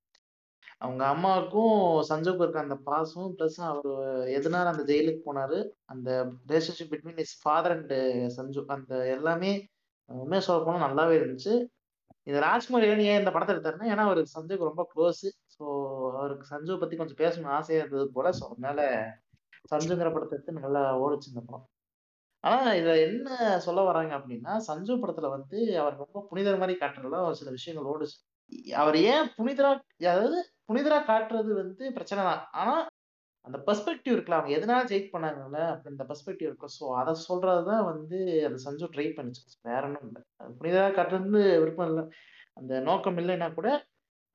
[0.85, 1.75] அவங்க அம்மாவுக்கும்
[2.09, 3.89] சஞ்சுவுக்கும் இருக்க அந்த பாசம் ப்ளஸ் அவர்
[4.37, 6.09] எதனால அந்த ஜெயிலுக்கு போனாரு அந்த
[6.47, 7.93] relationship between his father and
[8.37, 9.51] Sanju அந்த எல்லாமே
[10.09, 11.53] உண்மையாக சொல்ல போனால் நல்லாவே இருந்துச்சு.
[12.27, 15.23] இந்த ராஜ்குமார் ஏன் ஏன் இந்த படத்தை எடுத்தாருன்னா ஏன்னா அவருக்கு சஞ்சுக்கு ரொம்ப க்ளோஸ்
[15.55, 15.63] ஸோ
[16.17, 18.79] அவருக்கு சஞ்சுவை பத்தி கொஞ்சம் பேசணும்னு ஆசையா இருந்தது போல ஸோ அதனால
[19.71, 21.65] சஞ்சுங்கிற படத்தை எடுத்து நல்லா ஓடுச்சு இந்த படம்.
[22.43, 23.29] ஆனா இதுல என்ன
[23.59, 28.17] சொல்ல வராங்க அப்படின்னா சஞ்சு படத்துல வந்து அவர் ரொம்ப புனிதர் மாதிரி காட்டுறதுல ஒரு சில விஷயங்கள் ஓடுச்சு.
[28.81, 29.71] அவர் ஏன் புனிதரா
[30.11, 30.39] அதாவது
[30.69, 32.43] புனிதரா காட்டுறது வந்து பிரச்சனை தான்.
[32.61, 32.75] ஆனா
[33.47, 38.17] அந்த பெர்ஸ்பெக்டிவ் இருக்குல்ல அவங்க எதனால ஜெயிக் பண்ணாங்கல்ல அப்படி பெர்ஸ்பெக்டிவ் இருக்கும் ஸோ அதை சொல்றது தான் வந்து
[38.47, 39.43] அந்த சஞ்சு ட்ரை பண்ணிச்சு.
[39.69, 40.21] வேற ஒன்றும் இல்லை.
[40.59, 42.05] புனிதா காட்டுறது விருப்பம் இல்லை.
[42.59, 43.69] அந்த நோக்கம் இல்லைன்னா கூட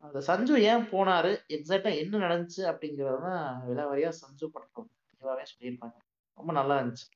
[0.05, 5.97] அந்த சஞ்சு ஏன் போனாரு எக்ஸாக்டா என்ன நடந்துச்சு அப்படிங்கிறது தான் விலாவரியா சஞ்சு படம் தெளிவாகவே சொல்லியிருப்பாங்க.
[6.39, 7.07] ரொம்ப நல்லா இருந்துச்சு.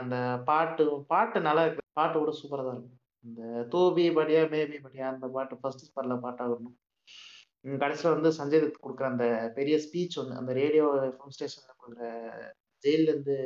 [0.00, 0.16] அந்த
[0.48, 1.84] பாட்டு பாட்டு நல்லா இருக்கு.
[2.00, 3.42] பாட்டு கூட சூப்பராக தான் இருக்கும் இந்த
[3.72, 6.76] தூபி படியா பேபி படியா அந்த பாட்டு ஃபர்ஸ்ட் ஸ்பாட்ல பாட்டாக வரணும்
[7.64, 9.26] கடைசியில வந்து சஞ்சய் தத் கொடுக்குற அந்த
[9.58, 12.08] பெரிய ஸ்பீச் ஒன்று அந்த ரேடியோ எஃப்எம் ஸ்டேஷன்ல கொடுக்குற
[12.84, 13.36] ஜெயில இருந்து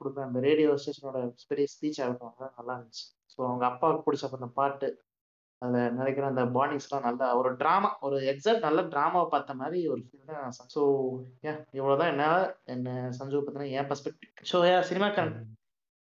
[0.00, 1.18] கொடுக்குற அந்த ரேடியோ ஸ்டேஷனோட
[1.52, 3.04] பெரிய ஸ்பீச் ஆகட்டும் அதெல்லாம் நல்லா இருந்துச்சு.
[3.32, 4.88] ஸோ அவங்க அப்பாவுக்கு பிடிச்ச அந்த பாட்டு
[5.62, 10.30] அதுல நினைக்கிற அந்த பாண்டிங்ஸ்லாம் நல்லா ஒரு டிராமா ஒரு எக்ஸாக்ட் நல்ல டிராமாவை பார்த்த மாதிரி ஒரு ஃபீல்
[10.30, 10.82] தான் ஸோ
[11.46, 12.12] ஏ இவ்வளவுதான்.
[12.14, 12.36] என்னால
[12.74, 12.88] என்ன
[13.18, 15.36] சஞ்சு பத்தின என் பெர்ஸ்பெக்டிவ் ஸோ ஏ சினிமாக்காரன்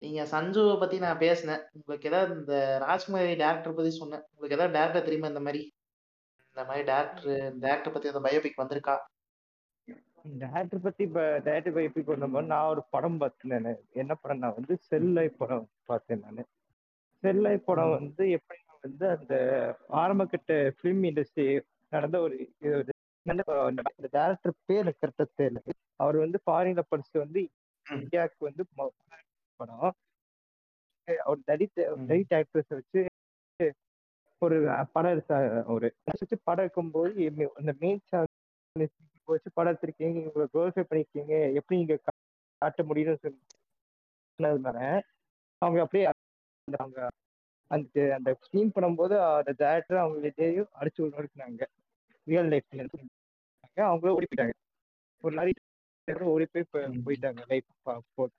[0.02, 1.62] நீங்க சஞ்சுவை பத்தி நான் பேசினேன்.
[1.76, 2.54] உங்களுக்கு ஏதாவது இந்த
[2.86, 4.24] ராஜ்குமாரி டேரக்டர் பத்தி சொன்னேன்.
[4.32, 5.62] உங்களுக்கு ஏதாவது டேரக்டர் தெரியுமா இந்த மாதிரி?
[6.54, 7.28] இந்த மாதிரி டேரக்டர்
[7.64, 8.94] டேரக்டர் பத்தி அந்த பயோபிக் வந்திருக்கா?
[10.42, 15.28] டேரக்டர் பத்தி இப்ப டேரக்டர் எப்படி பண்ணும்போது நான் ஒரு படம் பார்த்தேன் என்ன படம் நான் வந்து செல்லை
[15.40, 16.44] படம் பார்த்தேன் நான்.
[17.22, 19.34] செல்லை படம் வந்து எப்படி வந்து அந்த
[20.00, 21.46] ஆரம்ப கட்ட ஃபிலிம் இண்டஸ்ட்ரி
[21.92, 22.36] நடந்த ஒரு
[23.26, 23.42] நல்ல
[24.16, 25.60] டேரக்டர் பேர் எனக்கு கரெக்டா தெரியல.
[25.96, 27.40] அவர் வந்து ஃபாரின்ல படிச்சு வந்து
[27.86, 28.64] இந்தியாவுக்கு வந்து
[29.56, 29.92] படம்.
[31.26, 31.80] அவர் தலித்
[32.10, 33.00] தலித் ஆக்ட்ரஸ் வச்சு
[34.42, 34.56] ஒரு
[34.92, 35.34] படம் எடுத்த
[35.66, 37.10] ஒரு வச்சு படம் எடுக்கும்போது
[37.60, 38.00] அந்த மெயின்
[39.28, 41.96] வச்சு படம் எடுத்திருக்கீங்க உங்களை குளோரிஃபை பண்ணிருக்கீங்க எப்படி நீங்க
[42.62, 44.78] காட்ட முடியும்னு சொன்னதுனால
[45.62, 46.04] அவங்க அப்படியே
[46.66, 47.00] அவங்க
[47.70, 51.66] அந்த அந்த ஸ்க்ரீன் பண்ணும்போது அந்த டேரக்டர் அவங்க விஜயும் அடிச்சு விடுறாங்க
[52.26, 52.86] ரியல் லைஃப்ல
[53.76, 54.54] அவங்களும் ஓடி போயிட்டாங்க.
[55.24, 55.52] ஒரு
[56.08, 56.66] பேர் ஓடி போய்
[57.06, 57.40] போயிட்டாங்க.
[57.52, 57.68] லைஃப்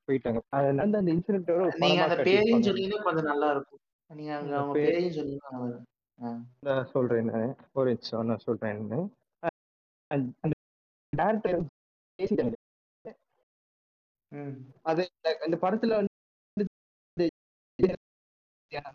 [0.08, 0.40] போயிட்டாங்க.
[0.58, 3.82] அதனால அந்த இன்சிடென்ட்டோட ஒரு நீங்க அந்த பேரையும் காட்டியிருப்பாங்க சொன்னீங்கன்னா கொஞ்சம் நல்லா இருக்கும்.
[4.10, 5.82] நீங்க அவங்க பேர் பேரையும் சொன்னீங்கன்னா.
[6.20, 6.30] ஆ.
[6.60, 9.10] நான் சொல்றேன் நான் ஒரு நிமிஷம் நான் சொல்றேன் நான்.
[10.12, 10.54] அந்த- அந்த
[11.14, 11.64] டேரக்டர்
[12.20, 12.56] பேசிட்டாங்க
[14.32, 14.54] ம்
[14.84, 16.12] அது இந்த- இந்த படத்துல வந்து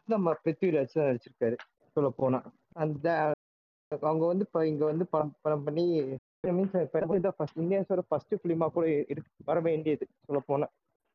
[0.06, 1.56] நம்ம பிருத்விராஜ் தான் நடிச்சிருக்காரு
[1.96, 2.38] சொல்ல போனா
[2.76, 3.06] அந்த
[4.02, 5.84] அவங்க வந்து இப்ப இங்க வந்து படம் படம் பண்ணி
[6.50, 6.74] மீன்ஸ்
[7.36, 10.66] ஃபர்ஸ்ட் இந்தியாஸோட ஃபர்ஸ்ட் ஃபிலிமா கூட இருக்கு வர வேண்டியது சொல்ல போனா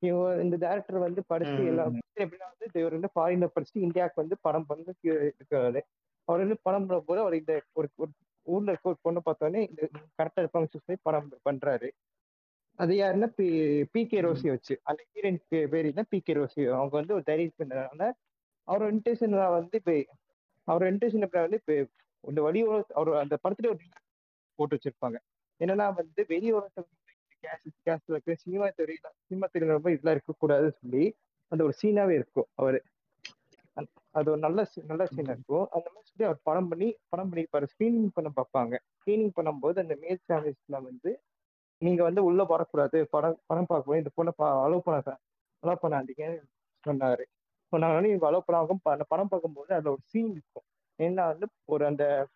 [0.01, 1.93] இவங்க இந்த டேரக்டர் வந்து படிச்சு எல்லாம்.
[2.17, 4.93] எப்படின்னா வந்து இவர் வந்து ஃபாரின்ல படிச்சு இந்தியாவுக்கு வந்து படம் வந்து
[5.37, 5.81] இருக்காரு
[6.27, 7.87] அவர் வந்து படம் பண்ணும்போது அவர் இந்த ஒரு
[8.47, 9.81] ஊர்ல இருக்க ஒரு பொண்ணை பார்த்தோன்னே இந்த
[10.19, 11.89] கரெக்டா இருப்பாங்க சூஸ் பண்ணி படம் பண்றாரு.
[12.79, 13.47] அது யாருன்னா பி
[13.93, 14.75] பி கே ரோசி வச்சு.
[14.83, 15.39] அந்த ஹீரோயின்
[15.73, 16.03] பேர் என்ன?
[16.03, 16.61] பி கே ரோசி.
[16.77, 18.03] அவங்க வந்து ஒரு தைரியம் பண்ணதுனால
[18.67, 19.95] அவரோட இன்டென்ஷன் வந்து இப்போ
[20.67, 21.75] அவர் இன்டென்ஷன் வந்து இப்போ
[22.23, 22.59] இந்த வழி
[22.93, 23.81] அவர் அந்த படத்துல ஒரு
[24.59, 25.17] போட்டு வச்சிருப்பாங்க.
[25.59, 26.83] என்னன்னா வந்து வெளி உலகத்தை
[27.43, 31.03] கேஸ் கேஸ்ல சினிமா துறையில சினிமா துறையில ரொம்ப இதெல்லாம் இருக்கக்கூடாதுன்னு சொல்லி
[31.53, 32.83] அந்த ஒரு சீனாவே இருக்கும் அவரு.
[33.73, 37.67] அந்த- அது ஒரு நல்ல நல்ல சீனா இருக்கும் அந்த மாதிரி சொல்லி அவர் படம் பண்ணி படம் பண்ணிருப்பாரு
[37.75, 41.21] ஸ்கிரீனிங் பண்ண பார்ப்பாங்க ஸ்கிரீனிங் பண்ணும்போது அந்த மேல் சேனல்ஸ்ல வந்து
[41.77, 43.07] நீங்க வந்து உள்ள வரக்கூடாது.
[43.07, 45.01] படம் படம் பார்க்கணும் இந்த பொண்ணை அலோவ் பண்ண
[45.65, 46.43] அலோவ் பண்ணாதீங்கன்னு
[46.87, 47.23] சொன்னாரு.
[47.75, 50.63] சொன்னாங்க இவங்க அலோவ் பண்ணாங்க ப- படம் பார்க்கும்போது அதுல ஒரு சீன் இருக்கும்.
[50.97, 52.27] ஏன்னா வந்து ஒரு அந்த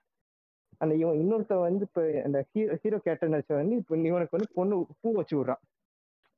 [0.78, 4.86] அந்த இவன் இன்னொருத்த வந்து இப்ப அந்த ஹீரோ ஹீரோ கேரக்டர் நடிச்ச வந்து இப்ப இவனுக்கு வந்து பொண்ணு
[5.02, 5.62] பூ வச்சு விடுறான்.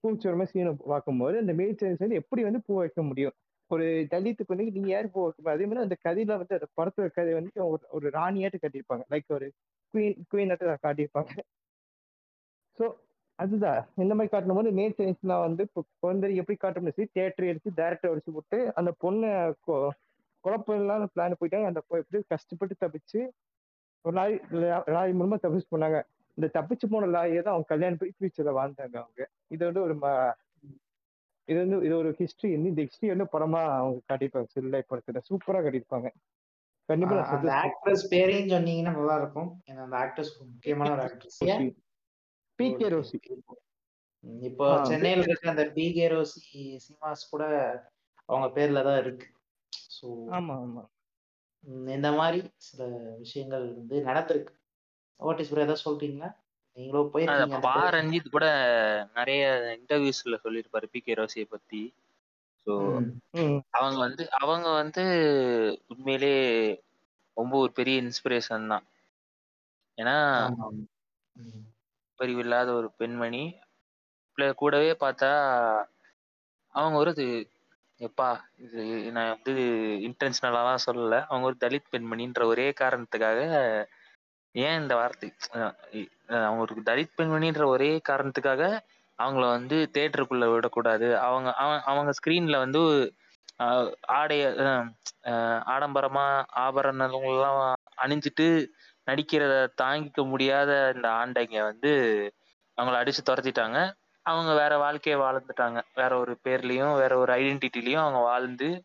[0.03, 3.35] பூச்சோரமா சீனை பார்க்கும்போது அந்த மெயில் சேனல்ஸ் வந்து எப்படி வந்து பூ வைக்க முடியும்?
[3.71, 7.33] ஒரு தலித்துக்கு வந்து நீங்க யார் பூ வைக்க அதே மாதிரி அந்த கதையில வந்து அந்த படத்துல கதை
[7.33, 9.03] வந்து ஒரு ஒரு ராணியாட்டு கட்டியிருப்பாங்க.
[9.09, 9.47] லைக் ஒரு
[9.93, 11.31] குயின் குவீன் காட்டியிருப்பாங்க.
[12.79, 12.85] ஸோ
[13.39, 13.89] அதுதான்.
[13.95, 18.11] இந்த மாதிரி காட்டும் போது மேல் நான் வந்து இப்போ குழந்தை எப்படி காட்டணும்னு சரி தேட்டர் எடுத்து டேரக்டர்
[18.13, 19.31] அடிச்சு போட்டு அந்த பொண்ணை
[19.67, 19.89] கொ-
[20.43, 21.65] குழப்பம் இல்லாத பிளான் போயிட்டாங்க.
[21.65, 23.21] அந்த எப்படி கஷ்டப்பட்டு தப்பிச்சு
[24.05, 24.39] ஒரு லாரி
[24.85, 25.97] லாரி மூலமா தப்பிச்சு போனாங்க.
[26.39, 29.21] இந்த தப்பிச்சு போன லாயை தான் அவங்க கல்யாணம் போய் ஃபியூச்சர்ல வாழ்ந்தாங்க அவங்க.
[29.51, 29.95] இது வந்து ஒரு
[31.47, 34.49] இது வந்து இது ஒரு ஹிஸ்டரி வந்து இந்த ஹிஸ்டரி வந்து படமா அவங்க காட்டியிருப்பாங்க.
[34.55, 36.09] சில்லை படத்துல சூப்பரா காட்டியிருப்பாங்க.
[36.89, 39.49] கண்டிப்பா அந்த ஆக்ட்ரஸ் பேரையும் சொன்னீங்கன்னா நல்லா இருக்கும்.
[39.65, 41.39] ஏன்னா அந்த ஆக்ட்ரஸ் முக்கியமான ஒரு ஆக்ட்ரஸ்.
[42.59, 43.17] பி கே ரோசி
[44.43, 46.41] இப்போ சென்னையில இருக்க அந்த பிகே ரோசி
[46.85, 47.43] சினிமாஸ் கூட
[48.29, 49.27] அவங்க பேர்ல தான் இருக்கு.
[49.95, 50.83] ஸோ ஆமா ஆமா.
[51.95, 52.81] இந்த மாதிரி சில
[53.17, 54.53] விஷயங்கள் வந்து நடந்திருக்கு.
[55.19, 56.29] ஓட்டிஸ் ப்ரோ ஏதாவது சொல்றீங்களா?
[57.13, 58.45] போயிருக்கீங்க அந்த பா ரஞ்சித் கூட
[59.17, 59.43] நிறைய
[59.77, 61.81] இன்டர்வியூஸ்ல சொல்லியிருப்பாரு பி கே ரோசியை பத்தி.
[62.67, 62.73] ஸோ
[63.77, 65.03] அவங்க வந்து அவங்க வந்து
[65.91, 66.33] உண்மையிலே
[67.37, 68.85] ரொம்ப ஒரு பெரிய இன்ஸ்பிரேஷன் தான்.
[69.97, 70.15] ஏன்னா.
[72.19, 73.43] பரிவில்லாத ஒரு பெண்மணி.
[74.37, 75.29] பிள்ளை கூடவே பார்த்தா
[76.75, 77.25] அவங்க ஒரு இது
[77.99, 78.27] எப்பா
[78.65, 78.81] இது
[79.15, 79.53] நான் வந்து
[80.07, 81.15] இன்டென்ஷனலாலாம் சொல்லல.
[81.29, 83.39] அவங்க ஒரு தலித் பெண்மணின்ற ஒரே காரணத்துக்காக
[84.51, 85.33] ஏன் இந்த வார்த்தை?
[86.27, 88.79] அவங்களுக்கு இ- தலித் பெண்மணின்ற ஒரே காரணத்துக்காக
[89.17, 91.17] அவங்கள வந்து தேட்டருக்குள்ள விடக்கூடாது.
[91.17, 93.13] அவங்க அவ- அவங்க ஸ்கிரீன்ல வந்து
[93.59, 94.89] ஆஹ் ஆடைய
[95.23, 98.65] அஹ் ஆடம்பரமா ஆபரணங்கள்லாம் அணிஞ்சிட்டு
[99.05, 101.91] நடிக்கிறத தாங்கிக்க முடியாத இந்த ஆண்டைங்க வந்து
[102.81, 103.93] அவங்கள அடிச்சு துரத்திட்டாங்க.
[104.21, 105.81] அவங்க வேற வாழ்க்கையை வாழ்ந்துட்டாங்க.
[105.95, 108.83] வேற ஒரு பேர்லயும் வேற ஒரு ஐடென்டிட்டிலையும் அவங்க வாழ்ந்து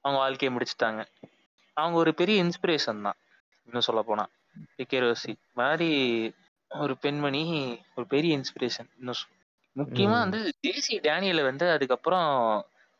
[0.00, 1.04] அவங்க வாழ்க்கையை முடிச்சுட்டாங்க.
[1.72, 3.14] அவங்க ஒரு பெரிய இன்ஸ்பிரேஷன் தான்.
[3.64, 4.02] இன்னும் சொல்ல
[4.54, 5.88] போனா பிகே ரோசி மாதிரி
[6.70, 7.42] ஒரு பெண்மணி
[7.94, 9.22] ஒரு பெரிய இன்ஸ்பிரேஷன் இன்னும்
[9.76, 10.16] முக்கியமா.
[10.20, 12.28] வந்து ஜேசி டேனியலை வந்து அதுக்கப்புறம்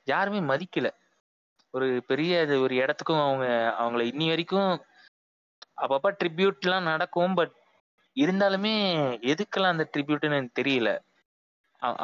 [0.07, 0.89] யாருமே மதிக்கல.
[1.75, 3.47] ஒரு பெரிய அது ஒரு இடத்துக்கும் அவங்க
[3.79, 4.73] அவங்கள இன்னி வரைக்கும்
[5.83, 7.55] அப்பப்ப ட்ரிபியூட்லாம் நடக்கும் பட்
[8.17, 8.75] இருந்தாலுமே
[9.31, 10.91] எதுக்கெல்லாம் அந்த ட்ரிபியூட்னு எனக்கு தெரியல.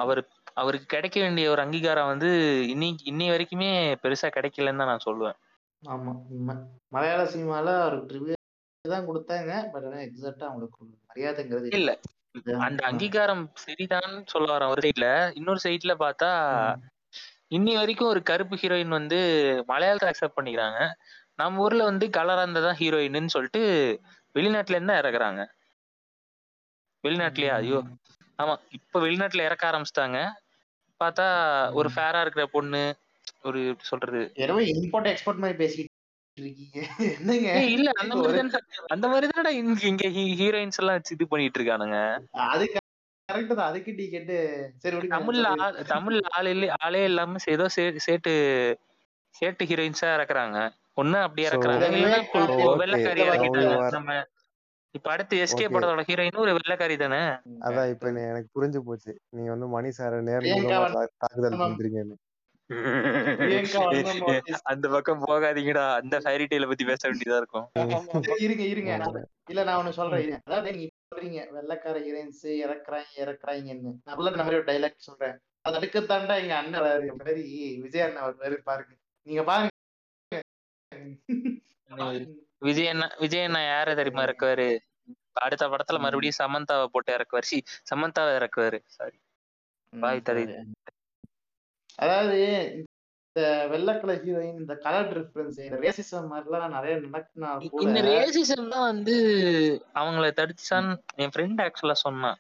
[0.03, 0.21] அவர்
[0.55, 2.31] அவருக்கு கிடைக்க வேண்டிய ஒரு அங்கீகாரம் வந்து
[2.73, 3.71] இன்னி இன்னி வரைக்குமே
[4.03, 5.39] பெருசா கிடைக்கலன்னு தான் நான் சொல்லுவேன்.
[5.83, 6.13] ஆமா
[6.93, 8.39] மலையாள சினிமால அவருக்கு
[8.85, 9.53] தான் கொடுத்தாங்க.
[9.73, 11.91] பட் ஆனா எக்ஸாக்டா அவங்களுக்கு மரியாதைங்கிறது இல்ல.
[12.61, 12.81] அந்த.
[12.89, 15.07] அங்கீகாரம் சரிதான் சொல்ல வரேன் ஒரு சைட்ல
[15.39, 16.31] இன்னொரு சைட்ல பார்த்தா.
[17.51, 19.19] இன்னி வரைக்கும் ஒரு கருப்பு ஹீரோயின் வந்து
[19.69, 20.81] மலையாளத்தை அக்செப்ட் பண்ணிக்கிறாங்க.
[21.39, 23.63] நம்ம ஊர்ல வந்து கலரா இருந்ததான் ஹீரோயின்னு சொல்லிட்டு
[24.35, 25.43] வெளிநாட்டுல இருந்து இறக்குறாங்க.
[27.05, 27.81] வெளிநாட்டுலயா ஐயோ.
[28.39, 30.19] ஆமா இப்ப வெளிநாட்டுல இறக்க ஆரம்பிச்சிட்டாங்க.
[31.01, 31.27] பார்த்தா
[31.73, 31.89] ஒரு.
[31.95, 32.83] ஃபேரா இருக்கிற பொண்ணு
[33.45, 34.23] ஒரு சொல்றது?
[34.77, 35.89] இம்போர்ட் எக்ஸ்போர்ட் மாதிரி பேசிட்டு
[36.35, 37.61] இருக்கீங்க என்னங்க?
[37.61, 41.63] ஏய் இல்ல அந்த மாதிரி ஒரு- அந்த மாதிரி தானடா இங்க இங்க ஹீரோயின்ஸ் எல்லாம் வச்சு இது பண்ணிட்டு
[41.63, 42.19] இருக்கானுங்க.
[42.31, 42.73] அது
[43.33, 43.69] கரெக்ட் தான்.
[43.69, 44.37] அதுக்கு டீ கேட்டு
[44.79, 45.61] சரி விடுங்க தமிழ்ல.
[45.61, 48.33] ஆள் தமிழ்ல ஆள் இல்ல ஆளே இல்லாம ஏதோ சே- சேட்டு
[49.41, 50.71] சேட்டு ஹீரோயின்ஸா இறக்குறாங்க.
[50.97, 51.85] ஒண்ணு அப்படி So, இறக்குறாங்க.
[51.87, 52.77] இல்லைன்னா கொ- okay.
[52.77, 54.25] வெள்ளைக்காரி நம்ம
[54.91, 55.73] இப்ப அடுத்து எஸ்கே Okay.
[55.73, 57.19] படத்தோட ஹீரோயின் ஒரு வெள்ளைக்காரி தானே?
[57.61, 59.21] அதான் இப்ப எனக்கு புரிஞ்சு போச்சு.
[59.29, 61.59] நீங்க வந்து மணி சார பிரியங்கா நேர்முகமா தா- தாக்குதல்.
[61.59, 62.13] பண்றீங்கன்னு.
[62.13, 62.30] பிரியங்கா.
[64.65, 65.85] அந்த பக்கம் போகாதீங்கடா.
[65.95, 67.67] அந்த ஃபேரி டெய்ல பத்தி பேச வேண்டியதா இருக்கும்.
[68.45, 68.91] இருங்க இருங்க.
[69.49, 70.43] இல்ல நான் ஒண்ணு சொல்றேன்.
[70.45, 73.93] அதாவது நீங்க சொல்றீங்க வெள்ளக்கார ஹீரோயின்ஸ் இறக்குறாங்க இறக்குறாங்கன்னு.
[74.05, 75.35] நான் மாதிரி ஒரு டைலாக் சொல்றேன்.
[75.63, 77.43] அது அடுக்கத்தாண்டா எங்க அண்ணன் மாதிரி
[77.81, 78.93] விஜய் அண்ணன் வருவாரு பாருங்க.
[79.27, 79.69] நீங்க பாருங்க.
[82.59, 84.69] விஜய் அண்ணா விஜய் அண்ணா யார தெரியுமா இறக்குவாரு?
[85.41, 85.99] அடுத்த படத்துல.
[85.99, 87.43] மறுபடியும் சமந்தாவை போட்டு இறக்குவாரு.
[87.43, 87.59] சி
[87.91, 88.81] சமந்தாவை இறக்குவாரு.
[88.97, 89.19] சாரி
[89.93, 90.55] வாய் தடவி.
[92.01, 92.39] அதாவது
[93.37, 93.43] இந்த
[93.73, 97.51] வெள்ளை கலர் ஹீரோயின் இந்த கலர் டிஃபரன்ஸ் இந்த ரேசிசம் மாதிரிலாம் நிறைய நடக்குனா
[97.87, 99.17] இந்த ரேசிசம் தான் வந்து
[100.01, 102.39] அவங்கள தடுச்சான்னு என் ஃப்ரெண்ட் ஆக்சுவலா சொன்னான்.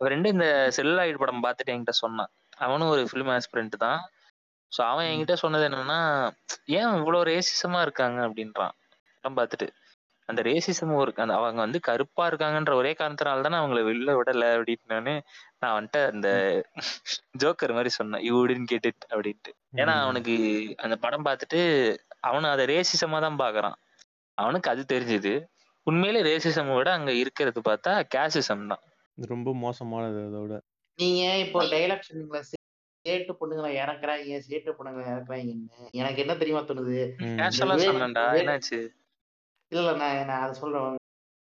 [0.00, 0.46] ஃப்ரெண்டு இந்த
[0.76, 2.30] செல்லாயிட் படம் பார்த்துட்டு என்கிட்ட சொன்னான்.
[2.66, 4.00] அவனும் ஒரு ஃபிலிம் ஆஸ்பிரண்ட் தான்.
[4.72, 5.08] ஸோ அவன்.
[5.10, 5.98] என்கிட்ட சொன்னது என்னன்னா
[6.78, 8.18] ஏன் இவ்வளோ ரேசிசமா இருக்காங்க?
[8.28, 8.74] அப்படின்றான்.
[9.24, 9.68] படம் பார்த்துட்டு.
[10.30, 15.14] அந்த ரேசிசம் ஒரு அந்த அவங்க வந்து கருப்பா இருக்காங்கன்ற ஒரே காரணத்தினால தானே அவங்கள வெளில விடல அப்படின்னு
[15.58, 16.28] நான் வந்துட்டு அந்த
[17.42, 18.24] ஜோக்கர் மாதிரி சொன்னேன்.
[18.30, 19.52] இவுடின்னு கேட்டுட்டு அப்படின்ட்டு.
[19.76, 19.94] ஏன்னா.
[20.04, 20.34] அவனுக்கு
[20.76, 21.60] அந்த படம் பார்த்துட்டு
[22.28, 23.76] அவனு அதை ரேசிசமா தான் பாக்குறான்
[24.38, 25.32] அவனுக்கு அது தெரிஞ்சது.
[25.86, 28.82] உண்மையிலே ரேசிசம் விட அங்க இருக்கிறது பார்த்தா கேசிசம் தான்.
[29.18, 30.54] இது ரொம்ப மோசமானது அதோட.
[30.98, 32.40] நீங்க இப்போ டைலாக் சொன்னீங்களா
[33.04, 35.68] சேட்டு பொண்ணுங்களை இறக்குறாங்க சேட்டு பொண்ணுங்களை இறக்குறாங்கன்னு.
[36.00, 36.98] எனக்கு என்ன தெரியுமா தோணுது?
[37.60, 38.24] சொன்னேன்டா.
[38.40, 38.80] என்னாச்சு?
[39.72, 40.96] இல்ல இல்ல நான் நான் அதை சொல்றேன் ஒரு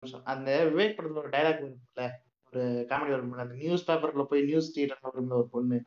[0.04, 0.24] நிமிஷம்.
[0.26, 2.06] அந்த விவேக் படத்துல ஒரு டைலாக் வரும்ல
[2.54, 5.78] ஒரு காமெடி வரும்ல அந்த நியூஸ் பேப்பர்ல போய் நியூஸ் ரீடர் வரும்ல ஒரு பொண்ணு.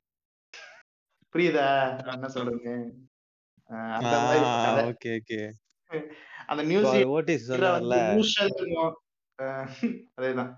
[1.35, 1.67] புரியுதா?
[1.99, 2.71] நான் என்ன சொல்றேங்க
[3.97, 4.45] அந்த மாதிரி
[4.91, 5.39] ஓகே ஓகே.
[6.49, 7.97] அந்த நியூஸ் ரீடரை சொன்னார்ல.
[8.03, 8.95] வந்து இருக்கும்
[9.39, 9.73] அஹ்
[10.19, 10.53] அதேதான்.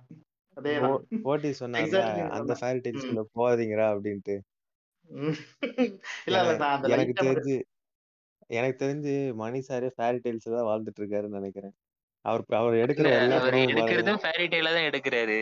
[0.56, 0.94] அதேதான்.
[1.26, 4.36] ஓட்டிஸ் சொன்னார்ல எக்ஸாக்ட்லி அந்த ஃபேரி டெய்ல்ஸ்குள்ள போகாதீங்கடா அப்படின்ட்டு.
[6.26, 7.56] இல்ல இல்ல நான் அந்த எனக்கு லைட்டா தெரிஞ்சு
[8.50, 11.74] எனக்கு தெரிஞ்சு மணி சாரே ஃபேரி டெய்ல்ஸ் தான் வாழ்ந்துட்டு இருக்காருன்னு நினைக்கிறேன்.
[12.24, 13.74] அவர் அவர் எடுக்கிற இல்ல எல்லா அவர் படமும் பாருங்க.
[13.74, 15.38] எடுக்கிறதும் ஃபேரி டெய்ல தான் எடுக்கிறாரு.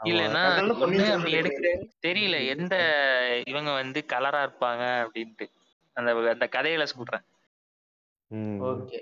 [0.00, 2.74] ஆமா இல்லன்னா அதனால ஒண்ணு பொன்னியின் அப்படி செல்வன் எடுக்கிறாரு தெரியல எந்த
[3.46, 5.46] இவங்க வந்து கலரா இருப்பாங்க அப்படின்ட்டு.
[5.96, 7.24] அந்த அந்த கதையில சொல்றேன்.
[8.30, 8.98] ம் ஓகே.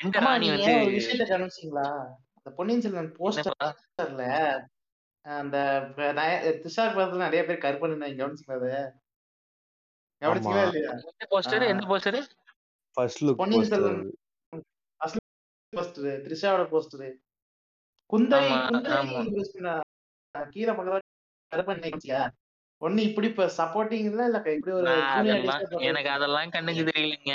[0.00, 1.86] எந்த ஆமா ராணி நீங்க வந்து ஒரு விஷயத்த கவனிச்சீங்களா?
[2.36, 3.68] அந்த பொன்னியின் செல்வன் என்னப்பா?
[3.84, 4.24] போஸ்டர்ல
[5.24, 5.56] அந்த
[6.62, 8.72] துஷார் படத்துல நிறைய பேர் கருப்பன் இருந்தாங்க கவனிச்சீங்களா அதை?
[10.22, 10.92] கவனிச்சீங்களா ஆமா இல்லையா?
[11.08, 12.18] எந்த போஸ்டர் ஆஹ் எந்த poster
[12.98, 14.00] first look Ponniyin poster Selvan.
[15.00, 15.18] அது
[15.72, 17.08] போஸ்டர் த்ரிஷாவோட போஸ்டர்
[18.10, 18.48] குந்தவை
[21.52, 22.20] கருப்பன் நினைச்சியா
[22.82, 24.90] ஒண்ணு இப்படி இப்ப சப்போர்ட்டிங் இல்ல இல்ல இப்படி ஒரு
[25.88, 27.34] எனக்கு அதெல்லாம் கண்ணுக்கு தெரியலைங்க.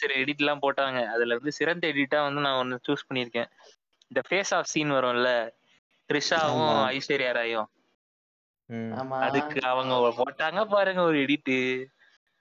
[0.00, 0.98] சில எடிட் எல்லாம் போட்டாங்க.
[1.14, 3.48] அதுல வந்து சிறந்த எடிட்டா வந்து நான் ஒன்னு சூஸ் பண்ணிருக்கேன்
[4.10, 5.30] இந்த ஃபேஸ் ஆஃப் சீன் வரும்ல
[6.10, 7.68] த்ரிஷாவும் ஐஸ்வர்யா ராயும்.
[9.26, 11.58] அதுக்கு அவங்க போட்டாங்க பாருங்க ஒரு எடிட்டு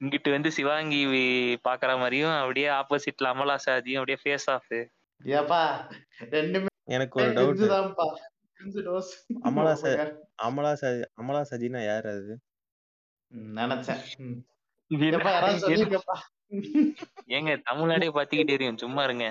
[0.02, 1.00] இங்கிட்டு வந்து சிவாங்கி
[1.64, 4.72] பாக்குற மாதிரியும் அப்படியே ஆப்போசிட்ல அமலா சாதியும் அப்படியே ஃபேஸ் ஆஃப்
[5.22, 5.62] ஏப்பா
[6.32, 7.64] ரெண்டுமே எனக்கு ஒரு டவுட்
[9.48, 9.86] அமலா ச
[10.46, 12.34] அமலா சஜி அமலா சஜினா யார் அது?
[13.58, 14.02] நினைச்சேன்.
[17.30, 19.26] ஏங்க தமிழ்நாடே பாத்திக்கிட்டே தெரியும் சும்மா இருங்க.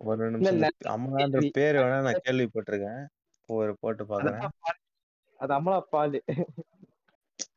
[0.00, 0.62] ஒரு நிமிஷம்
[0.94, 3.02] அமலான்ற பேர் வேணா நான் கேள்விப்பட்டிருக்கேன்.
[3.48, 4.44] ஒரு போட்டு பாக்குறேன்.
[5.40, 6.18] அது அமலா பால்.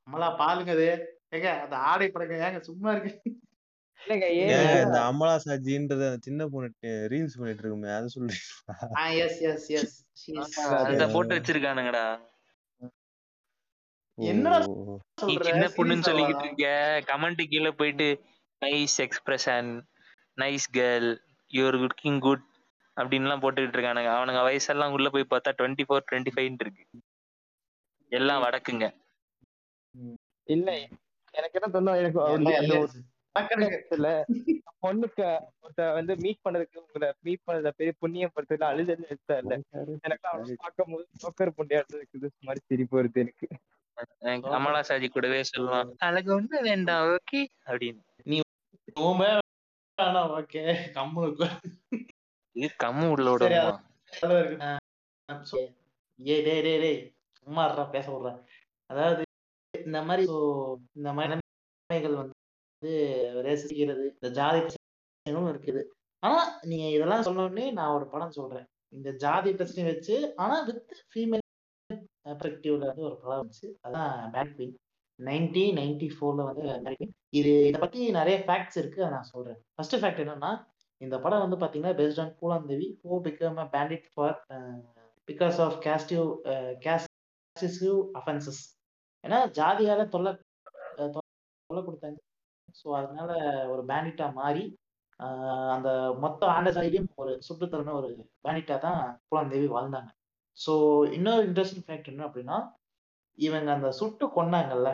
[0.06, 0.90] அமலா பாலுங்க அது.
[1.34, 3.32] ஏங்க அந்த ஆடை படங்க ஏங்க சும்மா இருக்கு.
[4.02, 8.76] இந்த அமலா சாஜின்றது அந்த சின்ன பொண்ணு ரீல்ஸ் பண்ணிட்டு இருக்குமே அது சொல்றீங்களா?
[9.00, 9.96] ஆ எஸ் எஸ் எஸ்
[10.84, 12.06] அந்த போட்டு வச்சிருக்கானுங்கடா.
[15.22, 15.44] சொல்ற?
[15.50, 16.68] சின்ன பொண்ணுன்னு சொல்லிக்கிட்டு இருக்க.
[17.10, 18.08] கமெண்ட் கீழே போயிட்டு
[18.62, 19.70] nice expression
[20.38, 21.10] nice girl
[21.52, 22.46] you're looking good
[22.98, 24.12] அப்படின்லாம் போட்டுக்கிட்டு இருக்கானுங்க.
[24.18, 26.84] அவனுங்க வயசெல்லாம் உள்ள போய் பார்த்தா டுவெண்ட்டி ஃபோர் டுவெண்ட்டி ஃபைவ் இருக்கு.
[28.12, 28.86] எல்லாம் வடக்குங்க.
[30.48, 30.70] இல்ல.
[31.40, 32.20] எனக்கு என்ன தோணும் எனக்கு
[34.84, 35.26] பொண்ணுக்கு
[35.64, 38.70] ஒருத்த வந்து மீட் பண்ணதுக்கு உங்களை மீட் பண்ணத பெரிய புண்ணியம் படுத்தல
[39.08, 39.54] எடுத்தா இல்ல
[40.04, 43.48] எனக்கு அவளை பார்க்கும் போது சோக்கர் புண்ணியம் இருக்குது மாதிரி சிரிப்பு வருது எனக்கு.
[44.48, 48.02] கமலா சாஜி கூடவே சொல்லுவான் அழகு ஒண்ணு வேண்டாம் ஓகே அப்படின்னு.
[49.98, 50.62] வேணா ஓகே
[50.96, 51.48] கம்முனுக்கு
[52.56, 53.58] இது கம்மு உள்ள சரி
[54.38, 54.70] விடுமா
[56.20, 57.00] ஏய் டேய் டேய் டேய்.
[57.40, 57.64] சும்மா
[57.94, 58.40] பேச விடுறேன்
[58.90, 59.24] அதாவது
[59.88, 60.24] இந்த மாதிரி
[60.98, 62.92] இந்த மாதிரி நிலைமைகள் வந்து
[63.48, 65.82] ரசிக்கிறது இந்த ஜாதி பிரச்சனைகளும் இருக்குது.
[66.24, 68.68] ஆனா நீங்க இதெல்லாம் சொன்னோடனே நான் ஒரு படம் சொல்றேன்.
[68.98, 71.46] இந்த ஜாதி பிரச்சனை வச்சு ஆனா வித் ஃபீமேல்
[72.26, 73.68] பெர்ஸ்பெக்டிவ்ல வந்து ஒரு படம் வந்துச்சு.
[73.86, 74.76] அதான் பேட் குயின்
[75.20, 76.66] நைன்டி நைன்டி ஃபோர்ல வந்து
[77.40, 79.60] இது இதை பத்தி நிறைய ஃபேக்ட்ஸ் இருக்கு அதை நான் சொல்றேன்.
[79.76, 80.52] ஃபர்ஸ்ட் ஃபேக்ட் என்னன்னா
[81.02, 84.38] இந்த படம் வந்து பாத்தீங்கன்னா based on Phoolan Devi who became a bandit for
[85.28, 86.28] because of castive
[86.86, 88.62] castive offences
[89.24, 90.32] ஏன்னா ஜாதியால தொல்லை
[90.98, 92.20] தொல்லை கொடுத்தாங்க.
[92.80, 93.32] ஸோ அதனால
[93.74, 94.64] ஒரு பேண்டிட்டா மாறி
[95.76, 95.90] அந்த
[96.24, 96.70] மொத்த ஆண்ட
[97.22, 98.10] ஒரு சுற்றுத்தரன ஒரு
[98.46, 99.02] பேண்டிட்டா தான்
[99.32, 100.10] குலந்தேவி வாழ்ந்தாங்க.
[100.58, 100.74] ஸோ
[101.18, 102.58] இன்னொரு இன்ட்ரெஸ்டிங் ஃபேக்ட் என்ன அப்படின்னா
[103.38, 104.90] இவங்க அந்த சுட்டு கொன்னாங்கல்ல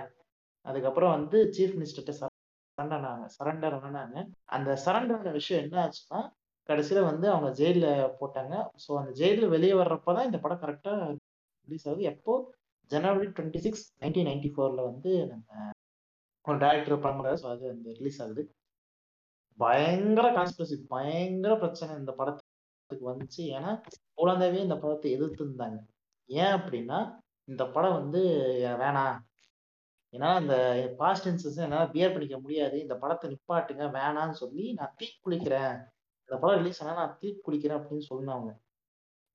[0.66, 4.18] அதுக்கப்புறம் வந்து சீஃப் மினிஸ்டர்கிட்ட சரண்டர் ஆனாங்க சரண்டர் ஆனாங்க.
[4.56, 6.20] அந்த சரண்டர் ஆன விஷயம் என்ன ஆச்சுன்னா
[6.70, 7.88] கடைசியில வந்து அவங்க ஜெயில
[8.20, 8.54] போட்டாங்க.
[8.84, 11.00] ஸோ அந்த ஜெயில வெளியே வர்றப்பதான் இந்த படம் கரெக்டாக
[11.68, 12.04] ரிலீஸ் ஆகுது.
[12.14, 12.34] எப்போ?
[12.92, 15.72] January twenty six nineteen ninety ஃபோரில் வந்து நம்ம
[16.46, 17.38] ஒரு டேரக்டர் பண்றாரு.
[17.42, 18.44] ஸோ அது வந்து ரிலீஸ் ஆகுது.
[19.60, 23.44] பயங்கர கான்ஸ்பிரசி பயங்கர பிரச்சனை இந்த படத்துக்கு வந்துச்சு.
[23.58, 23.72] ஏன்னா
[24.22, 25.80] குழந்தைவே இந்த படத்தை எதிர்த்துருந்தாங்க
[26.30, 27.00] ஏன் அப்படின்னா
[27.52, 28.22] இந்த படம் வந்து
[28.84, 29.18] வேணாம்.
[30.14, 30.56] ஏன்னா இந்த
[31.00, 32.76] பாஸ்ட் இன்சஸ் என்னால் பியர் பண்ணிக்க முடியாது.
[32.86, 35.74] இந்த படத்தை நிப்பாட்டுங்க வேணான்னு சொல்லி நான் தீ குளிக்கிறேன்
[36.30, 38.50] இந்த படம் ரிலீஸ் ஆனால் நான் தீ குளிக்கிறேன் அப்படின்னு சொன்னாங்க.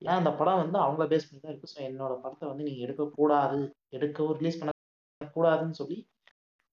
[0.02, 1.72] ஏன்னா அந்த படம் வந்து அவங்கள பேஸ் பண்ணி தான் இருக்கு?
[1.74, 3.58] ஸோ என்னோட படத்தை வந்து நீங்க எடுக்கக்கூடாது.
[3.96, 5.98] எடுக்கவும் ரிலீஸ் பண்ணக்கூடாதுன்னு சொல்லி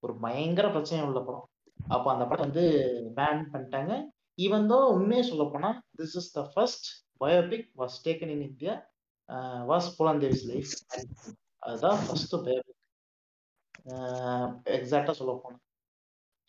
[0.04, 1.48] ஒரு பயங்கர பிரச்சனை உள்ள படம்.
[1.96, 2.64] அப்போ அந்த படம் வந்து
[3.18, 3.94] பேன் பண்ணிட்டாங்க.
[4.46, 6.88] ஈவன் தோ உண்மையே சொல்ல போனால் this is the first
[7.24, 8.74] biopic was taken in India
[9.72, 10.74] was Phoolan Devi's life
[11.68, 12.74] அதுதான் ஃபர்ஸ்ட் பயோபிக்
[14.78, 15.64] எக்ஸாக்டாக சொல்ல போனோம்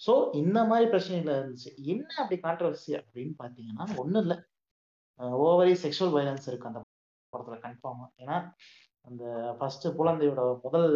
[0.00, 1.70] ஸோ இந்த மாதிரி பிரச்சனைகள் இருந்துச்சு.
[1.92, 4.36] என்ன அப்படி கான்ட்ரவர்சி அப்படின்னு பார்த்தீங்கன்னா ஒன்றும் இல்லை.
[5.42, 6.80] ஓவரி செக்ஷுவல் வயலன்ஸ் இருக்கு அந்த
[7.32, 8.36] படத்துல கன்ஃபார்மா ஏன்னா
[9.06, 9.24] அந்த
[9.58, 10.88] ஃபர்ஸ்ட் குழந்தையோட முதல்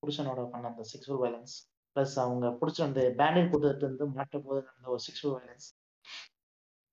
[0.00, 1.54] புருஷனோட பண்ண அந்த செக்ஷுவல் வயலன்ஸ்
[1.96, 5.68] ப்ளஸ் அவங்க பிடிச்ச அந்த பேண்டில் கூட்டத்துல இருந்து மாட்ட போது நடந்த ஒரு செக்ஷுவல் வயலன்ஸ்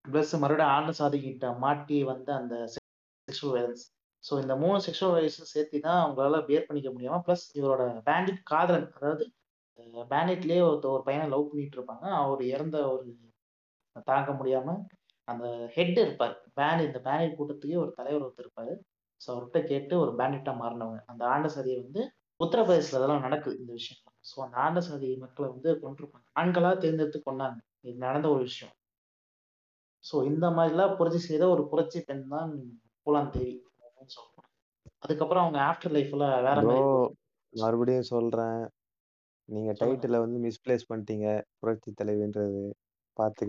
[0.05, 2.55] பிளஸ் மறுபடியும் ஆண்டு சாதிக்கிட்ட மாட்டி வந்த அந்த
[3.27, 3.85] செக்ஷுவல் வயலன்ஸ்
[4.23, 8.89] ஸோ இந்த மூணு செக்ஷுவல் வயலன்ஸும் சேர்த்து தான் அவங்களால பேர் பண்ணிக்க முடியாம ப்ளஸ் இவரோட பேண்டிட் காதலன்
[8.97, 9.25] அதாவது
[10.11, 12.05] பேண்டிட்லேயே ஒருத்த ஒரு பையனை லவ் பண்ணிட்டு இருப்பாங்க.
[12.21, 13.07] அவர் இறந்த ஒரு
[14.07, 14.75] தாங்க முடியாம
[15.27, 15.45] அந்த
[15.75, 16.35] ஹெட் இருப்பார்.
[16.53, 18.73] பேண்ட் இந்த பேண்டிட் கூட்டத்துக்கே ஒரு தலைவர் ஒருத்தர் இருப்பாரு.
[19.21, 21.01] ஸோ அவர்கிட்ட கேட்டு ஒரு பேண்டிட்டா மாறினவங்க.
[21.05, 22.01] அந்த ஆண்ட சதியை வந்து
[22.39, 27.59] உத்தரப்பிரதேசத்துல அதெல்லாம் நடக்குது இந்த விஷயம் ஸோ அந்த ஆண்ட சதி மக்களை வந்து கொண்டிருப்பாங்க ஆண்களா தேர்ந்தெடுத்து கொண்டாங்க.
[27.81, 28.73] இது நடந்த ஒரு விஷயம்.
[30.03, 32.51] ஸோ இந்த மாதிரிலாம் புரட்சி செய்த ஒரு புரட்சி பெண் தான்
[33.03, 34.31] பூலான் தேவி அப்படின்னு
[34.99, 36.57] அதுக்கப்புறம் அவங்க ஆஃப்டர் லைஃப்ல வேற
[37.53, 38.61] மறுபடியும் சொல்றேன்.
[39.49, 41.27] நீங்க டைட்டில வந்து மிஸ்பிளேஸ் பண்ணிட்டீங்க.
[41.59, 42.63] புரட்சி தலைவின்றது.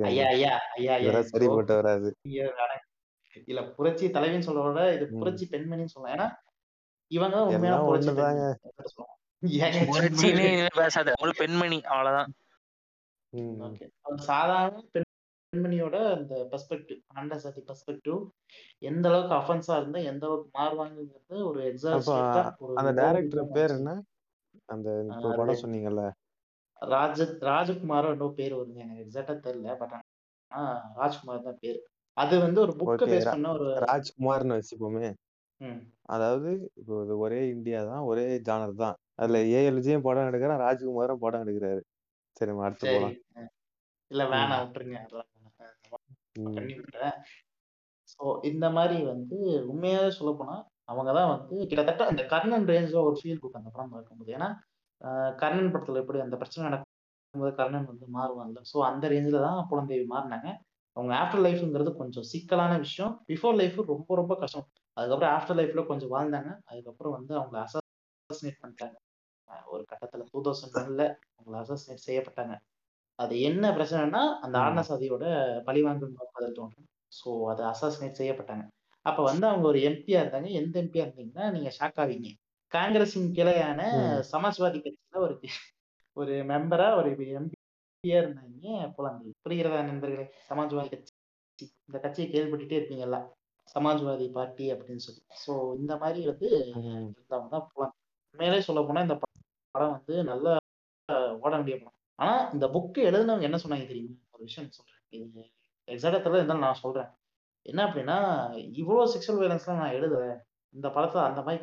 [0.09, 0.95] ஐயா ஐயா ஐயா
[2.57, 2.83] வராது
[3.47, 5.07] இல்ல புரட்சி தலைவின்னு விட இது.
[5.21, 6.17] புரட்சி பெண்மணின்னு சொல்லலாம்.
[6.17, 6.29] ஏன்னா
[7.11, 8.11] இவங்க தான் உண்மையான புரட்சி
[10.79, 12.31] பேசாத ஒரு பெண்மணி அவ்வளவுதான்.
[13.33, 13.57] ம்.
[13.67, 13.87] ஓகே.
[14.07, 15.09] ஒரு சாதாரண பெண்
[15.53, 18.21] பெண்மணியோட அந்த பெர்ஸ்பெக்டிவ் அண்டர்சாட்டி பெர்ஸ்பெக்டிவ்
[18.83, 21.61] எந்த அளவுக்கு அஃபென்ஸா இருந்தா எந்த அளவுக்கு மாறுவாங்கிறது ஒரு ஒரு
[22.81, 23.93] அந்த டைரக்டர் பேர் என்ன?
[24.69, 24.89] அந்த
[25.39, 26.05] படம் சொன்னீங்கல்ல.
[26.93, 29.75] ராஜ ராஜகுமாரோ என்னோ பேர் வருங்க எனக்கு எக்ஸாக்டா தெரியல.
[29.83, 30.65] பட் ஆனா
[31.01, 31.79] ராஜ்குமார் தான் பேர்.
[32.17, 35.09] அது வந்து ஒரு புக்கை பேஸ் பண்ண ஒரு ராஜ்குமார்னு வச்சுப்போமே.
[36.15, 38.97] அதாவது இப்போ இது ஒரே இந்தியா தான் ஒரே ஜானர் தான்.
[39.21, 41.83] அதுல ஏஎல்ஜியும் படம் எடுக்கிறான் ராஜ்குமாரும் படம் எடுக்கிறாரு.
[42.37, 43.17] சரி நம்ம அடுத்து போலாம்.
[44.11, 44.99] இல்ல வேணாம் விட்டுருங்க.
[46.57, 47.19] பண்ணி விட்டுறேன்.
[48.13, 49.37] ஸோ இந்த மாதிரி வந்து
[49.73, 50.57] உண்மையாவே சொல்ல போனா
[50.93, 54.31] அவங்க தான் வந்து கிட்டத்தட்ட அந்த கர்ணன் ரேஞ்சில் ஒரு ஃபீல் கொடுக்கும் அந்த படம் பார்க்கும்போது.
[54.39, 54.49] ஏன்னா
[55.39, 60.49] கர்ணன் படத்துல எப்படி அந்த பிரச்சனை நடக்கும்போது கர்ணன் வந்து மாறுவாங்கல்ல ஸோ அந்த ரேஞ்சில் தான் குழந்தை மாறினாங்க.
[60.97, 63.15] அவங்க ஆஃப்டர் லைஃப்ங்கிறது கொஞ்சம் சிக்கலான விஷயம்.
[63.27, 64.67] பிஃபோர் லைஃப் ரொம்ப ரொம்ப கஷ்டம்.
[64.97, 66.51] அதுக்கப்புறம் ஆஃப்டர் லைஃப்ல கொஞ்சம் வாழ்ந்தாங்க.
[66.65, 68.97] அதுக்கப்புறம் வந்து அவங்கள அசாசினேட் பண்ணிட்டாங்க.
[69.67, 71.03] ஒரு கட்டத்துல டூ தௌசண்ட் ஒன்ல
[71.35, 72.55] அவங்கள அசாசினேட் செய்யப்பட்டாங்க.
[73.19, 74.63] அது என்ன பிரச்சனைனா அந்த ம்.
[74.65, 75.25] ஆர்ன சாதியோட
[75.67, 78.65] பழிவாங்கும் நோக்கத்தில் தோன்றும் ஸோ அது அசாசினேட் செய்யப்பட்டாங்க.
[79.07, 80.49] அப்ப வந்து அவங்க ஒரு எம்பியா இருந்தாங்க.
[80.53, 82.31] எந்த எம்பியா இருந்தீங்கன்னா நீங்க ஷாக் ஆவீங்க.
[82.77, 83.81] காங்கிரஸின் கிளையான.
[84.33, 85.35] சமாஜ்வாதி கட்சியில ஒரு
[86.17, 88.91] ஒரு மெம்பரா ஒரு எம்பியா இருந்தாங்க.
[88.97, 90.27] புலம்பி புரிகிறதா நண்பர்களே?
[90.51, 91.13] சமாஜ்வாதி கட்சி.
[91.89, 93.19] இந்த கட்சியை கேள்விப்பட்டுட்டே இருப்பீங்கல்ல.
[93.75, 95.23] சமாஜ்வாதி பார்ட்டி அப்படின்னு சொல்லி.
[95.45, 96.49] ஸோ இந்த மாதிரி வந்து.
[97.17, 97.99] இருந்தவங்க தான் புலம்பி
[98.35, 100.57] உண்மையிலே சொல்ல போனா இந்த படம் வந்து நல்ல
[101.45, 101.97] ஓட வேண்டிய படம்.
[102.19, 104.15] ஆனா இந்த புக்கு எழுதினவங்க என்ன சொன்னாங்க தெரியுமா?
[104.35, 105.03] ஒரு விஷயம் சொல்றேன்.
[105.19, 105.43] இது
[105.89, 107.11] எக்ஸாக்டா இருந்தாலும் நான் சொல்றேன்.
[107.67, 108.17] என்ன அப்படின்னா
[108.81, 110.25] இவ்வளவு செக்ஷுவல் வயலன்ஸ்லாம் நான் எழுதல.
[110.75, 111.61] இந்த படத்தை அந்த மாதிரி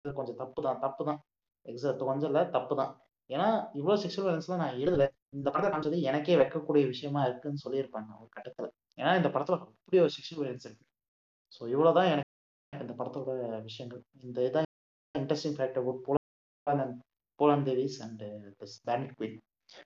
[0.00, 1.18] காமிச்சது கொஞ்சம் தப்பு தான் தப்பு தான்
[1.66, 2.92] எக்ஸாக்ட் கொஞ்சம் இல்ல தப்பு தான்
[3.30, 3.48] ஏன்னா
[3.78, 5.04] இவ்வளவு செக்ஷுவல் வயலன்ஸ்லாம் நான் எழுதல.
[5.36, 8.68] இந்த படத்தை காமிச்சது எனக்கே வைக்கக்கூடிய விஷயமா இருக்குன்னு சொல்லியிருப்பாங்க ஒரு கட்டத்துல.
[8.98, 10.84] ஏன்னா இந்த படத்துல அப்படி ஒரு செக்ஷுவல் வயலன்ஸ் இருக்கு.
[11.52, 12.28] ஸோ இவ்வளவுதான் எனக்கு
[12.72, 13.30] இந்த படத்தோட
[13.68, 14.02] விஷயங்கள்.
[14.24, 14.68] இந்த இதான்
[15.14, 15.86] interesting factor
[16.66, 16.94] Phoolan
[17.38, 18.24] Phoolan Devi's and
[18.60, 19.38] this bandit queen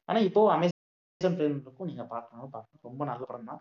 [0.09, 0.81] ஆனா இப்போ அமேசான்
[1.39, 2.85] பிரைம் இருக்கும் நீங்க பார்க்கணும் பார்க்கணும்.
[2.89, 3.61] ரொம்ப நல்ல படம் தான்.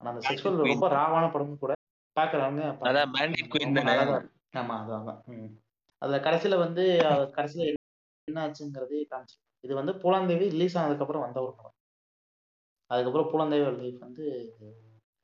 [0.00, 0.58] ஆனா அந்த செக்ஷுவல்.
[0.66, 1.72] ரொம்ப ராவான படமும் கூட
[2.16, 3.86] பாக்குறவங்க அதான் Bandit Queen ரொம்ப தானே?
[3.90, 4.34] நல்லா தான் இருக்கு.
[4.60, 5.20] ஆமா அதான் அதான்.
[5.34, 5.52] ம்.
[6.04, 6.82] அதுல கடைசியில வந்து
[7.36, 7.66] கடைசியில
[8.28, 9.36] என்ன ஆச்சுங்கிறது காமிச்சு.
[9.64, 11.76] இது வந்து பூலாந்தேவி ரிலீஸ் ஆனதுக்கு அப்புறம் வந்த ஒரு படம்.
[12.90, 14.24] அதுக்கப்புறம் பூலாந்தேவி லைஃப் வந்து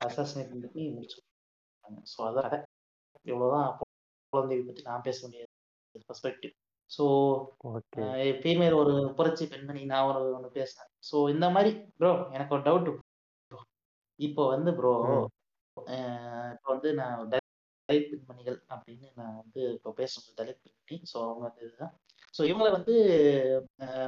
[0.01, 1.99] அசாசினேட் பண்ணி முடிச்சிருக்காங்க.
[2.11, 2.59] ஸோ அதான் கதை.
[3.25, 3.69] இவ்வளவுதான்
[4.33, 5.43] பூலாந்தேவி பத்தி நான் பேச வேண்டிய
[6.09, 6.53] பெர்ஸ்பெக்டிவ்
[6.91, 7.03] ஸோ
[8.41, 12.89] ஃபீமேல் ஒரு புரட்சி பெண்மணி நான் ஒரு ஒன்று பேசினேன் ஸோ இந்த மாதிரி ப்ரோ எனக்கு ஒரு டவுட்
[14.19, 14.93] இப்போ வந்து ப்ரோ.
[16.55, 17.21] இப்போ வந்து நான்
[17.91, 20.27] தலித் பெண்மணிகள் அப்படின்னு நான் வந்து இப்போ பேசணும்
[20.65, 21.93] பெண்மணி ஸோ அவங்க வந்து இதுதான்.
[22.33, 22.93] ஸோ இவங்களை வந்து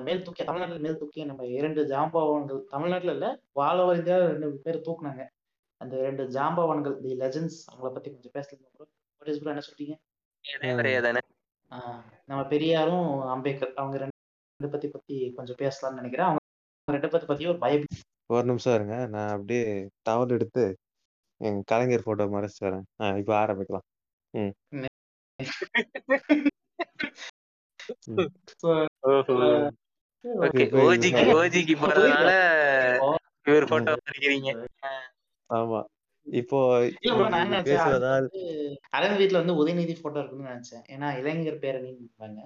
[0.06, 3.30] மேல் தூக்கி தமிழ்நாட்டில் மேல் தூக்கி நம்ம இரண்டு ஜாம்பவான்கள் தமிழ்நாட்டில் இல்லை
[3.60, 5.24] வாழவர் இந்தியாவில் ரெண்டு பேர் தூக்குனாங்க.
[5.82, 8.86] அந்த ரெண்டு ஜாம்பவான்கள் தி லெஜண்ட்ஸ் அவங்கள பத்தி கொஞ்சம் பேசலாம் ப்ரோ
[9.22, 9.96] வாட் இஸ் ப்ரோ என்ன சொல்றீங்க?
[12.30, 14.18] நம்ம பெரியாரும் அம்பேத்கர் அவங்க ரெண்டு
[14.60, 16.30] ரெண்டு பத்தி பத்தி கொஞ்சம் பேசலாம்னு நினைக்கிறேன்.
[16.30, 17.86] அவங்க ரெண்டு பத்தி பத்தி ஒரு பயம்
[18.36, 18.96] ஒரு நிமிஷம் இருங்க.
[19.16, 19.66] நான் அப்படியே
[20.10, 20.66] டவல் எடுத்து
[21.44, 22.86] என் கலைஞர் போட்டோ மறைச்சு வரேன்.
[23.02, 23.86] ஆ, இப்போ ஆரம்பிக்கலாம்.
[24.34, 24.54] ம்.
[28.10, 28.30] ம்.
[30.44, 32.30] ஓகே இப்போ இது ஓஜிக்கு ஓஜிக்கு போறதுனால
[33.46, 34.52] இவர் போட்டோ வரைக்கிறீங்க
[35.50, 35.80] ஆமா.
[36.28, 36.60] இப்போ
[36.98, 38.28] இல்ல bro, நான் என்ன நினைச்சேன் பேசுவதால்
[39.18, 40.84] வீட்ல வந்து உதயநிதி போட்டோ இருக்குன்னு நினைச்சேன்.
[40.88, 42.40] ஏன்னா இளைஞர் பேரணின்னு இருப்பாங்க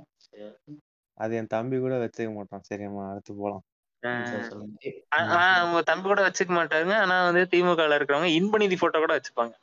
[1.17, 2.65] அது என் தம்பி கூட வச்சுக்க மாட்டான்.
[2.69, 3.63] சரிம்மா அடுத்து போலாம்.
[4.03, 4.75] சரி, சொல்லுங்க
[5.57, 6.91] அவங்க தம்பி கூட வச்சுக்க மாட்டாங்க.
[7.03, 9.53] ஆனா வந்து திமுக ல இருக்கிறவங்க இன்பநிதி போட்டோ கூட வச்சுப்பாங்க.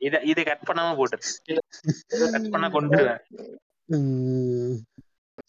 [0.00, 1.16] இத இத கட் பண்ணாம போட்டு.
[2.28, 3.20] கட் பண்ணா கொண்டுருவேன்.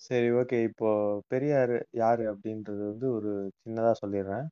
[0.06, 0.90] சரி ஓகே இப்போ
[1.28, 4.46] பெரியார் யாரு அப்படின்றது வந்து ஒரு சின்னதா சொல்லிடுறேன்.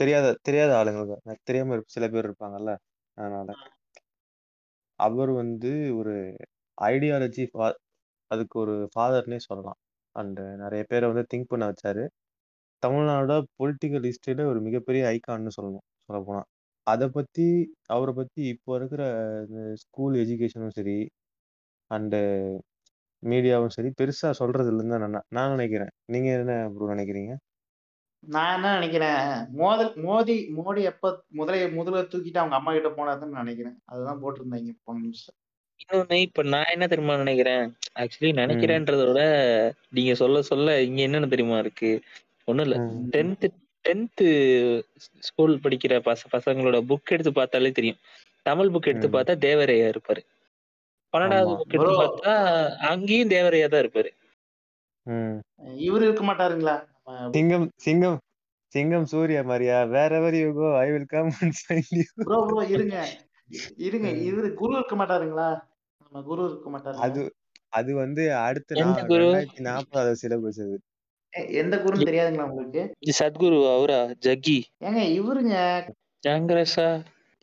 [0.00, 1.16] தெரியாத தெரியாத ஆளுங்களுக்கு.
[1.24, 2.72] எனக்கு தெரியாம சில பேர் இருப்பாங்கல்ல.
[3.16, 3.48] அதனால.
[5.00, 6.14] அவர் வந்து ஒரு
[6.78, 7.44] ஐடியாலஜி
[8.30, 9.78] அதுக்கு ஒரு ஃபாதர்னே சொல்லலாம்.
[10.16, 12.04] அண்ட் நிறைய பேரை வந்து திங்க் பண்ண வச்சாரு.
[12.82, 16.42] தமிழ்நாடோட பொலிட்டிக்கல் ஹிஸ்டரியில ஒரு மிகப்பெரிய ஐகான்னு சொல்லணும் சொல்ல போனா
[16.86, 17.46] அதை பத்தி
[17.86, 19.02] அவரை பத்தி இப்போ இருக்கிற
[19.84, 20.98] ஸ்கூல் எஜுகேஷனும் சரி
[21.90, 22.20] அண்டு
[23.22, 25.92] மீடியாவும் சரி பெருசா சொல்றது இல்லை தான் நான் நான் நினைக்கிறேன்.
[26.14, 27.32] நீங்க என்ன ப்ரோ நினைக்கிறீங்க?
[28.22, 29.20] நான் என்ன நினைக்கிறேன்?
[29.60, 33.76] மோதல் மோதி மோடி எப்ப முதலைய முதல்ல தூக்கிட்டு அவங்க அம்மா கிட்ட போனாதுன்னு நினைக்கிறேன்.
[33.86, 35.36] அதுதான் போட்டிருந்தாங்க போன நிமிஷம்.
[35.80, 37.64] இன்னொன்னு இப்ப நான் என்ன தெரியுமா நினைக்கிறேன்?
[37.98, 39.22] ஆக்சுவலி நினைக்கிறேன்றத விட
[39.90, 41.90] நீங்க சொல்ல சொல்ல இங்க என்னன்னு தெரியுமா இருக்கு?
[42.48, 42.76] ஒண்ணும் இல்ல.
[42.84, 43.04] ம்.
[43.10, 43.46] டென்த்
[43.84, 44.28] டென்த்து
[45.18, 48.00] ஸ்கூல் படிக்கிற பச பசங்களோட புக் எடுத்து பார்த்தாலே தெரியும்.
[48.46, 49.12] தமிழ் புக் எடுத்து ம்.
[49.12, 50.22] பார்த்தா தேவரையா இருப்பாரு.
[51.14, 51.58] பன்னெண்டாவது ஆமா.
[51.58, 52.00] புக் எடுத்து Bro.
[52.02, 52.32] பார்த்தா
[52.88, 54.10] அங்கேயும் தேவரையா தான் இருப்பாரு.
[55.06, 55.36] ம்.
[55.86, 56.76] இவரு இருக்க மாட்டாருங்களா?
[57.08, 58.18] நம்ம சிங்கம் சிங்கம்
[58.72, 59.84] சிங்கம் சூர்யா மாதிரியா?
[60.16, 60.68] Wherever you go?
[60.78, 62.04] I will come and find you.
[62.24, 62.96] Bro bro இருங்க.
[63.80, 64.08] இருங்க.
[64.12, 64.20] ம்.
[64.26, 65.48] இவரு குரு இருக்க மாட்டாருங்களா?
[66.06, 67.22] நம்ம குரு இருக்க மாட்டாருங்களா அது
[67.72, 69.24] அது வந்து அடுத்த எந்த குரு?
[69.24, 70.76] ரெண்டாயிரத்தி நாற்பதாவது சிலபஸ் அது.
[71.32, 72.82] எ- எந்த குருன்னு தெரியாதுங்களா உங்களுக்கு?
[73.18, 73.98] சத்குரு அவரா?
[74.24, 74.58] ஜக்கி?
[74.80, 75.56] ஏங்க இவருங்க.
[76.22, 76.88] ஜாங்கிரஸா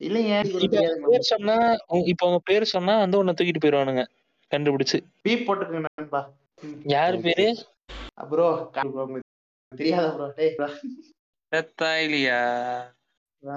[0.01, 1.55] இல்லைங்க குரு இப்ப தெரியாதுங்களா பேர் சொன்னா
[1.87, 4.03] உ- இப்ப உங்க பேர் சொன்னா வந்து உன்னை தூக்கிட்டு போயிருவானுங்க
[4.51, 4.97] கண்டுபிடிச்சு.
[5.25, 6.21] பீப் போட்டுக்கங்க நண்பா.
[6.87, 7.47] யாரு பேரு?
[8.17, 8.47] ப்ரோ
[8.83, 9.29] உங்களுக்கு
[9.71, 10.67] தெரியாதா ப்ரோ டேய் bro.
[11.51, 12.39] ரத்தா இல்லையா
[13.43, 13.55] ஆ,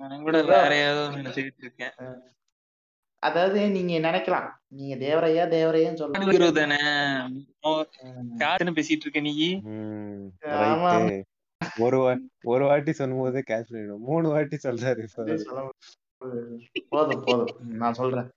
[0.00, 0.38] நான் கூட.
[0.44, 1.94] வேற ஏதோ நினைச்சுக்கிட்டு இருக்கேன்.
[3.22, 4.46] அதாவது நீங்க நினைக்கலாம்.
[4.70, 5.98] நீங்க தேவரையா தேவரையான்னு.
[8.40, 9.32] யாருன்னு பேசிட்டு இருக்க நீ?
[11.78, 12.12] ஒரு வா
[12.44, 15.02] ஒரு வாட்டி சொல்லும் போதே கேட்ச் பண்ணிடும் மூணு வாட்டி சொல்றாரு.
[16.88, 17.50] போதும் போதும்.
[17.82, 18.28] நான் சொல்றேன்.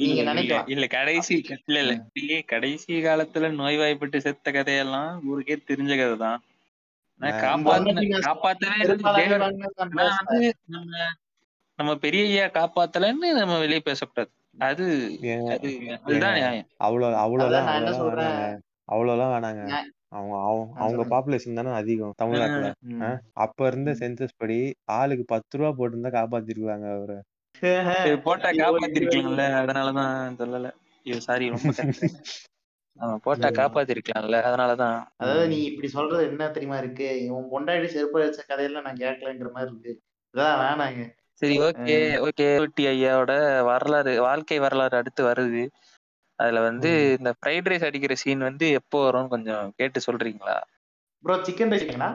[0.00, 0.68] நீங்க நினைக்கலாம்.
[0.70, 1.34] இல்ல கடைசி
[1.66, 1.94] இல்ல இல்ல.
[2.12, 6.40] இல்லையே கடைசி காலத்துல நோய்வாய்ப்பட்டு செத்த கதையெல்லாம் ஊருக்கே தெரிஞ்ச கதை தான்
[8.26, 8.78] காப்பாத்தவே
[11.82, 14.30] நம்ம பெரிய ஐயா காப்பாத்தலன்னு நம்ம வெளியே பேசக்கூடாது.
[14.58, 14.86] அது
[15.98, 16.68] அதுதான் நியாயம்.
[16.80, 18.28] அவ்வளோ அதான் அவ்வளோலாம் நான் என்ன சொல்றேன்?
[18.28, 18.60] வேணாங்க.
[18.92, 19.62] அவ்வளோலாம் வேணாங்க.
[20.10, 20.34] அவங்க
[20.78, 22.70] அவங்க பாப்புலேஷன் தானே அதிகம் தமிழ்நாட்டுல?
[23.44, 23.90] அப்ப இருந்த.
[24.00, 24.58] சென்சஸ் படி
[24.92, 27.18] ஆளுக்கு பத்து ரூபா போட்டிருந்தா காப்பாத்திருக்காங்க அவரை.
[28.22, 29.44] போட்டா காப்பாத்திருக்கலாம்ல.
[29.62, 30.68] அதனாலதான் சொல்லல.
[31.26, 31.72] சாரி ரொம்ப
[33.24, 34.38] போட்டா காப்பாத்திருக்கலாம்ல.
[34.48, 34.98] அதனாலதான்.
[35.16, 35.46] அதாவது.
[35.48, 37.08] நீ இப்படி சொல்றது என்ன தெரியுமா இருக்கு?
[37.36, 39.92] உன் பொண்டாடி செருப்பு வச்ச கதையெல்லாம் நான் கேட்கலங்கிற மாதிரி இருக்கு.
[40.34, 41.02] இதான் வேணாங்க.
[41.42, 41.96] சரி ஓகே
[42.26, 43.32] ஓகே டி ஐயாவோட
[43.64, 45.62] வரலாறு வாழ்க்கை வரலாறு அடுத்து வருது.
[46.38, 46.90] அதுல வந்து.
[47.18, 50.56] இந்த ஃப்ரைட் ரைஸ் அடிக்கிற சீன் வந்து எப்போ வரும்னு கொஞ்சம் கேட்டு சொல்றீங்களா?
[51.24, 52.08] ப்ரோ சிக்கன் ரைஸ்ங்களா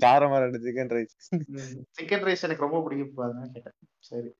[0.00, 1.14] காரமா ரெண்டு சிக்கன் ரைஸ்
[1.90, 4.30] சிக்கன் ரைஸ் எனக்கு ரொம்ப பிடிக்கும் சரி.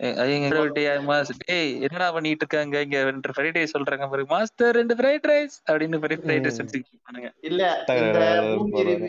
[0.00, 0.58] எங்க
[1.04, 2.80] மாஸ் டேய் என்னடா பண்ணிட்டு இருக்காங்க?
[2.80, 4.24] இங்க ரெண்டு ஃப்ரைட் ரைஸ் சொல்றாங்க பாரு.
[4.26, 6.62] மாஸ்டர் ரெண்டு ஃப்ரைட் ரைஸ் அப்படின்னு ஃப்ரைட் ரைஸ் ம்.
[6.62, 7.62] எடுத்துக்கிட்டானுங்க இல்ல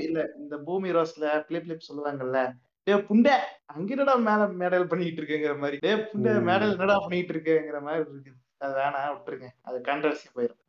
[0.05, 2.39] இல்ல இந்த பூமி ரோஸ்ல பிளிப் பிளிப் சொல்லுவாங்கல்ல.
[2.87, 3.33] டே புண்டை
[3.65, 5.77] அங்க என்னடா மேல மேடல் பண்ணிட்டு இருக்குங்கிற மாதிரி.
[5.77, 6.33] டே புண்டை.
[6.41, 8.37] மேடல் என்னடா பண்ணிட்டு இருக்குங்கிற மாதிரி இருக்குது.
[8.57, 9.49] அது வேணாம் விட்டுருங்க.
[9.61, 10.61] அது கான்ட்ரவர்சி போயிடும்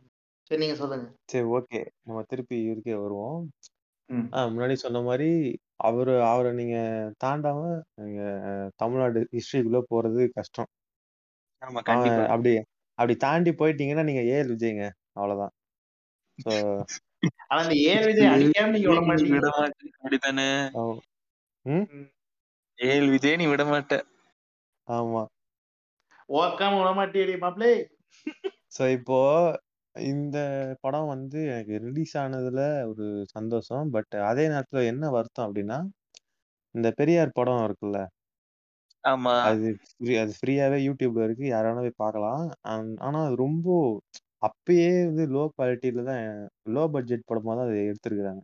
[0.51, 1.07] சரி நீங்க சொல்லுங்க.
[1.25, 3.41] சரி ஓகே நம்ம திருப்பி இவருக்கே வருவோம்.
[4.09, 4.29] ம்.
[4.35, 5.29] ஆ முன்னாடி சொன்ன மாதிரி
[5.81, 6.77] அவரு அவரை நீங்க
[7.25, 7.61] தாண்டாம
[8.01, 8.23] நீங்க
[8.77, 10.71] தமிழ்நாடு ஹிஸ்டரிக்குள்ள போறது கஷ்டம்.
[11.63, 12.25] ஆமா அவன் கண்டிப்பா.
[12.35, 12.53] அப்படி
[12.99, 14.85] அப்படி தாண்டி போயிட்டீங்கன்னா நீங்க ஏஎல் விஜய்ங்க
[15.15, 15.55] அவ்வளவுதான்.
[16.39, 16.53] ஸோ
[17.51, 19.37] ஆனா இந்த ஏன் விஜய் அடிக்காம நீங்க விட மாட்டீங்க.
[19.37, 20.49] விட மாட்டேன் அப்படித்தானே
[21.67, 21.87] ம்?
[22.79, 23.95] ஏழு விஜய் நீ விட மாட்ட
[24.89, 25.23] ஆமா.
[26.35, 27.73] ஓக்காம விட மாட்டேடி மாப்பிளே
[28.77, 29.19] ஸோ இப்போ
[29.97, 30.39] இந்த
[30.81, 32.61] படம் வந்து எனக்கு ரிலீஸ் ஆனதுல
[32.91, 33.87] ஒரு சந்தோஷம்.
[33.91, 35.79] பட் அதே நேரத்துல என்ன வருத்தம் அப்படின்னா
[36.75, 38.01] இந்த பெரியார் படம் இருக்குல்ல
[39.05, 39.35] ஆமா.
[39.51, 39.69] அது
[40.21, 41.45] அது ஃப்ரீயாவே யூடியூப்ல இருக்கு.
[41.49, 42.43] யாராலும் போய் பார்க்கலாம்.
[42.67, 43.69] ஆன்- ஆனா அது ரொம்ப
[44.43, 46.23] அப்பயே வந்து லோ குவாலிட்டியில தான்
[46.75, 48.43] லோ பட்ஜெட் படமா தான் அதை எடுத்திருக்கிறாங்க.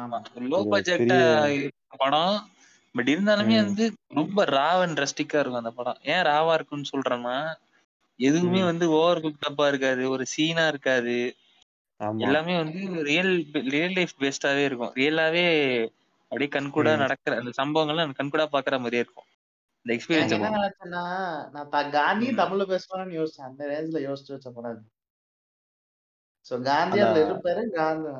[0.00, 0.18] ஆமா.
[0.46, 1.18] லோ ஒரு பட்ஜெட்டா
[1.50, 2.36] பெரிய படம்
[2.94, 5.98] பட் இருந்தாலுமே ம், வந்து ரொம்ப ராவ் அண்ட் ரஸ்டிக்கா இருக்கும் அந்த படம்.
[6.06, 7.36] ஏன் ராவா இருக்குன்னு சொல்றேன்னா
[8.18, 10.10] எதுவுமே வந்து ஓவர் குக்டப்பா இருக்காது.
[10.10, 11.34] ஒரு சீனா இருக்காது.
[12.04, 12.18] ஆமா.
[12.18, 14.92] எல்லாமே வந்து ரியல் ரியல் லைஃப் பேஸ்டாவே இருக்கும்.
[14.94, 15.46] ரியலாவே
[16.22, 19.24] அப்படியே கண்கூடா நடக்கிற அந்த சம்பவங்கள்லாம் கண்கூடா பாக்குற மாதிரியே இருக்கும்.
[19.82, 22.30] இந்த எக்ஸ்பீரியன்ஸ் என்ன நினைச்சேன்னா நான் த- காந்தி.
[22.30, 23.40] தமிழ்ல பேசுவான்னு யோசிச்சேன்.
[23.40, 24.88] அந்த ரேஞ்சில யோசிச்சு வச்ச படம்
[26.50, 27.68] சோ காந்தி அதுல இருப்பாரு.
[27.68, 28.10] காந்தி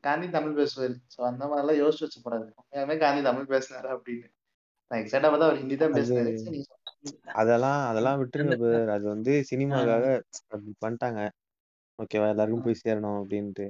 [0.00, 0.94] காந்தி தமிழ் பேசுவாரு.
[1.16, 2.54] சோ அந்த மாதிரி எல்லாம் யோசிச்சு வச்ச படம்
[2.98, 4.30] காந்தி தமிழ் பேசினாரு அப்படின்னு.
[4.88, 6.14] நான் எக்ஸைட்டா பார்த்தா அவர் ஹிந்தி தான் அது
[7.34, 8.92] அதெல்லாம் அதெல்லாம் விட்டுருங்க அந்த-.
[8.92, 10.04] அது வந்து ஆ, சினிமாக்காக
[10.48, 11.20] அப்படி பண்ணிட்டாங்க
[11.98, 12.28] ஓகேவா?
[12.28, 13.66] எல்லாருக்கும் போய் சேரணும் அப்படின்ட்டு.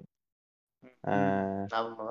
[0.83, 2.05] ம், ஆமா.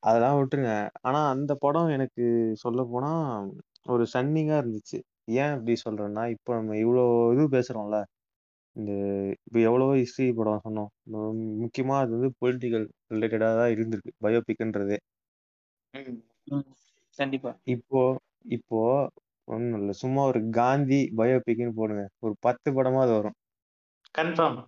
[0.00, 0.72] அதெல்லாம் விட்டுருங்க.
[1.00, 2.24] ஆனா அந்த படம் எனக்கு
[2.54, 3.12] சொல்ல போனா
[3.86, 4.98] ஒரு சன்னிங்கா இருந்துச்சு.
[5.34, 7.98] ஏன் அப்படி சொல்றேன்னா இப்போ நம்ம இவ்வளோ இது பேசுறோம்ல.
[8.76, 8.92] இந்த
[9.46, 10.90] இப்போ எவ்வளவோ ஹிஸ்டரி படம் சொன்னோம்.
[11.12, 11.32] மு-
[11.62, 14.12] முக்கியமா அது வந்து பொலிட்டிக்கல் ரிலேட்டடா தான் இருந்திருக்கு.
[14.24, 14.98] பயோபிக்ன்றதே
[15.94, 16.18] ம்.
[16.50, 16.66] ம்,
[17.18, 17.50] கண்டிப்பா.
[17.66, 18.00] இப்போ
[18.50, 18.80] இப்போ
[19.44, 19.92] ஒண்ணும் இல்ல.
[19.92, 22.08] சும்மா ஒரு காந்தி பயோபிக்னு போடுங்க.
[22.18, 23.34] ஒரு பத்து படமாவது வரும்.
[24.18, 24.58] கன்ஃபார்ம்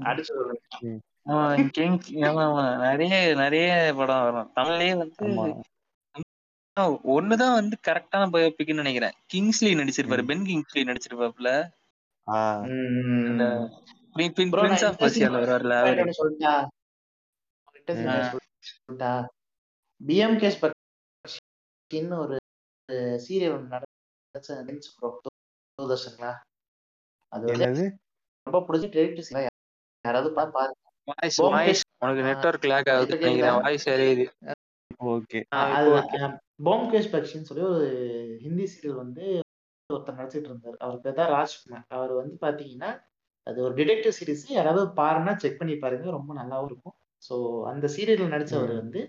[0.00, 0.32] அடிச்சு.
[0.80, 2.00] ம், ஆமா கிங்
[2.78, 4.50] நிறைய நிறைய படம் வரும்.
[4.54, 5.60] தமிழ்லயே வந்து ஆமா.
[7.52, 9.14] வந்து கரெக்டான பயோபிக்னு நினைக்கிறேன்.
[9.34, 10.22] கிங்ஸ்லி நடிச்சிருப்பாரு.
[10.22, 10.26] ம்.
[10.26, 10.82] பென் கிங்ஸ்லி
[12.62, 14.50] ம்.
[14.50, 15.00] ப்ரோ நான் ஆஃப்
[15.36, 16.12] வருவார்ல அவரு.
[16.20, 16.52] சொல்லிட்டா
[18.08, 18.38] ஆ,
[18.92, 19.10] சொல்லிட்டா.
[20.00, 22.36] பிஎம்கே ஸ்பெக்டின்னு ஒரு
[23.24, 23.82] சீரியல்
[24.96, 25.08] ப்ரோ
[25.78, 26.26] தூர்தர்ஷன்ல
[27.32, 27.86] அது வந்து என்னது?
[28.46, 29.46] ரொம்ப பிடிச்சி டெலிட்
[30.04, 30.80] யாராவது பா பாருங்க.
[31.08, 33.58] வாய்ஸ் போம்கேஷ் வாய்ஸ் உனக்கு நெட்வொர்க் லேக் ஆகுது நினைக்கிறேன்.
[33.58, 34.26] வாய்ஸ் எரியுது.
[35.10, 35.40] ஓகே
[36.66, 37.88] போம்கேஷ் பக்ஷின்னு சொல்லி ஒரு
[38.44, 39.24] ஹிந்தி சீரியல் வந்து
[39.90, 40.78] ஒருத்தர் நடிச்சிட்டு இருந்தார்.
[40.78, 41.84] அவர் பேர் தான் ராஜ்குமார்.
[41.88, 42.90] அவர் வந்து பாத்தீங்கன்னா
[43.46, 46.06] அது ஒரு டிடெக்டிவ் சீரிஸ் யாராவது பாருன்னா செக் பண்ணி பாருங்க.
[46.10, 46.96] ரொம்ப நல்லாவும் இருக்கும்.
[47.22, 47.34] ஸோ
[47.64, 49.00] அந்த சீரியல்ல நடிச்சவர் வந்து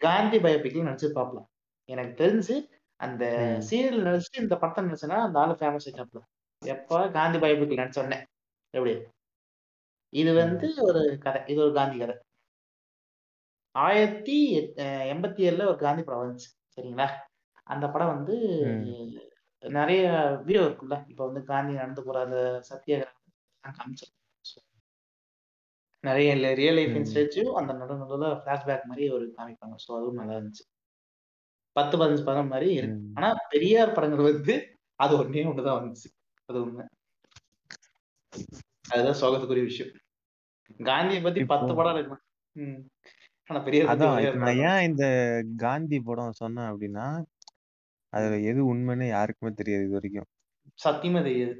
[0.00, 1.40] காந்தி பயோபிக்ல நடிச்சிருப்பாப்ல.
[1.88, 2.54] எனக்கு தெரிஞ்சு
[3.00, 3.24] அந்த
[3.68, 6.20] சீரியல் நடிச்சு இந்த படத்தை நடிச்சனா அந்த ஆளு ஃபேமஸ் ஆயிட்டாப்ல
[6.62, 6.98] எப்ப?
[7.10, 8.18] காந்தி பயோபிக்ல நடிச்ச உடனே
[8.74, 8.92] எப்படி?
[10.12, 11.40] இது வந்து ஒரு கதை.
[11.52, 12.16] இது ஒரு காந்தி கதை.
[13.74, 14.36] ஆயிரத்தி
[15.12, 16.48] எண்பத்தி ஏழுல ஒரு காந்தி படம் வந்துச்சு.
[16.76, 17.06] சரிங்களா?
[17.66, 18.36] அந்த படம் வந்து
[19.62, 20.02] நிறைய
[20.44, 22.38] வீடியோ இருக்குல்ல இப்ப வந்து காந்தி நடந்து போற அந்த
[22.70, 23.16] சத்தியாகிரகம்
[23.64, 24.16] காமிச்சிருக்கோம்
[26.04, 26.28] நிறைய
[26.58, 29.76] ரியல் லைஃப் இன்சிடென்ட்ஸையும் அந்த நடு நடுவில் ஃபிளாஷ்பேக் மாதிரி ஒரு காமிப்பாங்க.
[29.84, 30.64] ஸோ அதுவும் நல்லா இருந்துச்சு.
[31.76, 32.98] பத்து பதினஞ்சு படம் மாதிரி இருக்கு.
[33.14, 34.54] ஆனா பெரியார் படங்கள் வந்து
[35.00, 36.08] அது ஒன்னே ஒண்ணுதான் வந்துச்சு.
[36.44, 36.84] அது உண்மை.
[38.88, 39.94] அதுதான் சோகத்துக்குரிய விஷயம்.
[40.84, 42.16] காந்தியை பத்தி பத்து படம் இருக்கு.
[43.50, 45.06] ஆனா பெரியார் நான் ஏன் இந்த
[45.56, 47.06] காந்தி படம் சொன்னேன் அப்படின்னா
[48.12, 48.38] அதுல.
[48.50, 50.28] எது உண்மைன்னு யாருக்குமே தெரியாது இது வரைக்கும்.
[50.84, 51.54] சத்தியமா தெரியாது.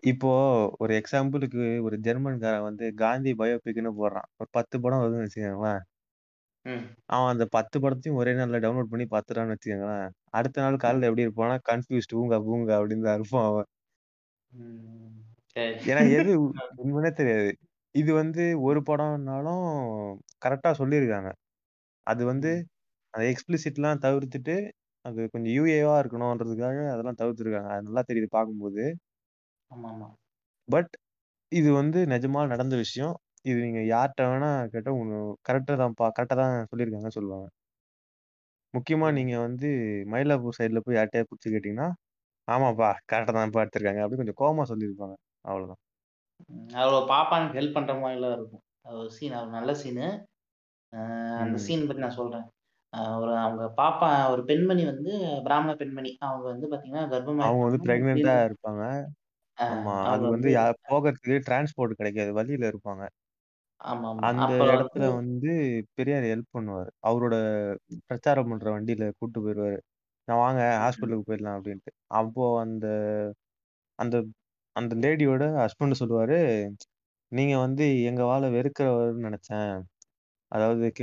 [0.00, 0.30] இப்போ
[0.78, 4.28] ஒரு எக்ஸாம்பிளுக்கு ஒரு ஜெர்மன்காரன் வந்து காந்தி பயோபிக்னு போடுறான்.
[4.40, 5.84] ஒரு பத்து படம் வருதுன்னு வச்சுக்கோங்களேன்.
[6.66, 6.84] ம்.
[7.06, 10.78] அவன் அந்த பத்து படத்தையும் ஒரே நாள்ல டவுன்லோட் பண்ணி பார்த்துட்டான்னு வச்சுக்கோங்களேன் அடுத்த நாள் ம்.
[10.78, 13.68] காலையில எப்படி இருப்பான்னா கன்ஃபியூஸ்ட் பூங்கா பூங்கா அப்படின்னு தான் இருப்பான் அவன்
[14.52, 15.10] ம்.
[15.56, 16.52] சரி ஏன்னா எது உ-
[16.82, 17.50] உண்மைனே தெரியாது
[17.94, 19.64] இது வந்து ஒரு படம்னாலும்
[20.44, 21.30] கரெக்டா சொல்லியிருக்காங்க.
[22.06, 22.66] அது வந்து ம்.
[23.14, 24.54] அந்த எக்ஸ்பிளிசிட்லாம் தவிர்த்துட்டு,
[25.04, 27.70] அது கொஞ்சம் யூஏவா இருக்கணும்ன்றதுக்காக அதெல்லாம் தவிர்த்துருக்காங்க.
[27.72, 28.84] அது நல்லா தெரியுது பார்க்கும்போது.
[29.70, 30.08] ஆமாமா.
[30.68, 30.92] பட்
[31.52, 33.14] இது வந்து நிஜமா நடந்த விஷயம்.
[33.44, 35.14] இது நீங்க யார்ட்ட வேணா கேட்டா உங்க
[35.48, 37.48] கரெக்ட்டா தான்ப்பா கரெக்ட்டா தான் சொல்லியிருக்காங்கன்னு சொல்லுவாங்க.
[38.74, 39.08] முக்கியமா.
[39.16, 39.68] நீங்க வந்து
[40.12, 41.88] மயிலாப்பூர் சைடுல போய் யார்ட்டயாவது புடிச்சு கேட்டீங்கன்னா,
[42.48, 44.02] ஆமாப்பா கரெக்ட்டா தான்ப்பா எடுத்திருக்காங்க.
[44.02, 45.16] அப்படின்னு கொஞ்சம் கோவமா சொல்லியிருப்பாங்க.
[45.46, 45.78] அவ்வளோதான்.
[46.50, 46.68] ம்.
[46.80, 48.62] அவ பாப்பானுக்கு ஹெல்ப் பண்ற மாரிலாம் இருக்கும்.
[48.84, 50.06] அது ஒரு சீன் அது நல்ல சீனு.
[50.92, 51.00] அ
[51.40, 51.64] அந்த ம்.
[51.64, 52.46] சீன் பத்தி நான் சொல்றேன்.
[52.92, 55.12] அ ஒரு அவங்க பாப்பா ஒரு பெண்மணி வந்து
[55.46, 56.12] பிராமண பெண்மணி.
[56.24, 57.80] அவங்க வந்து பார்த்தீங்கன்னா, கர்ப்பமா அவங்க வந்து.
[57.82, 58.82] பிரெக்னன்ட்டா திடீர்னு இருப்பாங்க.
[59.58, 59.94] ஆ ஆமா.
[60.06, 62.32] அது அவங்க வந்து வந்து யா போகறதுக்கு டிரான்ஸ்போர்ட் கிடைக்காது.
[62.38, 63.04] வழியில இருப்பாங்க.
[63.82, 64.28] ஆமாமா.
[64.28, 65.52] அந்த அப்ப வந்து இடத்துல வந்து
[65.94, 66.90] பெரியார் ஹெல்ப் பண்ணுவாரு.
[67.06, 67.36] அவரோட
[68.06, 69.78] பிரச்சாரம் பண்ற வண்டியில கூட்டு போயிருவாரு.
[70.28, 70.82] நான் வாங்க ம்.
[70.82, 71.92] ஹாஸ்பிட்டலுக்கு போயிடலாம் அப்படின்ட்டு.
[72.16, 72.86] அப்போ அந்த
[73.98, 74.16] அந்த
[74.76, 76.38] அந்த லேடியோட ஹஸ்பண்ட் சொல்லுவாரு,
[77.32, 79.72] "நீங்க வந்து எங்க வாள வெறுக்கிறவர்ன்னு நெனச்சேன்.
[80.52, 81.02] அதாவது க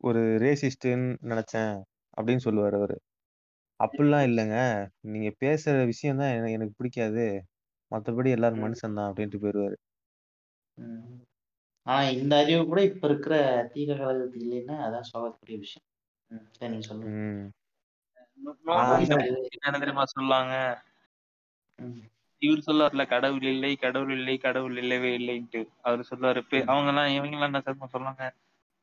[0.00, 1.74] ஒரு ரேசிஸ்ட்டுன்னு நெனச்சேன்."
[2.16, 2.96] அப்படின்னு சொல்லுவாரு அவரு.
[3.80, 4.56] "அப்படிலாம் இல்லங்க.
[5.08, 7.26] நீங்க பேசுற விஷயம் தான் என எனக்கு பிடிக்காது.
[7.90, 8.66] மத்தபடி எல்லாரும் ம்.
[8.66, 9.78] மனுஷன் தான்." அப்படின்ட்டு போயிருவாரு.
[10.78, 11.26] ம்.
[11.86, 13.34] ஆனா இந்த அறிவு கூட இப்ப இருக்கிற
[13.74, 15.86] தீவிர கழகத்துக்கு இல்லைன்னா, அதான் சோகக்கூடிய விஷயம்.
[16.30, 16.44] ம்.
[16.66, 17.12] நீங்க சொல்லுங்க.
[17.12, 17.46] ம்.
[19.02, 19.14] இந்த
[19.58, 20.54] என்ன தெரியுமா சொல்லுவாங்க?
[21.78, 22.00] ம்.
[22.42, 25.60] இவரு சொல்லுவார்ல, கடவுள் இல்லை, கடவுள் இல்லை, கடவுள் இல்லவே இல்லைன்ட்டு.
[25.82, 26.68] அவரு சொல்லுவாரு, பெ ம்.
[26.68, 28.24] அவங்கலாம் இவங்கலாம் என்ன தெரியுமா சொல்லுவாங்க?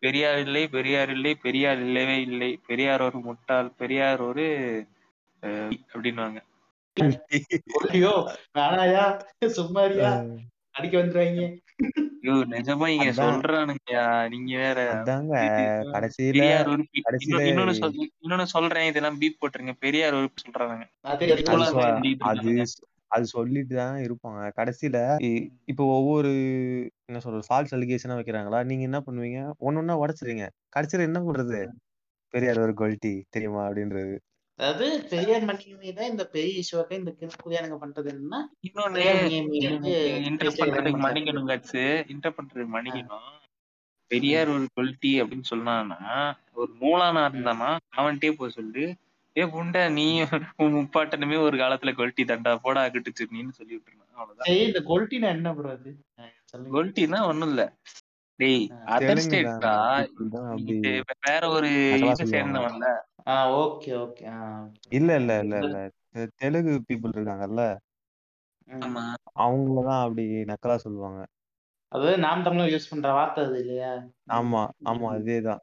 [0.04, 2.52] பெரியார் இல்லை, பெரியார் இல்லை, பெரியார் இல்லவே இல்லை.
[2.68, 4.46] பெரியார் ஒரு முட்டாள், பெரியார் ஒரு
[5.94, 6.40] அப்படின்னுவாங்க.
[8.56, 9.06] வேணாயா!
[9.58, 10.12] சும்மாரியா!
[10.12, 10.44] அ.
[10.76, 11.46] அடிக்க வந்துருவாய்ங்க.
[12.22, 12.34] ஐயோ!
[12.52, 13.44] நிஜமா இங்க அதான்.
[13.44, 14.04] சொல்றானுங்கயா.
[14.32, 14.80] நீங்க வேற.
[14.92, 15.34] அதாங்க
[15.92, 18.90] கடைசியில பெரியார் ஒரு பி கடைசியில இன்னொ இன்னொன்னு சொல் இன்னொன்னு சொல்றேன்.
[18.92, 19.76] இதெல்லாம் பீப் போட்டுருங்க.
[19.84, 20.88] பெரியார் ஒரு சொல்றானுங்க.
[21.06, 21.78] அது அது சொ
[22.22, 22.64] இருக்கானுங்க.
[22.68, 22.78] ஸ்
[23.12, 24.42] அது சொல்லிட்டு தான் இருப்பாங்க.
[24.58, 25.30] கடைசியில இ
[25.68, 26.32] இப்போ ஒவ்வொரு
[27.10, 27.46] என்ன சொல்றது?
[27.50, 28.60] ஃபால்ஸ் அலிகேஷனா வைக்கிறாங்களா?
[28.70, 29.40] நீங்க என்ன பண்ணுவீங்க?
[29.64, 30.46] ஒண்ணொண்ணா உடைச்சிருவீங்க.
[30.76, 31.60] கடைசியில என்ன பண்றது?
[32.34, 33.64] பெரியார் ஒரு கொல்ட்டி தெரியுமா?
[33.68, 34.16] அப்படின்றது.
[34.60, 39.06] அதாவது பெரியார் மணியம்மை தான் இந்த பெரிய இஷ்யூவாக்க இந்த கிறுக்குதியானுங்க பண்றது என்னன்னா, இன்னொன்னு.
[41.06, 41.84] மன்னிக்கணும் கட்ஸு.
[42.06, 42.76] இன்டரப்ட் பண்றதுக்கு ஆ.
[42.76, 43.30] மன்னிக்கணும்.
[44.12, 46.00] பெரியார் ஒரு கொல்ட்டி அப்படின்னு சொன்னான்னா,
[46.54, 47.34] ஒரு மூலானா ம்.
[47.34, 48.84] இருந்தான்னா, அவன்ட்டயே போய் சொல்லு.
[49.36, 52.56] "ஏய் புண்டை நீயும் உன் முப்பாட்டனுமே ஒரு காலத்துல கொல்ட்டி தான்டா.
[52.58, 53.12] போடா அங்கிட்டு
[53.52, 54.02] சொல்லி விட்டுறணும்.
[54.16, 54.58] அவ்வளவுதான்.
[54.66, 55.92] இந்த கொல்ட்டினா என்ன ப்ரோ அது?
[56.74, 57.64] கொல்ட்டின்னா ஒண்ணும் இல்ல.
[58.40, 58.64] டேய்.
[58.88, 59.22] அதர்
[60.60, 61.72] நீ தெ வேற ஒரு.
[62.32, 62.88] சேர்ந்தவன்ல.
[63.28, 64.24] ஆ ஓகே, ஓகே.
[64.34, 64.38] ஆ.
[64.92, 65.10] இல்ல.
[65.20, 65.76] இல்ல, இல்ல, இல்ல.
[66.14, 67.62] தெ தெலுங்கு பீப்பிள் இருக்காங்கல்ல.
[68.70, 68.86] ம்.
[68.86, 69.04] ஆமா.
[69.40, 71.22] அவங்கள தான் அப்படி நக்கலா சொல்லுவாங்க.
[71.92, 73.92] அதாவது நாம் தமிழர் யூஸ் பண்ற வார்த்தை அது இல்லையா?
[74.32, 74.92] ஆமா, ம்.
[74.92, 75.10] ஆமா.
[75.16, 75.62] அதேதான்.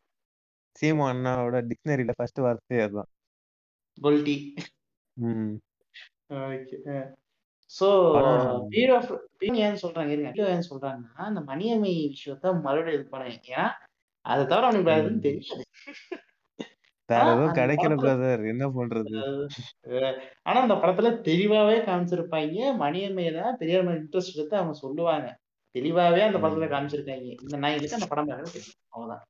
[0.77, 3.09] சீமா அண்ணாவோட டிக்ஷனரில ஃபர்ஸ்ட் வார்த்தையே அதான்.
[3.99, 4.37] கொல்ட்டி.
[5.17, 5.61] ம்.
[6.37, 6.77] ஓகே.
[6.91, 6.97] அ.
[7.71, 7.89] ஸோ
[8.93, 10.31] ஆஃப் பீரியட் ஏன் சொல்றாங்க இருங்க.
[10.33, 13.39] பீரியட் ஏன் சொல்றாங்கன்னா, அந்த மணியம்மை விஷயத்த மறுபடியும் இது பண்ணாங்க.
[13.53, 13.67] ஏன்னா,
[14.25, 15.27] அத தவிர அவனுக்கு வேற எதுவும் ம்.
[15.27, 15.65] தெரியாது.
[17.11, 18.43] வேற ஆனா எதுவும் அந்த கிடைக்கல படத்துல பிரதர்.
[18.53, 19.19] என்ன பண்றது?
[19.87, 19.99] அ
[20.47, 22.61] ஆனா அந்த படத்துல தெளிவாவே காமிச்சிருப்பாய்ங்க.
[22.83, 25.29] மணியம்மைய தான் பெரியார் மேல இன்ட்ரெஸ்ட் எடுத்து அவங்க சொல்லுவாங்க.
[25.75, 26.73] தெளிவாவே அந்த படத்துல ம்.
[26.73, 27.33] காமிச்சிருக்காய்ங்க.
[27.45, 28.79] இந்த நாய்களுக்கு அந்த படம் பார்க்கறது தெரியும்.
[28.91, 29.25] அவ்வளவுதான்.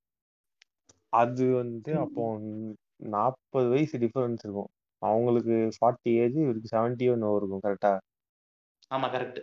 [1.12, 2.72] அது வந்து அப்போ ம்.
[3.12, 4.70] 40 வயசு டிஃபரன்ஸ் இருக்கும்.
[5.02, 7.94] அவங்களுக்கு 40 ஏஜ் இவருக்கு 70 என்னவோ இருக்கும் கரெக்ட்டா?
[8.90, 9.40] ஆமா கரெக்ட்.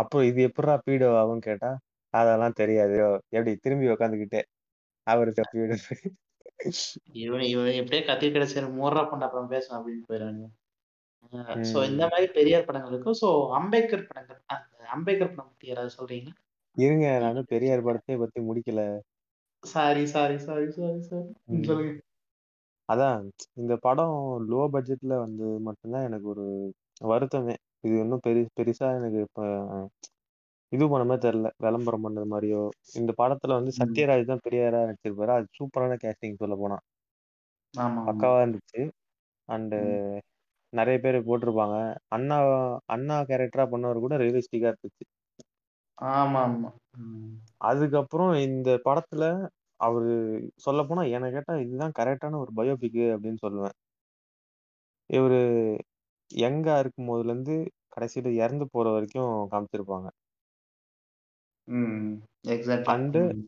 [0.00, 1.70] அப்போ இது எப்புட்றா பீடோ ஆகும்ன்னு கேட்டா,
[2.14, 2.96] அதெல்லாம் தெரியாது.
[3.32, 4.42] எப்படி திரும்பி உட்காந்துக்கிட்டே
[5.06, 5.76] அவருக்கு பீடோ
[7.20, 10.48] இவன் இவன் எப்படியோ கத்தி கிடைச்சாரு மூர்றா பொண்ணு அப்புறம் பேசலாம் அப்படின்னு போயிடுவானுங்க.
[11.32, 12.10] அ சோ இந்த ம்.
[12.12, 13.18] மாரி பெரியார் படங்கள் இருக்கும்.
[13.22, 13.28] சோ
[13.58, 14.40] அம்பேத்கர் படங்கள்.
[14.54, 14.66] அந்த
[14.96, 16.36] அம்பேத்கர் படம் பத்தி யாராவது சொல்றீங்களா?
[16.76, 18.80] இருங்க நான் நீங்க இன்னும் பெரியார் படத்தையே பத்தி முடிக்கல.
[19.62, 21.30] Sorry, sorry, sorry, sorry, sorry.
[22.88, 23.20] அதான்
[23.56, 24.14] இந்த படம்
[24.48, 26.44] லோ பட்ஜெட்ல வந்தது மட்டும் தான் எனக்கு ஒரு
[27.06, 27.56] வருத்தமே.
[27.84, 29.40] இது இன்னும் பெரி பெருசா எனக்கு இப்ப
[30.72, 31.48] இது பண்ண மாரி தெரியல.
[31.64, 32.62] விளம்பரம் பண்ணது மாரியோ,
[32.94, 34.06] இந்த படத்துல வந்து ம்.
[34.06, 35.32] சத்யராஜ் தான் பெரியாரா நடிச்சிருப்பாரு.
[35.36, 36.78] அது சூப்பரான கேஸ்டிங் சொல்லப்போனா.
[37.74, 38.26] ஆமா, ஆமா.
[38.26, 38.82] பக்காவா இருந்துச்சு.
[39.48, 39.98] அண்டு ம்.
[40.72, 41.76] நெறைய பேரு போட்டிருப்பாங்க.
[42.10, 42.38] அண்ணா
[42.90, 45.04] அண்ணா கேரக்டரா பண்ணவரு கூட ரியலிஸ்டிக்கா இருந்துச்சு.
[45.98, 46.70] ஆமாமா.
[46.96, 47.34] ம்.
[47.66, 49.24] அதுக்கப்புறம் இந்த படத்துல
[49.80, 50.12] அவரு
[50.66, 53.74] சொல்லப்போனா என்ன கேட்டா இதுதான் கரெக்ட்டான ஒரு பயோபிக் அப்படின்னு சொல்லுவேன்.
[55.10, 55.38] இவரு
[56.30, 57.56] யங்கா இருக்கும்போதுலருந்து
[57.94, 60.08] கடைசியில இறந்து போற வரைக்கும் காமிச்சிருப்பாங்க.
[61.68, 62.10] ம்.
[62.48, 62.92] எக்ஸாக்ட்லி.
[62.92, 63.46] அண்டு ம்.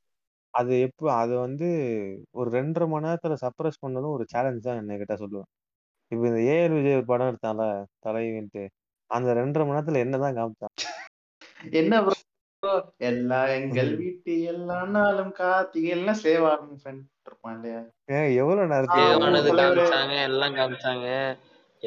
[0.55, 1.69] அது எப்ப அத வந்து
[2.35, 5.51] ஒரு 2 1/2 மணி நேரத்துல சப்ரஸ் பண்ணதும் ஒரு சேலஞ்ச் தான் என்ன கேட்டா சொல்லுவேன்.
[6.13, 6.75] இப்ப இந்த ஏ.ஆர்.
[6.77, 7.67] விஜய் ஒரு படம் எடுத்தான்ல,
[8.07, 8.65] தலைவின்ட்டு.
[9.11, 10.75] அந்த 2 1/2 மணி நேரத்துல என்னதான் காமிச்சான்?
[11.75, 12.73] என்ன ப்ரோ
[13.09, 13.93] எல்லா எங்கள்.
[14.01, 17.81] வீட்டு எல்லா நாளும் கார்த்திகை எல்லாம் சேவாகும் ஃப்ரெண்ட் இருப்பான் இல்லையா?
[18.11, 19.19] ஏன் எவ்வளவு நேரத்துக்கு ஆ?
[19.27, 19.89] ஊர் தலைவரே.
[19.91, 21.07] காமிச்சாங்க, எல்லாம் காமிச்சாங்க.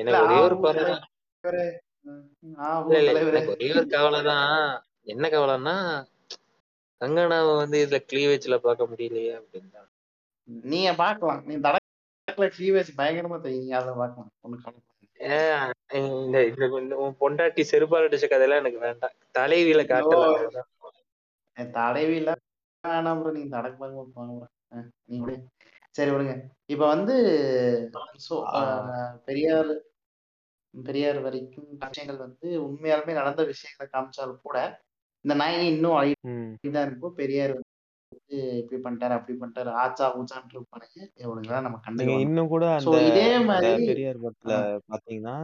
[0.06, 1.04] இல்ல எனக்கு ஒரே ஒரு ஊர் குறை தான்.
[1.44, 1.66] தலைவரே.
[2.06, 2.26] ம்.
[2.60, 3.10] ஆ இல்ல, ஊர் இல்ல.
[3.10, 3.32] தலைவரே.
[3.32, 4.56] எனக்கு ஒரே ஒரு கவலை தான்.
[5.08, 5.76] என்ன கவலைன்னா,
[7.02, 9.90] கங்கனாவை வந்து இதுல கிளீவேஜ்ல பார்க்க முடியலையே அப்படின்னு
[10.44, 11.46] நீங்க பார்க்கலாம்.
[11.46, 11.76] நீ தடக்கல
[12.32, 13.42] கிளீவேஜ் பயங்கரமா தெரியும்.
[13.42, 14.32] நீங்க அதை பார்க்கலாம்.
[14.44, 19.12] ஒண்ணு இந்த இந்த பொண்டாட்டி செருப்பால் அடிச்ச கதையெல்லாம் எனக்கு வேண்டாம்.
[19.34, 22.10] தலைவியில காட்டல.
[22.10, 22.36] இல்ல
[22.88, 23.32] வேணாம் bro.
[23.32, 24.48] நீங்க தடக்கு.
[24.72, 25.40] அஹ் நீங்க.
[25.90, 26.44] சரி விடுங்க.
[26.66, 27.90] இப்ப வந்து
[29.26, 29.82] பெரியார்
[30.84, 34.82] பெரியார் வரைக்கும் விஷயங்கள் வந்து உண்மையாலுமே நடந்த விஷயங்களை காமிச்சாலும் கூட
[35.26, 36.52] இந்த நாய் இன்னும் ம்.
[36.72, 37.16] தான் இருக்கும்.
[37.16, 39.72] பெரியார் வந்து இப்படி பண்ணிட்டாரு அப்படி பண்ணிட்டாரு.
[39.82, 41.62] ஆச்சா ஊச்சான்ட்டு இருப்பானுங்க.
[41.62, 42.66] நம்ம கண்டுக்கணும் இன்னும் கூட
[43.10, 44.56] இதே மாதிரி பெரியார் படத்துல
[44.90, 45.36] பாத்தீங்கன்னா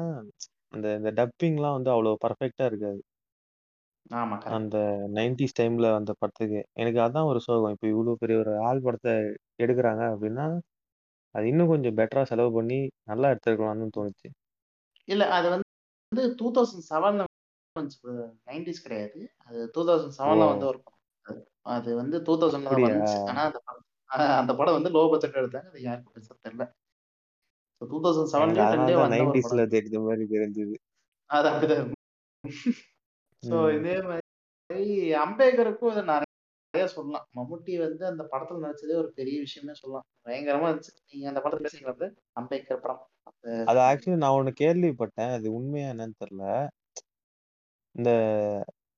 [0.71, 2.99] அந்த இந்த டப்பிங்லாம் வந்து அவ்வளவு பர்ஃபெக்டா இருக்காது.
[4.57, 4.77] அந்த
[5.13, 6.59] நைன்டிஸ் டைம்ல அந்த படத்துக்கு.
[6.73, 7.71] எனக்கு அதான் ஒரு சோகம்.
[7.71, 9.13] இப்போ இவ்வளவு பெரிய ஒரு ஆள் படத்தை
[9.57, 10.45] எடுக்கிறாங்க அப்படின்னா
[11.35, 14.27] அது இன்னும் கொஞ்சம் பெட்டரா செலவு பண்ணி நல்லா எடுத்துருக்கலாம்னு தோணுச்சு.
[15.07, 15.65] இல்ல அது வந்து
[16.35, 17.23] டூ தௌசண்ட் செவன்ல
[18.45, 19.31] நைன்டிஸ் கிடையாது.
[19.37, 20.47] அது டூ தௌசண்ட் செவன்ல.
[20.47, 22.89] வந்து ஒரு படம் அது- வந்து டூ தௌசண்ட்ல அப்படியா?
[22.89, 23.25] வந்துச்சு.
[23.25, 23.83] ஆனா அந்த படம்
[24.27, 26.71] அந்த படம் வந்து லோ பட்ஜெட் எடுத்தாங்க அது யாருக்கும் பெருசா தெரியல.
[27.77, 30.73] டூ தௌசண்ட் தான் ஒரு நைன்டிஸ்ல தெரிஞ்ச மாதிரி தெரிஞ்சது.
[31.25, 31.91] அது அப்படிதான்.
[33.47, 33.79] ஸோ.
[33.79, 36.25] இதே மாதிரி அம்பேத்கருக்கும் இதை நிறைய
[36.85, 37.25] சொல்லலாம்.
[37.35, 40.03] மம்முட்டி வந்து அந்த படத்துல நடிச்சதே ஒரு பெரிய விஷயமே சொல்லலாம்.
[40.25, 40.97] பயங்கரமா இருந்துச்சு.
[41.11, 43.07] நீங்க அந்த படத்துல பேசுறீங்களா வந்து அம்பேத்கர் படம்.
[43.65, 45.33] அது ஆக்சுவலி நான் ஒண்ணு கேள்விப்பட்டேன்.
[45.33, 46.67] அது உண்மையா என்னன்னு தெரியல.
[47.97, 48.09] இந்த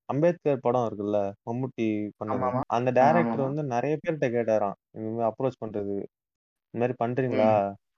[0.08, 1.86] அம்பேத்கர் படம் இருக்குல்ல மம்முட்டி
[2.18, 2.44] பண்ணது.
[2.44, 2.62] ஆமாமா.
[2.76, 3.46] அந்த டைரக்டர் ஆமாமா.
[3.46, 4.78] வந்து நிறைய பேர்கிட்ட கேட்டாராம்.
[4.96, 5.96] இந்த மாதிரி அப்ரோச் பண்றது
[6.74, 7.52] இந்த மாதிரி பண்றீங்களா?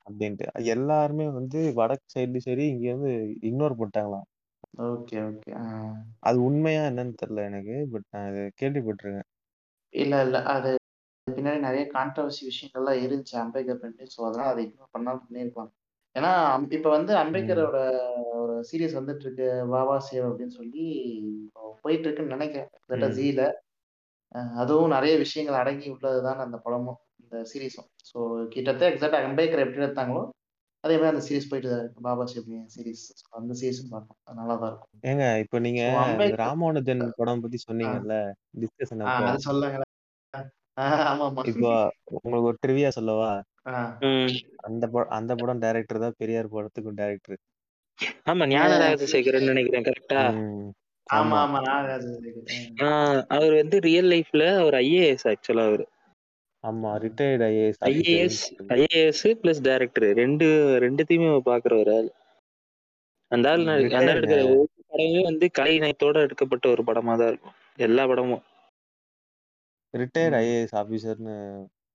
[0.07, 0.47] அப்படின்ட்டு.
[0.75, 3.13] எல்லாருமே வந்து வடக்கு சைடுலயும் சரி இங்க வந்து
[3.49, 4.29] இக்னோர் பண்ணிட்டாங்களாம்.
[4.85, 5.53] Okay okay.
[6.23, 9.29] அது உண்மையா என்னன்னு தெரியல எனக்கு பட் நான் இதை கேள்விப்பட்டிருக்கேன்.
[9.95, 10.37] இல்ல இல்ல.
[10.53, 10.71] அது
[11.27, 14.13] பின்னாடி நிறைய கான்ட்ரவர்சி விஷயங்கள்லாம் இருந்துச்சு அம்பேத்கர் பண்ணிட்டு.
[14.15, 15.73] ஸோ அதனால அதை இக்னோர் பண்ணாம பண்ணியிருப்பாங்க.
[16.17, 16.31] ஏன்னா
[16.71, 17.79] இப்ப வந்து அம்பேத்கரோட
[18.41, 20.85] ஒரு சீரியஸ் வந்துட்டு இருக்கு வாவா சேவ் அப்படின்னு சொல்லி
[21.85, 22.69] போயிட்டு இருக்குன்னு நினைக்கிறேன்.
[23.17, 23.43] ஜீல.
[24.57, 27.89] அதுவும் நிறைய விஷயங்கள் அடங்கி உள்ளதுதான் அந்த படமும் இந்த சீரீஸும்.
[28.09, 28.19] ஸோ
[28.51, 30.23] கிட்டத்தட்ட எக்ஸாக்டா அம்பேத்கர் எப்படி எடுத்தாங்களோ
[30.85, 32.01] அதே மாதிரி அந்த சீரிஸ் போயிட்டு தான் இருக்கு.
[32.01, 33.05] பாபா ஷேப் சீரிஸ்.
[33.31, 35.03] அந்த சீரிஸும் அது நல்லா தான் இருக்கும்.
[35.11, 35.83] ஏங்க இப்ப நீங்க
[36.43, 38.17] ராமானுஜன் படம் பத்தி சொன்னீங்கல்ல
[38.63, 39.91] டிஸ்கஷன் அது சொல்லுங்களேன்.
[40.35, 41.71] ஆ, ஆமா ஆமா இப்போ
[42.17, 43.31] உங்களுக்கு ஒரு ட்ரிவியா சொல்லவா?
[43.67, 43.73] ஆ,
[44.69, 47.41] அந்த படம் அந்த படம் டைரக்டர் தான் பெரியார் படத்துக்கும் டைரக்டர்
[48.27, 50.21] ஆமா ஞான ராஜசேகரன் நினைக்கிறேன் கரெக்டா
[51.07, 51.59] ஆமா ஆமா.
[51.67, 52.07] நாகராஜ்
[53.35, 55.85] அவர் வந்து ரியல் லைஃப்ல அவர் ஐஏஎஸ் ஆக்சுவலா அவர்.
[56.65, 58.41] ஆமா retired IAS IAS
[58.77, 60.47] IAS plus director ரெண்டு
[60.85, 62.11] ரெண்டுத்தையுமே பாக்குற ஒரு ஆள்.
[63.31, 64.11] அந்த ஆள் அந்த ஆள்.
[64.15, 67.57] எடுக்கிற ஒவ்வொரு படமே வந்து கலை நயத்தோட எடுக்கப்பட்ட ஒரு படமா தான் இருக்கும்.
[67.81, 68.43] எல்லா படமும்.
[69.95, 71.37] ரிட்டையர்ட் ஐஏஎஸ் ஆபீசர்னு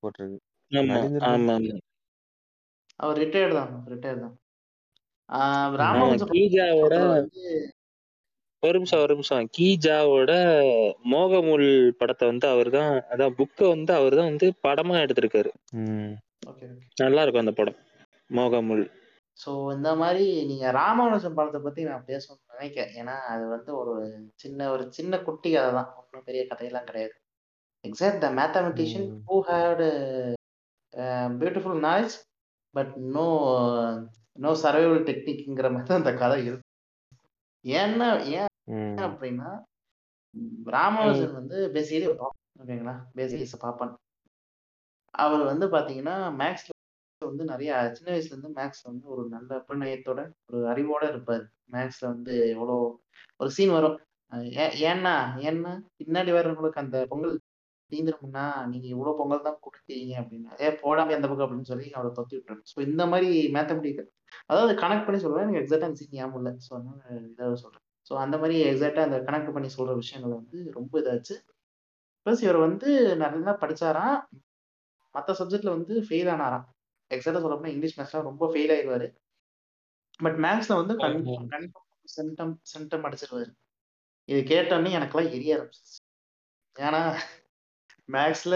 [0.03, 0.39] போட்டிருக்கு.
[0.72, 0.95] ஆமா.
[2.99, 4.35] அவர் ரிட்டையர்ட் தான் ரிட்டையர்ட் தான்.
[5.30, 7.41] ஆ, ஆமா ராமானுஜம் கீஜாவோட படத்துல வந்து
[8.64, 9.48] ஒரு நிமிஷம் ஒரு நிமிஷம்.
[9.56, 10.31] கீஜாவோட
[11.11, 11.68] மோகமுல்
[11.99, 15.52] படத்தை வந்து அவர் தான் அதான் புக்கை வந்து அவர் தான் வந்து படமா எடுத்திருக்காரு.
[15.80, 16.14] ம்.
[16.48, 16.88] Okay okay.
[17.03, 17.77] நல்லா இருக்கும் அந்த படம்
[18.30, 18.85] மோகமுல்.
[19.38, 22.94] ஸோ இந்த மாதிரி நீங்க ராமானுஜம் படத்தை பத்தி நான் பேசணும்னு நினைக்கிறேன்.
[22.99, 23.94] ஏன்னா அது வந்து ஒரு
[24.35, 27.15] சின்ன ஒரு சின்ன குட்டி கதை தான் ஒன்றும் பெரிய கதையெல்லாம் கிடையாது.
[27.84, 29.22] எக்ஸாக்ட் த மேத்தமெட்டிஷியன் ம்.
[29.27, 29.85] Who had
[31.39, 32.15] beautiful knowledge
[32.76, 33.26] but no
[34.43, 36.65] no survival டெக்னிக்ங்கிற மாதிரி தான் அந்த கதை இருக்கு.
[37.65, 38.51] ஏன்னா ஏன்
[39.07, 39.49] அப்படின்னா
[40.73, 42.07] ராமானுஜன் வந்து பேசிக்கலி
[42.61, 42.95] ஓகேங்களா?
[43.18, 43.93] பேசிக்கலி இஸ் பாப்பான்
[45.14, 46.73] அவர் வந்து பாத்தீங்கன்னா மேக்ஸ்ல
[47.22, 51.45] வந்து நிறைய சின்ன வயசுல இருந்து மேக்ஸ்ல வந்து ஒரு நல்ல பிரணயத்தோட ஒரு அறிவோட இருப்பாரு.
[51.76, 52.76] மேக்ஸ்ல வந்து எவ்வளோ
[53.39, 53.97] ஒரு சீன் வரும்.
[54.91, 55.14] ஏன்னா
[55.49, 57.35] ஏன்னா பின்னாடி வர்றவங்களுக்கு அந்த பொங்கல்
[57.91, 62.35] தீந்துருமுன்னா நீங்க இவ்வளவு பொங்கல் தான் கொடுத்தீங்க அப்படின்னா ஏ போடாம எந்த பக்கம் அப்படின்னு சொல்லி அவரை தொத்தி
[62.38, 64.09] விட்டுரு ஸோ இந்த மாதிரி மேத்தமெட்டிக்கல்
[64.51, 65.45] அதாவது கனெக்ட் பண்ணி சொல்றேன்.
[65.45, 66.51] எனக்கு எக்ஸாக்டா சீன் ஞாபகம் இல்லை.
[66.65, 67.84] ஸோ அதனால இதாக சொல்றேன்.
[68.07, 71.35] ஸோ அந்த மாதிரி எக்ஸாக்டா அந்த கனெக்ட் பண்ணி சொல்ற விஷயங்கள் வந்து ரொம்ப இதாச்சு.
[72.26, 72.89] ப்ளஸ் இவர் வந்து
[73.23, 74.18] நல்லா படிச்சாராம்.
[75.15, 76.65] மற்ற சப்ஜெக்ட்ல வந்து ஃபெயில் ஆனாராம்.
[77.11, 79.07] எக்ஸாக்டா சொல்ல போனா இங்கிலீஷ் மேக்ஸ்ல ரொம்ப ஃபெயில் ஆயிடுவாரு
[80.19, 81.85] பட் மேக்ஸ்ல வந்து கன்ஃபார்ம்
[82.15, 83.51] சென்டம் சென்டம் அடிச்சிருவாரு.
[84.30, 86.01] இது கேட்டோன்னே எனக்கெல்லாம் எரிய ஆரம்பிச்சிச்சு
[86.76, 87.01] ஏன்னா
[88.11, 88.55] மேக்ஸ்ல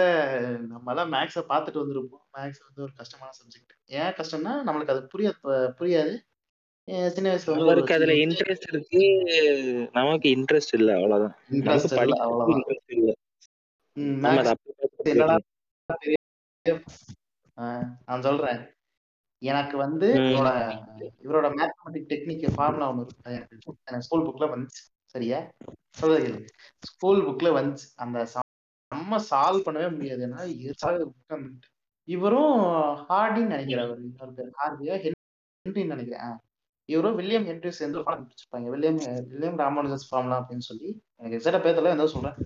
[0.73, 2.25] நம்மலாம் மேக்ஸை பார்த்துட்டு வந்திருப்போம்.
[2.33, 5.29] மேக்ஸ் வந்து ஒரு கஷ்டமான சப்ஜெக்ட் ஏன் கஷ்டம்னா நம்மளுக்கு அது புரிய
[5.79, 6.13] புரியாது.
[7.09, 9.01] சின்ன வயசுல அவருக்கு அதுல இன்ட்ரெஸ்ட் இருக்கு.
[9.91, 11.35] நமக்கு இன்ட்ரெஸ்ட் இல்ல அவ்வளவுதான்.
[11.49, 12.63] இன்ட்ரெஸ்ட் இல்லை அவ்வளவுதான்.
[12.87, 13.11] இல்ல.
[13.97, 14.41] நம்ம
[15.03, 15.35] என்னடா
[18.05, 18.61] நான் சொல்றேன்.
[19.41, 20.07] எனக்கு வந்து.
[20.13, 20.49] இவரோட
[21.23, 23.75] இவரோட மேத்தமெட்டிக் டெக்னிக் ஃபார்முலா ஒன்று இருக்கு.
[23.85, 24.81] எனக்கு ஸ்கூல் புக்ல வந்துச்சு.
[25.05, 25.39] சரியா?
[25.89, 26.45] சொல்றது
[26.81, 27.87] ஸ்கூல் புக்ல வந்துச்சு.
[27.95, 28.19] அந்த
[29.11, 30.21] செம்ம சால்வ் பண்ணவே முடியாது.
[30.27, 30.41] ஏன்னா
[32.07, 32.59] இவரும்
[33.09, 33.99] ஹார்டின்னு நினைக்கிறேன் அவர்.
[34.05, 36.37] இன்னொரு பேர் ஹார்டியா ஹென்ரின்னு நினைக்கிறேன்.
[36.89, 38.99] இவரும் வில்லியம் ஹென்ரி சேர்ந்து படம் பிடிச்சிருப்பாங்க வில்லியம்
[39.31, 40.89] வில்லியம் ராமானுஜஸ் ஃபார்ம்லா அப்படின்னு சொல்லி.
[41.19, 42.37] எனக்கு எக்ஸாக்டா பேர்ல என்ன சொல்றேன்.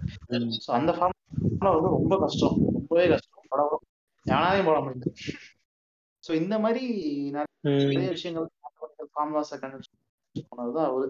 [0.66, 2.58] ஸோ அந்த ஃபார்ம்ல வந்து ரொம்ப கஷ்டம்.
[2.78, 3.50] ரொம்பவே கஷ்டம்.
[3.54, 3.84] படம்
[4.26, 5.12] யானாலையும் போட முடியுது
[6.24, 6.84] ஸோ இந்த மாதிரி
[7.38, 8.48] நிறைய விஷயங்கள்
[9.16, 11.08] ஃபார்ம்லாஸை கண்டுபிடிச்சு போனதுதான் அவரு.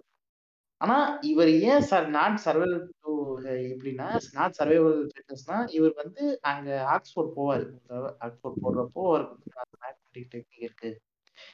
[0.82, 3.12] ஆனா இவர் ஏன் சார் நாட் சர்வைவல் டு
[3.66, 7.66] எப்படின்னா நாட் சர்வைவல் ஃபிட்னஸ்னா இவர் வந்து அங்க ஆக்ஸ்போர்ட் போவாரு.
[8.20, 9.52] ஆக்ஸ்போர்ட் போடுறப்போ அவருக்கு
[9.84, 10.92] மேத்தமெட்டிக் டெக்னிக் இருக்கு.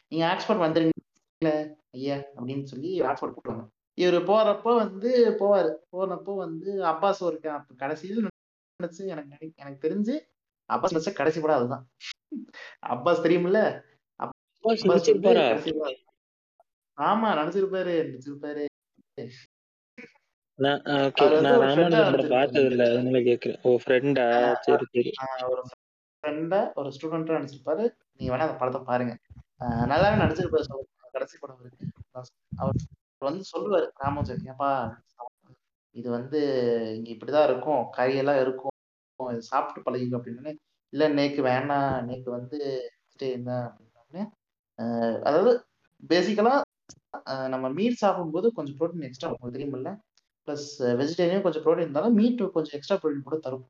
[0.07, 1.51] நீங்க ஆக்ஸ்போர்ட் வந்துருங்க
[1.91, 3.67] ஐயா அப்படின்னு சொல்லி ஆக்ஸ்போர்ட் கூப்பிடுவாங்க
[3.97, 5.71] இவர் போறப்போ வந்து போவாரு.
[5.91, 7.39] போனப்போ வந்து அப்பாஸ் ஒரு
[7.77, 8.27] கடைசியில்
[8.79, 10.15] நினைச்சு எனக்கு எனக்கு தெரிஞ்சு
[10.69, 11.85] அப்பாஸ் நினைச்ச கடைசி படம் அதுதான்.
[12.87, 13.61] அப்பாஸ் தெரியுமில்ல?
[16.97, 18.63] ஆமா நடிச்சிருப்பாரு நடிச்சிருப்பாரு
[20.59, 21.21] நான் ஓகே.
[21.21, 24.25] அவர் வந்து நான் ஒரு ஃப்ரெண்டா ராமானுஜன் படம் பார்த்தது இல்ல நடிச்சிருப்பாரு அதனால கேக்குறேன் ஓ ஃப்ரெண்டா
[24.65, 25.11] சரி சரி.
[25.23, 25.61] ஆஹ் ஒரு
[26.23, 27.83] ஃப்ரெண்டா ஒரு ஸ்டூடெண்டா நடிச்சிருப்பாரு.
[28.15, 29.13] நீங்க வேணா அந்த படத்தை பாருங்க.
[29.61, 30.67] ஆஹ் நல்லாவே நடிச்சிருப்பாரு.
[30.69, 30.85] சொல்ல
[31.15, 31.87] கடைசி படம் இருக்கு
[32.57, 32.77] அவர்
[33.21, 34.69] வந்து சொல்லுவாரு ராமோஜன் ஏப்பா
[35.95, 36.39] இது வந்து
[36.97, 37.81] இங்க இப்படிதான் இருக்கும்.
[37.97, 38.75] கறியெல்லாம் இருக்கும்.
[39.19, 40.51] இது சாப்பிட்டு பழகிங்க அப்படின்னு
[40.93, 41.97] இல்ல நேக்கு வேணாம்.
[42.07, 42.57] நேக்கு வந்து
[42.99, 43.49] வந்துட்டு என்ன?
[43.67, 44.23] அப்படின்னோடனே
[44.79, 45.51] ஆஹ் அதாவது
[46.03, 46.53] பேசிக்கலா
[47.49, 49.89] நம்ம மீட் சாப்பிடும்போது கொஞ்சம் ப்ரோட்டீன் எக்ஸ்ட்ரா உங்களுக்கு தெரியுமில்ல.
[50.47, 50.67] ப்ளஸ்
[50.99, 53.65] வெஜிடேரியன் கொஞ்சம் ப்ரோட்டீன் இருந்தாலும் மீட் கொஞ்சம் எக்ஸ்ட்ரா ப்ரோட்டீன் கூட தரும்.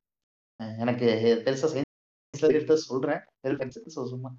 [0.84, 1.08] எனக்கு
[1.46, 3.22] பெருசாக சயின்ஸ்ல எடுத்து சொல்கிறேன்
[3.96, 4.30] ஸோ சும்மா.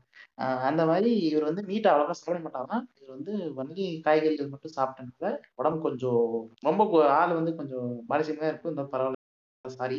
[0.68, 5.80] அந்த மாதிரி இவர் வந்து மீட் அவ்வளோக்கா சாப்பிட மாட்டாங்கன்னா இவர் வந்து வண்டி காய்கறிகள் மட்டும் சாப்பிட்டனால உடம்பு
[5.80, 6.22] கொஞ்சம்
[6.62, 6.82] ரொம்ப
[7.18, 8.74] ஆள் வந்து கொஞ்சம் பாலிசியமாக இருக்கும்.
[8.74, 9.98] இந்த பரவாயில்ல சாரி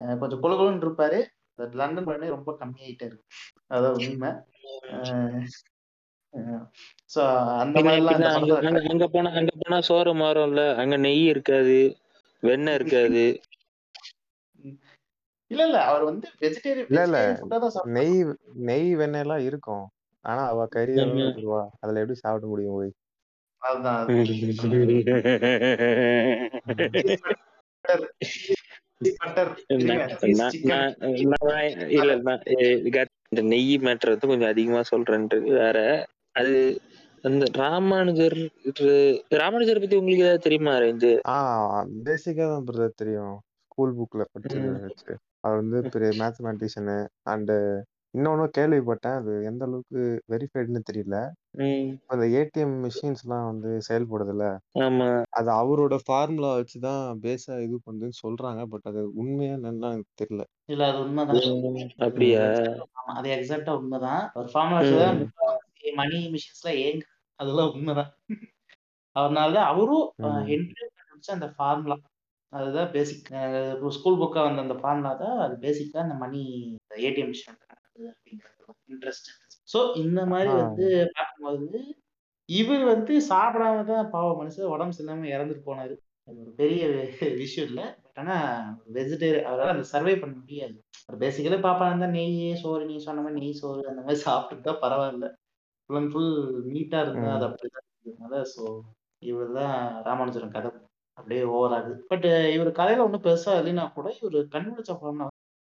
[0.00, 1.20] கொஞ்சம் கொழுகுன்னு கொழுன்னு இருப்பாரு.
[1.80, 3.16] லண்டன் பண்ணி ரொம்ப கம்மியாயிட்டாரு
[3.68, 4.30] அதான் உண்மை.
[7.62, 10.62] அந்த பின்ன மாதிரிலாம் அங்க படத்துல அங்க அங்க போனா அங்க போனா சோறு மாறும்ல.
[10.82, 11.78] அங்க நெய் இருக்காது
[12.42, 13.24] வெண்ணெய் இருக்காது.
[15.50, 15.78] இல்ல இல்ல.
[15.90, 17.18] அவர் வந்து வெஜிடேரியன் இல்ல இல்ல.
[17.18, 17.94] வெஜிடேரியன் ஃபுட்டா தான் சாப்பிடுவாரு.
[17.96, 18.18] நெய்
[18.68, 19.84] நெய் வெண்ணெய்லாம் இருக்கும்.
[20.24, 22.92] ஆனா அவ கறி தானே வச்சிருவா அதுல எப்படி சாப்பிட முடியும் போய்?
[23.62, 23.98] அதுதான்
[26.70, 27.34] அதுதான்.
[29.16, 29.52] பட்டர்.
[29.72, 30.84] இருங்க நான் சீஸ் நான் சிக்கன்
[31.24, 32.42] நான் நான் இல்ல நான்
[33.30, 35.78] இந்த நெய் மேட்ரு வந்து கொஞ்சம் அதிகமா சொல்றேன்றது வேற.
[36.34, 36.80] அது
[37.22, 41.20] அந்த ராமானுஜர் இது- ராமானுஜர் பத்தி உங்களுக்கு ஏதாவது தெரியுமா ரேஞ்சு?
[41.28, 43.40] ஆஹ் பேசிக்கா தான் பிரதர் தெரியும்.
[43.66, 45.16] ஸ்கூல் புக்ல படிச்சது வச்சு.
[45.40, 47.50] அவர் வந்து பெரிய மேத்தமேட்டிஷியனு அண்ட்
[48.18, 49.14] இன்னொன்னு கேள்விப்பட்டேன்.
[49.14, 51.30] அது எந்த அளவுக்கு வெரிஃபைடுன்னு தெரியல.
[51.50, 51.90] ம்.
[51.92, 54.58] இப்ப இந்த ஏடிஎம் மிஷின்ஸ் எல்லாம் வந்து செயல்படுதுல்ல.
[54.78, 55.22] ஆமா.
[55.30, 58.64] அது அவரோட ஃபார்முலா வச்சுதான் பேஸா இது பண்ணுதுன்னு சொல்றாங்க.
[58.64, 60.44] பட் அது உண்மையா என்னன்னு எனக்கு தெரியல.
[60.64, 61.36] இல்ல அது உண்மைதான்.
[61.36, 62.40] ம், அப்படியா?
[62.40, 64.30] ஆமா, அது எக்ஸாக்டா உண்மைதான்.
[64.34, 65.28] ஒரு ஃபார்முலா ம்.
[65.94, 67.06] மணி மிஷின்ஸ்ல ஏங்கு.
[67.40, 68.12] அதெல்லாம் உண்மைதான்.
[69.16, 71.96] அதனாலதான் அவரும் கண்டுபிடிச்ச அந்த ஃபார்முலா
[72.52, 73.28] அதுதான் பேசிக்
[73.96, 76.42] ஸ்கூல் புக்கா வந்த அந்த ஃபார்முலா தான் அது பேசிக்கா அந்த money
[77.06, 77.60] ATM machine
[78.92, 79.28] interest
[79.68, 80.50] so இந்த மாதிரி.
[80.60, 81.80] வந்து பார்க்கும்போது
[82.48, 84.72] இவர் வந்து சாப்பிடாம தான் பாவம் மனுஷன்.
[84.74, 85.94] உடம்பு சரியில்லாம இறந்துட்டு போனாரு.
[86.28, 86.82] அது ஒரு பெரிய
[87.42, 87.86] விஷயம் இல்லை.
[88.04, 88.36] பட் ஆனா
[88.96, 90.76] வெஜிடேரியன் அவரால் அந்த சர்வை பண்ண முடியாது.
[91.08, 95.28] ஒரு பேசிக்கலி பாப்பா இருந்தா நெய் சோறு நீ சொன்ன மாதிரி நெய் சோறு அந்த மாதிரி சாப்பிட்டுட்டா பரவாயில்ல.
[95.84, 96.32] ஃபுல் அண்ட் ஃபுல்
[96.66, 97.46] நீட்டா இருந்தா அது.
[97.48, 98.64] அப்படிதான் இருந்ததுனால ஸோ
[99.22, 99.74] இவர் தான்
[100.06, 100.70] ராமானுஜரன் கதை
[101.18, 101.96] அப்படியே ஓவர் ஆகுது.
[102.08, 105.28] பட் இவர் கதையில ஒன்றும் பெருசா இல்லைன்னா கூட இவர் கண்டுபிடிச்ச ஃபார்ம்ல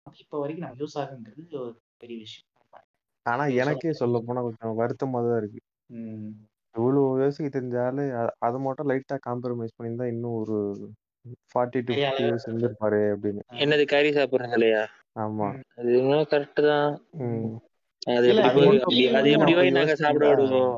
[0.05, 2.49] வந்து இப்போ வரைக்கும் நம்ம யூஸ் ஆகுங்கிறது ஒரு பெரிய விஷயம்.
[3.25, 5.59] ஆனா எனக்கே சொல்ல போனா கொஞ்சம் வருத்தமா தான் இருக்கு.
[5.89, 6.27] ம்.
[6.75, 8.05] இவ்வளவு யோசிக்க தெரிஞ்சாலே
[8.39, 10.57] அதை மட்டும் லைட்டா காம்ப்ரமைஸ் பண்ணியிருந்தா இன்னும் ஒரு
[11.51, 13.41] ஃபார்ட்டி டு ஃபிஃப்டி இயர்ஸ் இருந்திருப்பாரு அப்படின்னு.
[13.57, 14.83] என்னது கறி சாப்பிடுறது இல்லையா?
[15.15, 15.47] ஆமா.
[15.75, 16.91] அது இன்னும் கரெக்ட் தான்.
[17.19, 17.47] ம்.
[18.07, 20.75] அது எப்படி நாங்க சாப்பிட விடுவோம்.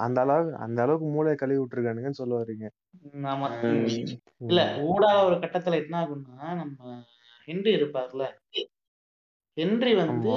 [0.00, 2.66] அந்த அளவுக்கு அந்த அளவுக்கு மூளையை கழுவி விட்டுருக்கானுங்கன்னு சொல்ல வர்றீங்க
[3.30, 3.46] ஆமா.
[3.68, 3.86] ம்.
[4.48, 4.82] இல்ல ம்.
[4.88, 6.98] ஊடா ஒரு கட்டத்துல என்ன ஆகும்னா நம்ம
[7.48, 8.24] ஹென்றி இருப்பார்ல.
[9.56, 10.32] ஹென்றி வந்து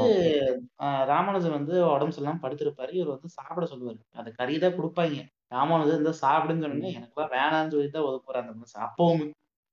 [1.10, 2.92] ராமானுஜன் வந்து உடம்பு சரியில்லாம படுத்திருப்பாரு.
[2.92, 4.00] இவர் வந்து சாப்பிட சொல்லுவாரு.
[4.14, 5.20] அந்த கறி தான் கொடுப்பாங்க.
[5.50, 9.24] ராமானுஜன் இந்த சாப்பிடுன்னு சொன்னோடனே எனக்குலாம் வேணாம்னு சொல்லி தான் ஒதுக்குறாரு அந்த அப்பவும்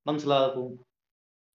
[0.06, 0.76] உடம்பு சரியில்லாத போகும்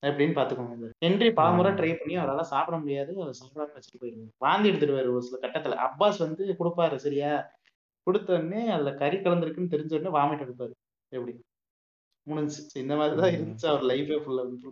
[0.04, 1.72] எப்படின்னு பாத்துக்கோங்க ஹென்றி பலமுறை.
[1.72, 3.22] ட்ரை பண்ணி அவரால் சாப்பிட முடியாது.
[3.22, 4.32] அவர் சாப்பிடாம வச்சுட்டு போயிருவாரு.
[4.38, 5.90] வாந்தி எடுத்துடுவாரு ஒரு சில கட்டத்துல.
[5.90, 7.52] அப்பாஸ் வந்து கொடுப்பாரு சரியா?
[8.04, 10.72] கொடுத்த உடனே அதுல கறி கலந்துருக்குன்னு தெரிஞ்ச உடனே வாமிட் எடுப்பாரு.
[11.08, 11.40] எப்படி?
[12.24, 13.36] முடிஞ்சு இந்த மாதிரி தான் ம்.
[13.36, 13.68] இருந்துச்சு.
[13.68, 14.72] அவர் லைஃபே ஃபுல்லா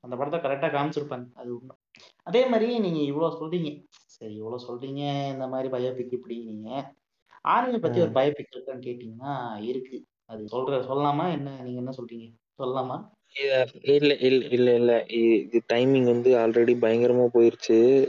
[0.00, 1.76] அந்த படத்தை கரெக்டா காமிச்சிருப்பாங்க அது உண்மை.
[2.22, 3.84] அதே மாதிரி நீங்க இவ்வளவு சொல்றீங்க.
[3.90, 5.32] சரி இவ்வளவு சொல்றீங்க.
[5.32, 6.94] இந்த மாதிரி பயோபிக் இப்படிங்க
[7.40, 8.10] ஆர்மி பத்தி ஒரு.
[8.10, 10.04] பயோபிக் இருக்கான்னு கேட்டீங்கன்னா இருக்கு.
[10.24, 12.32] அது சொல்ற சொல்லலாமா என்ன நீங்க என்ன சொல்றீங்க?
[12.58, 13.14] சொல்லலாமா?
[13.40, 14.14] இல்ல இல்ல
[14.46, 15.04] இல்ல இல்ல.
[15.08, 18.08] இ- இது டைமிங் வந்து ஆல்ரெடி பயங்கரமா போயிருச்சு.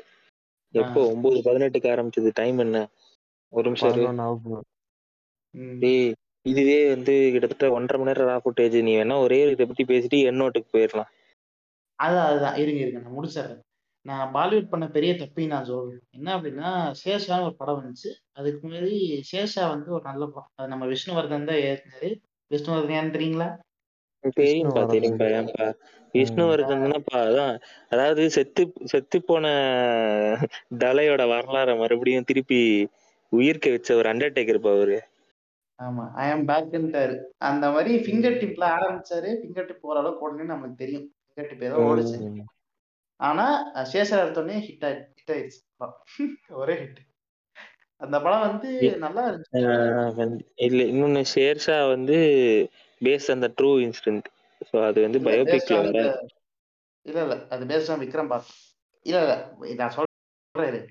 [0.71, 1.11] எப்போ?
[1.11, 2.29] ஒன்பது பதினெட்டுக்கு ஆரம்பிச்சது.
[2.33, 2.87] டைம் என்ன?
[3.49, 4.01] ஒரு நிமிஷம் இரு.
[5.79, 10.31] டேய் இதுவே வந்து கிட்டத்தட்ட ஒன்றரை மணி நேரம் ரா ஃபுட்டேஜ் நீ வேணா ஒரே இதை பத்தி பேசிட்டு
[10.31, 11.09] எண்ணோட்டுக்கு போயிடலாம்
[12.03, 12.99] அதான் அதுதான் இருங்க இருங்க.
[12.99, 13.59] நான் முடிச்சிடுறேன்.
[14.01, 15.99] நான் பாலிவுட் பண்ண பெரிய தப்பையும் நான் சொல்றேன்.
[16.11, 18.09] என்ன அப்படின்னா சேஷான்னு ஒரு படம் வந்துச்சு.
[18.31, 20.49] அதுக்கு முன்னாடி சேஷா வந்து ஒரு நல்ல படம்.
[20.55, 22.19] அது நம்ம விஷ்ணுவர்தன் தான் ஏற்கனவே
[22.51, 23.57] விஷ்ணுவர்தன் ஏன்னு தெரியுங்களா?
[24.23, 25.65] தெரியும்பா தெரியும்பா ஏன்பா
[26.13, 27.61] விஷ்ணுவர்தன்ப்பா அதான்.
[27.89, 29.47] அதாவது செத்து செத்து போன
[30.77, 32.59] தலையோட வரலாற மறுபடியும் திருப்பி
[33.29, 34.97] உயிர்க்க வச்ச ஒரு அண்டர்டேக்கர் அவரு.
[35.79, 39.29] ஆமா ஐ ஆம் பேக்ன்ட்டாரு அந்த மாதிரி ஃபிங்கர் டிப்ல ஆரம்பிச்சாரு.
[39.39, 41.13] ஃபிங்கர் டிப் ஓரளவுக்கு உடனே நமக்கு தெரியும்.
[41.25, 42.39] ஃபிங்கர் டிப் ஏதோ ஓடுச்சு.
[43.19, 46.03] ஆனா சேஷா எடுத்தோடனே ஹிட் ஆயி ஹிட் ஆயிடுச்சு படம்.
[46.49, 47.03] ஒரே ஹிட்
[48.01, 49.57] அந்த படம் வந்து நல்லா இருந்துச்சு.
[49.57, 52.17] ஆஹ் வந்து- இல்ல இன்னொன்னு ஷேர்ஷா வந்து
[53.01, 54.27] பேஸ்ட் அந்த ட்ரூ இன்சிடென்ட்
[54.69, 56.03] ஸோ அது வந்து பயோபிக்ல வர
[57.05, 58.49] இல்ல இல்ல அது பேஸ்ட் ஆன் விக்ரம் பாத்
[59.05, 59.35] இல்ல இல்ல
[59.75, 60.87] நான் சொல்றேன்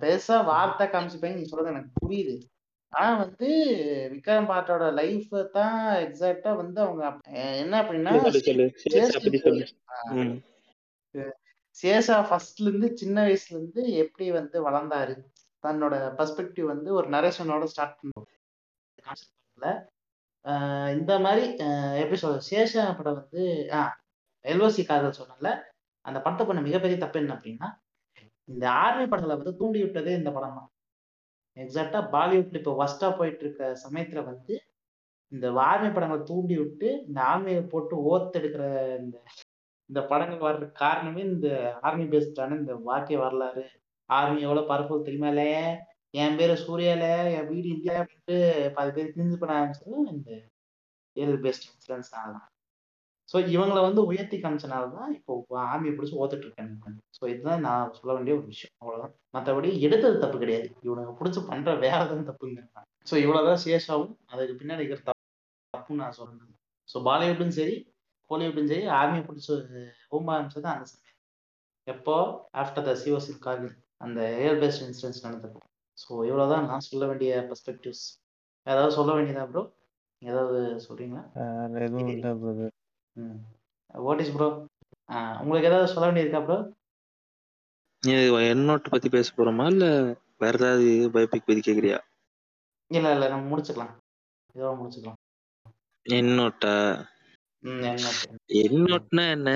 [0.00, 2.34] பெருசா வார்த்தை காமிச்சுப்பேன் நீ சொல்றது எனக்கு புரியுது.
[2.92, 3.48] ஆனா வந்து
[4.12, 7.02] விக்ரம் பாட்டோட லைஃப் தான் எக்ஸாக்டா வந்து அவங்க
[7.54, 8.12] என்ன அப்படின்னா
[11.76, 15.14] சேஷா ஃபர்ஸ்ட்ல இருந்து சின்ன வயசுல இருந்து எப்படி வந்து வளர்ந்தாரு?
[15.64, 18.32] தன்னோட பெர்ஸ்பெக்டிவ் வந்து ஒரு நரேஷனோட ஸ்டார்ட் பண்ணுவோம்
[20.96, 21.44] இந்த மாதிரி
[22.02, 22.48] எப்படி சொல்றது?
[22.50, 23.42] சேஷா படம் வந்து
[23.78, 23.94] ஆஹ்
[24.44, 25.50] எல்ஓசி காதல் சொன்னல
[26.04, 27.68] அந்த படத்தை பண்ண மிகப்பெரிய தப்பு என்ன அப்படின்னா
[28.48, 30.70] இந்த ஆர்மி படங்களை வந்து தூண்டி விட்டதே இந்த படம் தான்.
[31.56, 34.54] எக்ஸாக்டா பாலிவுட்ல இப்போ ஒஸ்டா போயிட்டு இருக்க சமயத்துல வந்து
[35.32, 38.64] இந்த ஆர்மி படங்களை தூண்டி விட்டு இந்த ஆர்மியை போட்டு ஓத்தெடுக்கிற
[38.98, 39.16] இந்த
[39.90, 41.48] இந்த படங்கள் வர்ற காரணமே இந்த
[41.82, 43.64] ஆர்மி பேஸ்டான இந்த வாக்கிய வரலாறு.
[44.10, 45.50] ஆர்மி எவ்வளவு பரப்புல் தெரியுமாலே
[46.22, 47.04] என் பேரு சூர்யால
[47.36, 48.36] என் வீடு இந்தியா அப்படின்ட்டு
[48.76, 50.30] பாதி பேர் கிழிஞ்சு பண்ண ஆரம்பிச்சது இந்த
[51.16, 52.36] ஏழு பெஸ்ட் இன்சூரன்ஸ் தான்.
[53.28, 55.32] ஸோ இவங்களை வந்து உயர்த்தி காமிச்சனால தான் இப்போ
[55.70, 58.74] ஆர்மியை பிடிச்சி ஓத்துட்டு இருக்காங்க ஸோ இதுதான் நான் சொல்ல வேண்டிய ஒரு விஷயம்.
[58.82, 60.68] அவ்வளோதான் மற்றபடி எடுத்தது தப்பு கிடையாது.
[60.86, 62.62] இவனுங்க பிடிச்சி பண்ற வேலை தான் தப்புங்க.
[63.10, 65.24] ஸோ இவ்வளோதான் சேஷாவும் அதுக்கு பின்னாடி இருக்கிற தப்பு
[65.74, 66.54] தப்புன்னு நான் சொல்றேன்
[66.88, 67.76] ஸோ பாலிவுட்டும் சரி
[68.30, 69.52] கோலிவுட்டும் சரி ஆர்மியை பிடிச்சி
[70.14, 71.18] ரொம்ப ஆரம்பிச்சது அந்த சமயம்.
[71.86, 72.14] எப்போ?
[72.62, 73.74] ஆஃப்டர் த சிஓசி கார்கில்
[74.04, 75.58] அந்த ஏர் பேஸ்ட் இன்சிடென்ட்ஸ் நடந்தது
[75.98, 78.04] ஸோ இவ்வளவுதான் நான் சொல்ல வேண்டிய பெர்ஸ்பெக்டிவ்ஸ்
[78.66, 79.62] ஏதாவது சொல்ல வேண்டியதா ப்ரோ
[80.22, 81.24] ஏதாவது சொல்றீங்களா?
[81.80, 82.26] எதுவும் இல்ல.
[83.16, 83.38] ம்.
[84.00, 84.48] வாட் இஸ் ப்ரோ
[85.40, 86.58] உங்களுக்கு ஏதாவது சொல்ல வேண்டியிருக்கா ப்ரோ
[88.46, 89.66] என்னோட்ட பத்தி பேச போறோமா?
[89.66, 89.86] இல்ல
[90.38, 91.98] வேற ஏதாவது பயோபிக் பத்தி கேக்குறியா?
[92.90, 93.94] இல்ல இல்ல நம்ம முடிச்சுக்கலாம்.
[94.54, 95.20] இதோட முடிச்சுக்கலாம்.
[96.06, 96.40] என்ன
[98.62, 99.50] என்னோட்னா என்ன?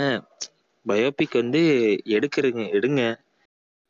[0.87, 1.63] பயோபிக் வந்து
[2.11, 3.03] எடுக்கிறீங்க எடுங்க.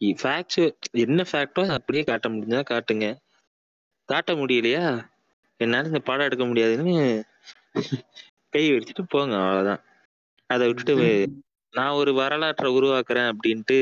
[0.05, 3.07] ஃபேக்ட்ஸ் என்ன ஃபேக்டோ அப்படியே காட்ட முடிஞ்சா காட்டுங்க.
[4.05, 5.09] காட்ட முடியலையா?
[5.57, 7.25] என்னால இந்த படம் எடுக்க முடியாதுன்னு
[8.49, 9.83] கை வச்சுட்டு போங்க அவ்வளவுதான்.
[10.47, 11.29] அதை விட்டுட்டு
[11.71, 13.79] நான் ஒரு வரலாற்றை உருவாக்குறேன் அப்படின்ட்டு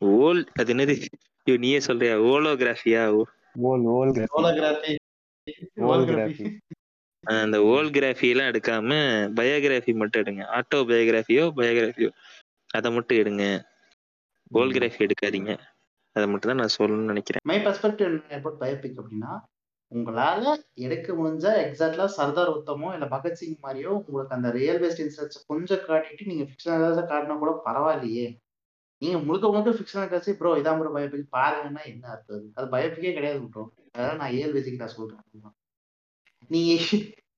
[0.00, 0.94] ஓல் அது என்னது?
[1.44, 2.14] ஐயோ, நீயே சொல்றியா?
[2.18, 3.02] ஓலோகிராஃபியா?
[7.22, 8.28] அந்த ஓல்கிராஃபி.
[8.28, 8.90] எல்லாம் எடுக்காம
[9.36, 10.44] பயோகிராஃபி மட்டும் எடுங்க.
[10.56, 12.10] ஆட்டோ பயோகிராஃபியோ பயோகிராஃபியோ
[12.70, 13.72] அதை மட்டும் எடுங்க.
[14.54, 15.52] கோல் கிராஃபி எடுக்காதீங்க.
[16.16, 17.42] அதை மட்டும் தான் நான் சொல்லணும்னு நினைக்கிறேன்.
[17.50, 19.32] மை பெர்ஸ்பெக்டிவ் அபவுட் பயோபிக் அப்படின்னா
[19.92, 20.42] உங்களால
[20.84, 26.44] எடுக்க முடிஞ்ச எக்ஸாக்ட்லா சர்தார் உத்தமோ இல்ல பகத்சிங் மாதிரியோ உங்களுக்கு அந்த ரியல் பேஸ்ட் கொஞ்சம் காட்டிட்டு நீங்க
[26.48, 28.26] ஃபிக்ஷனல் காட்டினா கூட பரவாயில்லையே.
[29.02, 32.48] நீங்க முழுக்க முழுக்க ஃபிக்ஷனல் காட்சி ப்ரோ இதான் ப்ரோ பயோபிக் பாருங்கன்னா என்ன அர்த்தம்?
[32.56, 32.66] அது?
[32.74, 33.64] பயோபிக்கே கிடையாது ப்ரோ
[33.94, 35.54] அதாவது நான் ரியல் பேசிக் நான் சொல்றேன்.
[36.50, 36.62] நீ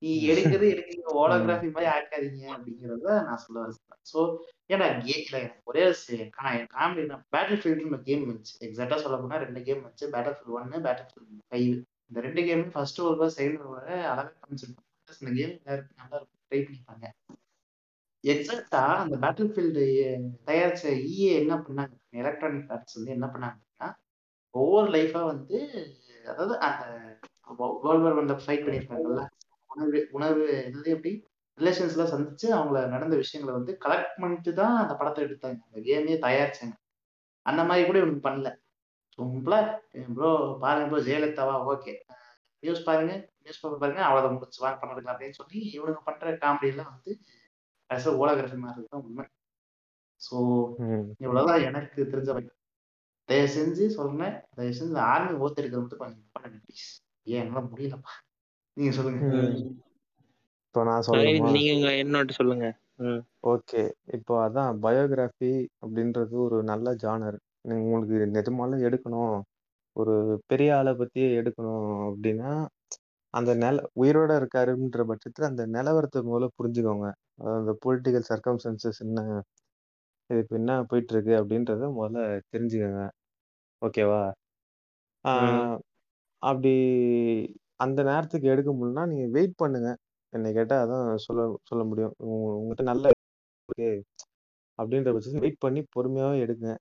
[0.03, 4.01] நீ எடுக்கிறது எடுக்கிறீங்க ஓலோகிராஃபி மாதிரி ஆக்காதீங்க அப்படிங்கிறத நான் சொல்ல வரேன்.
[4.11, 4.19] ஸோ
[4.73, 5.85] ஏன்னா கே இல்லை எனக்கு ஒரே
[6.77, 7.05] காமெடி
[7.35, 8.55] பேட்டில் ஃபீல்டு கேம் இருந்துச்சு.
[8.67, 10.09] எக்ஸாக்டா சொல்ல போனா ரெண்டு கேம் இருந்துச்சு.
[10.15, 11.71] பேட்டில் ஃபீல்ட் ஒன்னு பேட்டில் ஃபீல்ட் ஃபைவ்
[12.09, 14.85] இந்த ரெண்டு கேம் ஃபர்ஸ்ட் ஒரு செகண்ட் ஒரு அழகா காமிச்சிருப்பாங்க
[15.23, 16.43] இந்த கேம் எல்லாருக்கும் நல்லா இருக்கும்.
[16.49, 17.07] ட்ரை பண்ணிப்பாங்க
[18.25, 19.85] எக்ஸாக்டா அந்த பேட்டில் ஃபீல்டு
[20.49, 21.95] தயாரிச்ச இஏ என்ன பண்ணாங்க?
[22.23, 23.89] எலக்ட்ரானிக் ஆர்ட்ஸ் வந்து என்ன பண்ணாங்கன்னா
[24.55, 25.59] ஒவ்வொரு லைஃபா வந்து
[26.25, 26.85] அதாவது அந்த
[27.59, 29.25] வேர்ல்ட் வார் ஒன்ல ஃபைட் பண்ணியிருக்காங்கல்ல
[29.77, 31.13] உணர்வு உணர்வு என்னது எப்படி?
[31.59, 35.59] ரிலேஷன்ஸ்லாம் சந்திச்சு அவங்கள நடந்த விஷயங்களை வந்து கலெக்ட் பண்ணிட்டு தான் அந்த படத்தை எடுத்தாங்க.
[35.69, 36.75] அந்த கேமே தயாரிச்சாங்க.
[37.47, 38.51] அந்த மாதிரி கூட இவனுக்கு பண்ணல.
[39.19, 39.59] சிம்பிளா
[40.17, 40.31] ப்ரோ
[40.63, 41.55] பாருங்க ப்ரோ ஜெயலலிதாவா?
[41.73, 41.93] ஓகே.
[42.63, 43.13] நியூஸ் பாருங்க
[43.45, 47.13] நியூஸ் பேப்பர் பாருங்க அவ்வளோ முடிச்சு வாங்க பண்ணுறதுக்கு அப்படின்னு சொல்லி இவனுங்க பண்ற காமெடி எல்லாம் வந்து
[47.91, 49.25] ஆஸ் ஓலோகிராஃபி மாதிரி தான் உண்மை.
[50.21, 50.37] ஸோ
[50.85, 51.07] ம்.
[51.25, 52.55] இவ்வளவுதான் எனக்கு தெரிஞ்ச வரைக்கும்
[53.29, 54.37] தயவு செஞ்சு சொல்றேன்.
[54.57, 56.87] தயவு செஞ்சு ஆர்மி ஓத்து எடுக்கிறது மட்டும் கொஞ்சம் பண்ணுங்க ப்ளீஸ்
[57.27, 57.41] ஏன்?
[57.43, 58.13] என்னால முடியலப்பா.
[58.77, 59.27] நீங்க சொல்லுங்க.
[60.67, 62.67] இப்போ நான் சொல்லணுமா நீங்க உங்க என்னோட்ட சொல்லுங்க.
[63.05, 63.21] ம்.
[63.53, 63.83] ஓகே.
[64.17, 67.39] இப்போ அதான் பயோகிராஃபி அப்படின்றது ஒரு நல்ல ஜானர்.
[67.77, 69.37] உங்களுக்கு நிஜமாலும் எடுக்கணும்.
[69.97, 70.15] ஒரு
[70.47, 72.51] பெரிய ஆளை பத்தியே எடுக்கணும் அப்படின்னா
[73.35, 77.07] அந்த நில உயிரோட இருக்காருன்ற பட்சத்துல அந்த நிலவரத்தை முதல்ல புரிஞ்சுக்கோங்க.
[77.39, 79.21] அதாவது அந்த பொலிட்டிக்கல் சர்க்கம்ஸ்டன்சஸ் என்ன
[80.31, 82.21] இது இப்போ என்ன போயிட்டு இருக்கு அப்படின்றத முதல்ல
[82.53, 83.03] தெரிஞ்சுக்கோங்க.
[83.83, 84.23] ஓகேவா?
[86.43, 86.73] அப்படி
[87.77, 89.97] அந்த நேரத்துக்கு எடுக்க முடியலன்னா நீங்க வெயிட் பண்ணுங்க.
[90.33, 92.15] என்னை கேட்டா அதான் சொல்ல சொல்ல முடியும்.
[92.17, 93.11] உங்க- உங்ககிட்ட நல்ல
[93.69, 94.05] இருக்கு.
[94.83, 96.77] அப்படின்ற பட்சத்தில் வெயிட் பண்ணி பொறுமையாவே எடுங்க.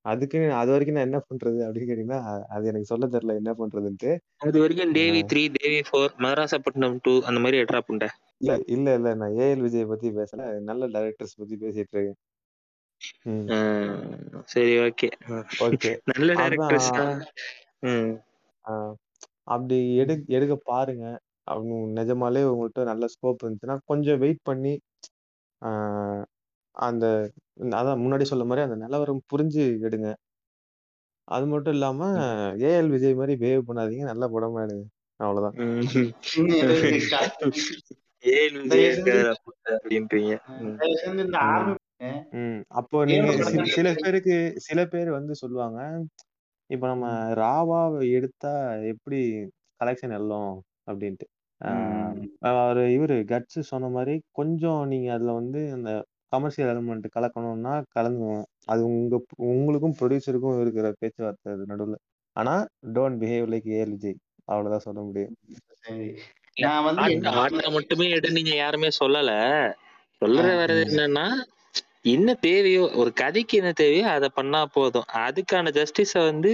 [0.00, 4.18] அதுக்கு அது வரைக்கும் நான் என்ன பண்றது அப்படின்னு கேட்டீங்கன்னா அது எனக்கு சொல்ல தெரியல என்ன பண்றதுன்ட்டு.
[4.36, 8.08] அது வரைக்கும் Devi three Devi four Madrasapattinam two அந்த மாதிரி எட்ரா புண்டை.
[8.36, 9.14] இல்ல இல்ல இல்ல.
[9.14, 10.60] நான் ஏஎல் விஜய் பத்தி பேசல.
[10.60, 12.14] நல்ல டைரக்டர்ஸ் பத்தி பேசிட்டு இருக்கேன்.
[13.22, 14.42] ம்.
[14.44, 15.08] சரி ஓகே
[15.58, 15.98] ஓகே.
[16.14, 16.36] நல்ல அதான்.
[16.36, 17.24] டேரக்டர்ஸ்
[17.80, 18.20] ம்.
[18.68, 18.94] ஆஹ்
[19.46, 21.04] அப்படி எடு எடுக்க பாருங்க.
[21.44, 24.72] அவங்க நிஜமாலே உங்கள்கிட்ட நல்ல ஸ்கோப் இருந்துச்சுன்னா கொஞ்சம் வெயிட் பண்ணி
[25.62, 26.22] ஆஹ்
[26.74, 27.06] அந்த
[27.74, 30.08] அதான் முன்னாடி சொல்ல மாதிரி அந்த நிலவரம் புரிஞ்சு எடுங்க.
[31.28, 32.00] அது மட்டும் இல்லாம
[32.62, 34.84] ஏஎல் விஜய் மாதிரி பிஹேவ் பண்ணாதீங்க நல்ல படமா எடுங்க.
[38.64, 39.14] விஜய் செஞ்சு
[39.66, 40.32] அப்படின்றீங்க.
[40.60, 40.76] ம்.
[40.76, 41.44] தயவு செஞ்சு இந்த ம்.
[41.44, 41.74] ஆர்மி
[42.32, 42.64] ம்.
[42.70, 45.78] அப்போ நீங்க சி- சில பேருக்கு சில பேர் வந்து சொல்லுவாங்க
[46.74, 47.80] இப்ப நம்ம ராவா
[48.12, 48.52] எடுத்தா
[48.92, 49.18] எப்படி
[49.80, 50.52] கலெக்ஷன் எல்லாம்
[50.86, 51.26] அப்படின்ட்டு.
[51.60, 55.90] ஆஹ் ம், அவரு இவரு கட்ஸ் சொன்ன மாதிரி கொஞ்சம் நீங்க அதுல வந்து அந்த
[56.32, 59.16] கமர்ஷியல் எலிமெண்ட் கலக்கணும்னா கலந்துக்கணும் அது உங்க
[59.50, 61.96] உங்களுக்கும் ப்ரொடியூசருக்கும் இருக்கிற பேச்சுவார்த்தை அது நடுவுல.
[62.36, 62.54] ஆனா
[62.94, 64.18] don't behave like A L Vijay
[64.48, 65.34] அவ்வளவுதான் சொல்ல முடியும்.
[65.82, 66.08] சரி.
[66.56, 69.30] இல்ல நான் வந்து ஆட்ட என்ன ஆட்டை சொல்ல மட்டுமே எடு நீங்க யாருமே சொல்லல.
[70.22, 71.26] ஆஹ் வர்றது ம் என்னன்னா
[72.04, 75.06] என்ன தேவையோ ஒரு கதைக்கு என்ன தேவையோ அதை பண்ணா போதும்.
[75.26, 76.50] அதுக்கான ஜஸ்டிஸ வந்து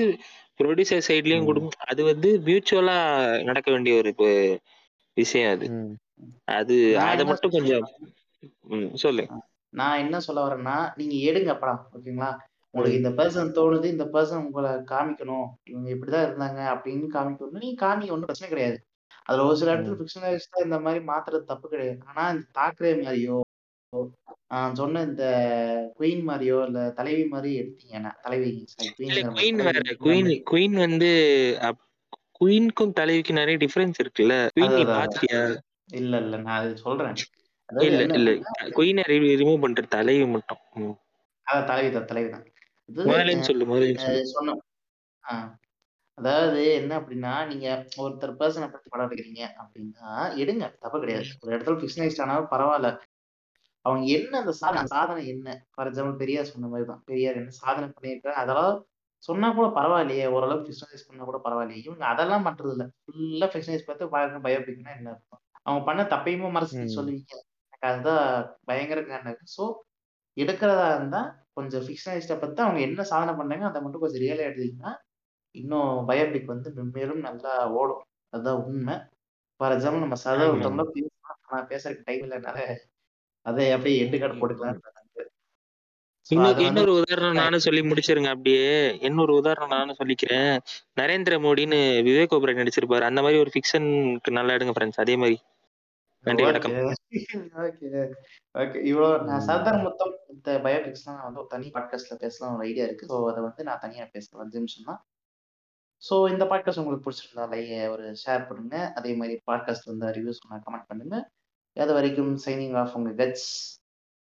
[0.60, 1.78] ப்ரொடியூசர் சைட்லயும் கொடுக்கும்.
[1.86, 2.98] அது வந்து மியூச்சுவலா
[3.42, 4.10] நடக்க வேண்டிய ஒரு
[5.16, 5.68] விஷயம் அது.
[6.44, 7.86] அது அதை மட்டும் கொஞ்சம்
[8.94, 9.24] சொல்லு.
[9.72, 12.30] நான் என்ன சொல்ல வரேன்னா நீங்க எடுங்க படம் ஓகேங்களா?
[12.74, 15.46] உங்களுக்கு இந்த பர்சன் தோணுது இந்த பர்சன் உங்களை காமிக்கணும்.
[15.64, 18.78] இவங்க இப்படிதான் இருந்தாங்க அப்படின்னு காமிக்கணும் நீங்க காமிக்க ஒன்றும் பிரச்சனை கிடையாது.
[19.24, 21.98] அதுல ஒரு சில இடத்துல ஃபிக்ஷனலிஸ்டா இந்த மாதிரி மாத்துறது தப்பு கிடையாது.
[22.06, 23.38] ஆனா இந்த தாக்கரே மாதிரியோ
[24.50, 25.24] ஆஹ் சொன்ன இந்த
[25.98, 28.50] குயின் மாதிரியோ இல்ல தலைவி மாதிரி எடுத்தீங்கன்னா தலைவி
[29.34, 31.10] குயின் வேற குயின் குயின் வந்து
[32.40, 34.34] குயின்க்கும் தலைவிக்கும் நிறைய டிஃபரன்ஸ் இருக்குல்ல?
[34.54, 35.40] குயின் நீ பாத்தியா?
[35.92, 37.16] இல்ல இல்ல நான் அது சொல்றேன்.
[37.68, 38.30] இல்ல இல்ல.
[38.70, 39.02] குயினை
[39.34, 40.62] ரிமூவ் பண்ற தலைவி மட்டும்.
[41.46, 42.46] அதான் தலைவி தான் தலைவி தான்.
[42.88, 44.22] இது முதலேன்னு சொல்லு முதலேன்னு சொல்லு.
[44.22, 44.56] அஹ் சொன்ன
[45.24, 45.50] ஆஹ்
[46.18, 47.66] அதாவது என்ன அப்படின்னா நீங்க
[47.98, 50.08] ஒருத்தர் பர்சனை பத்தி படம் எடுக்கிறீங்க அப்படின்னா
[50.42, 51.30] எடுங்க தப்பு கிடையாது.
[51.42, 52.90] ஒரு இடத்துல ஃபிக்ஷனைஸ்ட் ஆனாலும் பரவாயில்ல.
[53.84, 55.48] அவங்க என்ன அந்த சாதனை சாதனை என்ன?
[55.74, 58.78] ஃபார் எக்ஸாம்பிள் பெரியார் சொன்ன மாதிரி தான் பெரியார் என்ன சாதனை பண்ணியிருக்காங்க அதெல்லாம்
[59.22, 60.26] சொன்னா கூட பரவாயில்லையே.
[60.34, 61.82] ஓரளவுக்கு ஃபிக்ஷனைஸ் பண்ணா கூட பரவாயில்லையே.
[61.86, 62.84] இவங்க அதெல்லாம் பண்றது இல்ல.
[63.02, 65.42] ஃபுல்லா ஃபிக்ஷனைஸ் பார்த்து பாருங்க பயோபிக்னா என்ன அர்த்தம்?
[65.66, 67.32] அவங்க பண்ண தப்பையுமே மறைச்சு சொல்லுவீங்க.
[67.66, 68.24] எனக்கு அதுதான்
[68.68, 69.64] பயங்கர காரணம் ஸோ
[70.36, 71.20] எடுக்கிறதா இருந்தா
[71.54, 74.92] கொஞ்சம் ஃபிக்ஷனைஸ்ட பத்தி அவங்க என்ன சாதனை பண்ணாங்க அதை மட்டும் கொஞ்சம் ரியலா எடுத்தீங்கன்னா
[75.54, 78.02] இன்னும் பயோபிக் வந்து மென்மேலும் நல்லா ஓடும்.
[78.32, 78.94] அதுதான் உண்மை.
[79.60, 82.58] ஃபார் எக்ஸாம்பிள் நம்ம சதா ஆமா ஒருத்தவங்கள பேசலாம் ஆனா பேசுறதுக்கு டைம் இல்லைனால
[83.46, 84.80] அதை அப்படியே எண்டு கார்டு போட்டுக்கலாம்
[86.26, 86.34] ஸோ
[86.66, 88.66] இன்னொரு உதாரணம் நானும் சொல்லி முடிச்சிருங்க அப்படியே.
[89.08, 90.52] இன்னொரு உதாரணம் நானும் சொல்லிக்கிறேன்.
[91.00, 93.04] நரேந்திர மோடின்னு விவேக் ஓபராய் நடிச்சிருப்பாரு.
[93.08, 95.36] அந்த மாதிரி ஒரு ஃபிக்ஷனுக்கு நல்லா எடுங்க ஃப்ரெண்ட்ஸ் அதே மாதிரி.
[96.24, 96.74] நன்றி வணக்கம்.
[98.90, 103.08] இவ்வளோ நான் சர்தார் மொத்தம் இந்த பயோபிக்ஸ்லாம் நான் வந்து தனி பாட்காஸ்ட்ல பேசலாம் ஒரு ஐடியா இருக்கு.
[103.12, 105.00] ஸோ அதை வந்து நான் தனியா பேசுறேன் அஞ்சு நிமிஷம் தான்
[106.02, 108.76] ஸோ இந்த பாட்காஸ்ட் உங்களுக்கு பிடிச்சிருந்தா லைக் ஒரு ஷேர் பண்ணுங்க.
[108.98, 111.16] அதே மாதிரி பாட்காஸ்ட் வந்து ரிவ்யூஸ் கமெண்ட் பண்ணுங்க.
[111.80, 113.48] அது வரைக்கும் சைனிங் ஆஃப் உங்க கட்ஸ்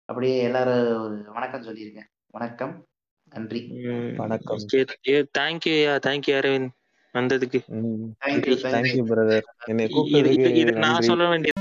[0.08, 2.72] அப்படியே எல்லாரும் ஒரு வணக்கம் சொல்லியிருக்கேன் வணக்கம்.
[3.32, 3.60] நன்றி.
[4.16, 4.60] வணக்கம்.
[5.38, 5.74] தேங்க்யூ
[6.06, 6.70] தேங்க்யூ அரவிந்த்
[7.14, 7.60] வந்ததுக்கு.
[8.24, 11.52] தேங்க்யூ தேங்க்யூ பிரதர் என்னை கூப்பிட்டதுக்கு இது நான் சொல்ல வேண்டிய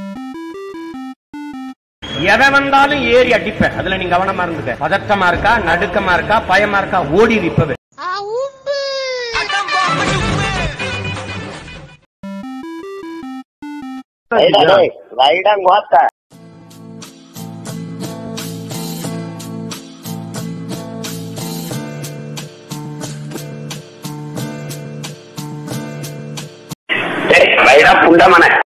[2.33, 3.71] எதை வந்தாலும் ஏறி அடிப்பேன்.
[3.71, 4.73] அதுல நீ கவனமா இருந்துக்க.
[4.85, 7.37] பதட்டமா இருக்கா நடுக்கமா இருக்கா பயமா இருக்கா ஓடி
[14.31, 16.07] Đây đây, vậy đang quá ta.
[27.29, 28.05] Đấy, vậy đang Waidang Wata.
[28.05, 28.68] Waidang Pundamana.